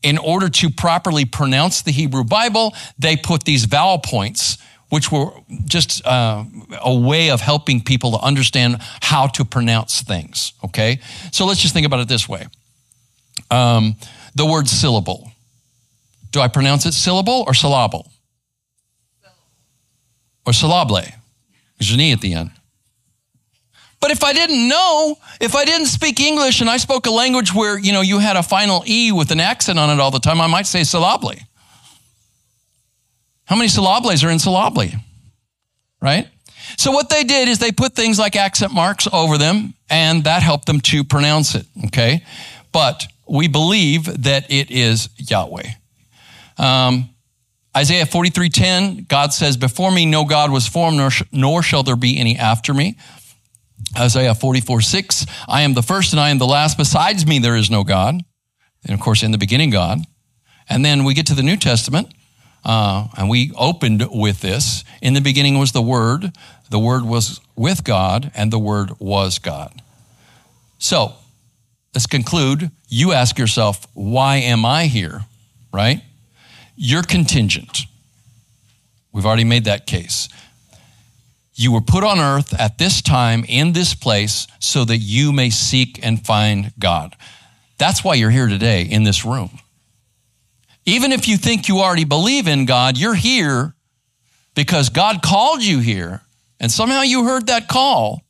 in 0.07 0.19
order 0.19 0.49
to 0.49 0.71
properly 0.71 1.25
pronounce 1.25 1.83
the 1.83 1.91
Hebrew 1.91 2.23
Bible, 2.23 2.73
they 2.97 3.17
put 3.17 3.43
these 3.43 3.65
vowel 3.65 3.99
points, 3.99 4.57
which 4.89 5.11
were 5.11 5.33
just 5.65 6.07
uh, 6.07 6.45
a 6.81 6.95
way 6.95 7.31
of 7.31 7.41
helping 7.41 7.83
people 7.83 8.13
to 8.13 8.19
understand 8.19 8.77
how 9.01 9.27
to 9.27 9.45
pronounce 9.45 10.03
things. 10.03 10.53
Okay? 10.65 11.01
So 11.33 11.45
let's 11.45 11.61
just 11.61 11.75
think 11.75 11.87
about 11.87 11.99
it 11.99 12.07
this 12.07 12.29
way 12.29 12.47
um, 13.51 13.97
the 14.37 14.47
word 14.47 14.69
syllable. 14.69 15.33
Do 16.31 16.41
I 16.41 16.47
pronounce 16.47 16.87
it 16.87 16.95
syllable 16.95 17.43
or 17.45 17.53
syllable? 17.53 18.09
Or 20.47 20.53
syllable? 20.53 21.01
There's 21.79 21.91
an 21.93 22.01
E 22.01 22.13
at 22.13 22.21
the 22.21 22.35
end. 22.35 22.53
But 24.07 24.13
if 24.13 24.23
I 24.23 24.33
didn't 24.33 24.69
know, 24.69 25.19
if 25.41 25.57
I 25.57 25.65
didn't 25.65 25.89
speak 25.89 26.21
English 26.21 26.61
and 26.61 26.71
I 26.71 26.77
spoke 26.77 27.07
a 27.07 27.11
language 27.11 27.53
where, 27.53 27.77
you 27.77 27.93
know, 27.93 28.03
you 28.03 28.21
had 28.21 28.37
a 28.37 28.43
final 28.45 28.85
E 28.87 29.11
with 29.11 29.33
an 29.33 29.41
accent 29.41 29.81
on 29.81 29.91
it 29.91 29.99
all 29.99 30.13
the 30.13 30.21
time, 30.21 30.41
I 30.41 30.47
might 30.47 30.69
say 30.69 30.85
syllably. 30.85 31.41
How 33.47 33.57
many 33.57 33.67
syllables 33.67 34.23
are 34.23 34.31
in 34.31 34.39
syllably? 34.39 34.95
Right? 36.01 36.29
So 36.77 36.93
what 36.93 37.11
they 37.11 37.25
did 37.25 37.49
is 37.49 37.59
they 37.59 37.73
put 37.73 37.97
things 37.97 38.17
like 38.17 38.37
accent 38.37 38.73
marks 38.73 39.09
over 39.13 39.39
them 39.39 39.75
and 39.91 40.23
that 40.23 40.41
helped 40.41 40.67
them 40.67 40.81
to 40.83 41.03
pronounce 41.03 41.57
it. 41.57 41.67
Okay. 41.87 42.25
But 42.71 43.09
we 43.27 43.49
believe 43.49 44.23
that 44.23 44.49
it 44.49 44.71
is 44.71 45.09
Yahweh. 45.17 45.69
Um, 46.59 47.11
Isaiah 47.77 48.07
43:10, 48.07 49.07
God 49.09 49.35
says, 49.35 49.57
"Before 49.57 49.91
me 49.91 50.07
no 50.07 50.25
God 50.25 50.53
was 50.53 50.69
formed, 50.69 50.97
nor, 50.97 51.11
sh- 51.11 51.23
nor 51.33 51.63
shall 51.63 51.83
there 51.83 51.97
be 51.97 52.19
any 52.19 52.39
after 52.39 52.73
me." 52.73 52.97
Isaiah 53.97 54.35
44, 54.35 54.81
6, 54.81 55.27
I 55.49 55.63
am 55.63 55.75
the 55.75 55.83
first 55.83 56.13
and 56.13 56.21
I 56.21 56.31
am 56.31 56.39
the 56.39 56.47
last. 56.47 56.77
Besides 56.77 57.27
me 57.27 57.39
there 57.39 57.57
is 57.57 57.71
no 57.71 57.85
God. 57.85 58.23
And 58.85 58.95
of 58.95 59.01
course, 59.01 59.23
in 59.23 59.33
the 59.33 59.39
beginning, 59.39 59.71
God. 59.71 60.01
And 60.69 60.85
then 60.85 61.05
we 61.05 61.15
get 61.15 61.27
to 61.27 61.35
the 61.35 61.43
New 61.43 61.57
Testament, 61.57 62.09
uh, 62.65 63.09
and 63.17 63.29
we 63.29 63.53
opened 63.57 64.09
with 64.11 64.41
this. 64.41 64.85
In 65.01 65.15
the 65.15 65.21
beginning 65.21 65.59
was 65.59 65.73
the 65.73 65.83
Word. 65.83 66.33
The 66.71 66.79
Word 66.79 67.05
was 67.05 67.41
with 67.57 67.85
God, 67.85 68.31
and 68.35 68.53
the 68.53 68.59
Word 68.59 68.93
was 68.99 69.39
God. 69.39 69.83
So 70.79 71.15
let's 71.95 72.07
conclude. 72.07 72.71
You 72.89 73.13
ask 73.13 73.39
yourself, 73.39 73.87
why 73.95 74.37
am 74.37 74.65
I 74.65 74.87
here? 74.87 75.25
Right? 75.73 76.03
You're 76.77 77.03
contingent. 77.03 77.83
We've 79.13 79.27
already 79.27 79.45
made 79.45 79.65
that 79.65 79.87
case. 79.87 80.29
You 81.59 81.73
were 81.73 81.81
put 81.81 82.05
on 82.05 82.21
earth 82.21 82.53
at 82.59 82.77
this 82.77 83.01
time 83.01 83.43
in 83.49 83.73
this 83.73 83.95
place 83.95 84.47
so 84.61 84.85
that 84.85 84.99
you 84.99 85.33
may 85.33 85.49
seek 85.49 85.99
and 86.05 86.25
find 86.25 86.73
God. 86.79 87.17
That's 87.79 88.05
why 88.05 88.15
you're 88.15 88.31
here 88.31 88.47
today 88.47 88.83
in 88.83 89.05
this 89.05 89.25
room. 89.25 89.59
Even 90.85 91.13
if 91.13 91.27
you 91.27 91.39
think 91.39 91.67
you 91.67 91.79
already 91.79 92.05
believe 92.05 92.47
in 92.47 92.67
God, 92.67 92.99
you're 92.99 93.15
here 93.15 93.75
because 94.55 94.91
God 94.91 95.23
called 95.23 95.63
you 95.63 95.81
here 95.81 96.21
and 96.61 96.71
somehow 96.71 97.01
you 97.01 97.25
heard 97.25 97.47
that 97.47 97.69
call 97.69 98.23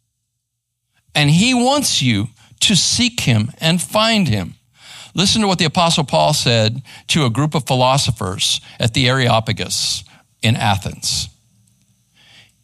and 1.12 1.29
He 1.29 1.53
wants 1.53 2.01
you 2.01 2.29
to 2.61 2.77
seek 2.77 3.20
Him 3.20 3.51
and 3.59 3.83
find 3.83 4.29
Him. 4.29 4.55
Listen 5.16 5.41
to 5.41 5.49
what 5.49 5.59
the 5.59 5.64
Apostle 5.64 6.05
Paul 6.05 6.33
said 6.33 6.81
to 7.09 7.24
a 7.24 7.31
group 7.31 7.57
of 7.57 7.66
philosophers 7.66 8.61
at 8.79 8.95
the 8.95 9.09
Areopagus 9.09 10.05
in 10.43 10.55
Athens. 10.55 11.29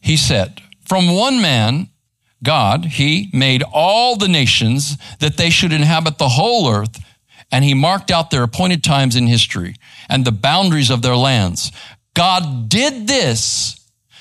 He 0.03 0.18
said, 0.18 0.61
From 0.84 1.14
one 1.14 1.40
man, 1.40 1.88
God, 2.42 2.84
he 2.84 3.30
made 3.32 3.62
all 3.72 4.16
the 4.16 4.28
nations 4.28 4.98
that 5.20 5.36
they 5.36 5.48
should 5.48 5.72
inhabit 5.72 6.18
the 6.18 6.28
whole 6.28 6.68
earth, 6.68 7.00
and 7.50 7.64
he 7.64 7.72
marked 7.72 8.11
out 8.11 8.30
their 8.30 8.42
appointed 8.42 8.82
times 8.82 9.16
in 9.16 9.26
history 9.26 9.76
and 10.09 10.24
the 10.24 10.32
boundaries 10.32 10.90
of 10.90 11.03
their 11.03 11.16
lands. 11.16 11.70
God 12.14 12.68
did 12.68 13.07
this 13.07 13.78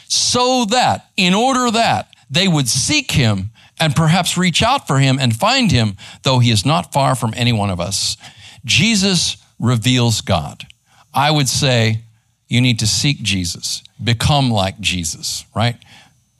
so 0.07 0.65
that, 0.65 1.09
in 1.17 1.33
order 1.33 1.71
that 1.71 2.13
they 2.29 2.47
would 2.47 2.69
seek 2.69 3.11
him 3.11 3.49
and 3.79 3.95
perhaps 3.95 4.37
reach 4.37 4.61
out 4.61 4.85
for 4.85 4.99
him 4.99 5.17
and 5.19 5.35
find 5.35 5.71
him, 5.71 5.97
though 6.23 6.39
he 6.39 6.51
is 6.51 6.65
not 6.65 6.93
far 6.93 7.15
from 7.15 7.33
any 7.35 7.51
one 7.51 7.71
of 7.71 7.79
us. 7.79 8.15
Jesus 8.63 9.37
reveals 9.59 10.21
God. 10.21 10.67
I 11.13 11.31
would 11.31 11.49
say 11.49 12.03
you 12.51 12.59
need 12.59 12.79
to 12.79 12.87
seek 12.87 13.21
Jesus, 13.21 13.81
become 14.03 14.51
like 14.51 14.77
Jesus, 14.81 15.45
right? 15.55 15.77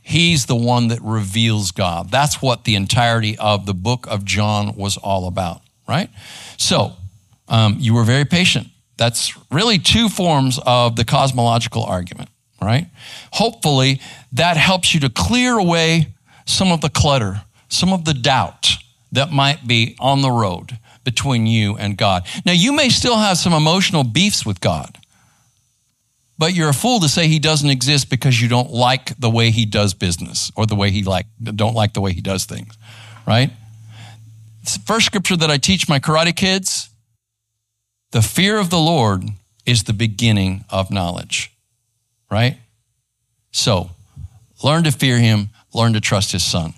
He's 0.01 0.45
the 0.45 0.57
one 0.57 0.89
that 0.89 1.01
reveals 1.01 1.71
God. 1.71 2.11
That's 2.11 2.41
what 2.41 2.65
the 2.65 2.75
entirety 2.75 3.37
of 3.37 3.65
the 3.65 3.73
book 3.73 4.07
of 4.07 4.25
John 4.25 4.75
was 4.75 4.97
all 4.97 5.25
about, 5.25 5.61
right? 5.87 6.09
So, 6.57 6.93
um, 7.47 7.77
you 7.79 7.93
were 7.93 8.03
very 8.03 8.25
patient. 8.25 8.67
That's 8.97 9.37
really 9.49 9.79
two 9.79 10.09
forms 10.09 10.59
of 10.65 10.97
the 10.97 11.05
cosmological 11.05 11.83
argument, 11.83 12.29
right? 12.61 12.87
Hopefully, 13.31 14.01
that 14.33 14.57
helps 14.57 14.93
you 14.93 14.99
to 14.99 15.09
clear 15.09 15.57
away 15.57 16.07
some 16.45 16.73
of 16.73 16.81
the 16.81 16.89
clutter, 16.89 17.41
some 17.69 17.93
of 17.93 18.03
the 18.03 18.13
doubt 18.13 18.71
that 19.13 19.31
might 19.31 19.65
be 19.65 19.95
on 19.97 20.21
the 20.21 20.31
road 20.31 20.77
between 21.05 21.47
you 21.47 21.77
and 21.77 21.97
God. 21.97 22.27
Now, 22.45 22.51
you 22.51 22.73
may 22.73 22.89
still 22.89 23.17
have 23.17 23.37
some 23.37 23.53
emotional 23.53 24.03
beefs 24.03 24.45
with 24.45 24.59
God, 24.59 24.97
but 26.41 26.55
you're 26.55 26.69
a 26.69 26.73
fool 26.73 26.99
to 26.99 27.07
say 27.07 27.27
he 27.27 27.37
doesn't 27.37 27.69
exist 27.69 28.09
because 28.09 28.41
you 28.41 28.47
don't 28.47 28.71
like 28.71 29.15
the 29.19 29.29
way 29.29 29.51
he 29.51 29.63
does 29.63 29.93
business 29.93 30.51
or 30.55 30.65
the 30.65 30.73
way 30.75 30.89
he 30.89 31.03
like 31.03 31.27
don't 31.39 31.75
like 31.75 31.93
the 31.93 32.01
way 32.01 32.13
he 32.13 32.21
does 32.21 32.45
things, 32.45 32.75
right? 33.27 33.51
First 34.83 35.05
scripture 35.05 35.37
that 35.37 35.51
I 35.51 35.59
teach 35.59 35.87
my 35.87 35.99
karate 35.99 36.35
kids, 36.35 36.89
the 38.09 38.23
fear 38.23 38.57
of 38.57 38.71
the 38.71 38.79
Lord 38.79 39.23
is 39.67 39.83
the 39.83 39.93
beginning 39.93 40.65
of 40.71 40.89
knowledge, 40.89 41.51
right? 42.31 42.57
So, 43.51 43.91
learn 44.63 44.83
to 44.85 44.91
fear 44.91 45.19
him 45.19 45.51
learn 45.75 45.93
to 45.93 46.01
trust 46.01 46.31
his 46.31 46.43
son. 46.43 46.73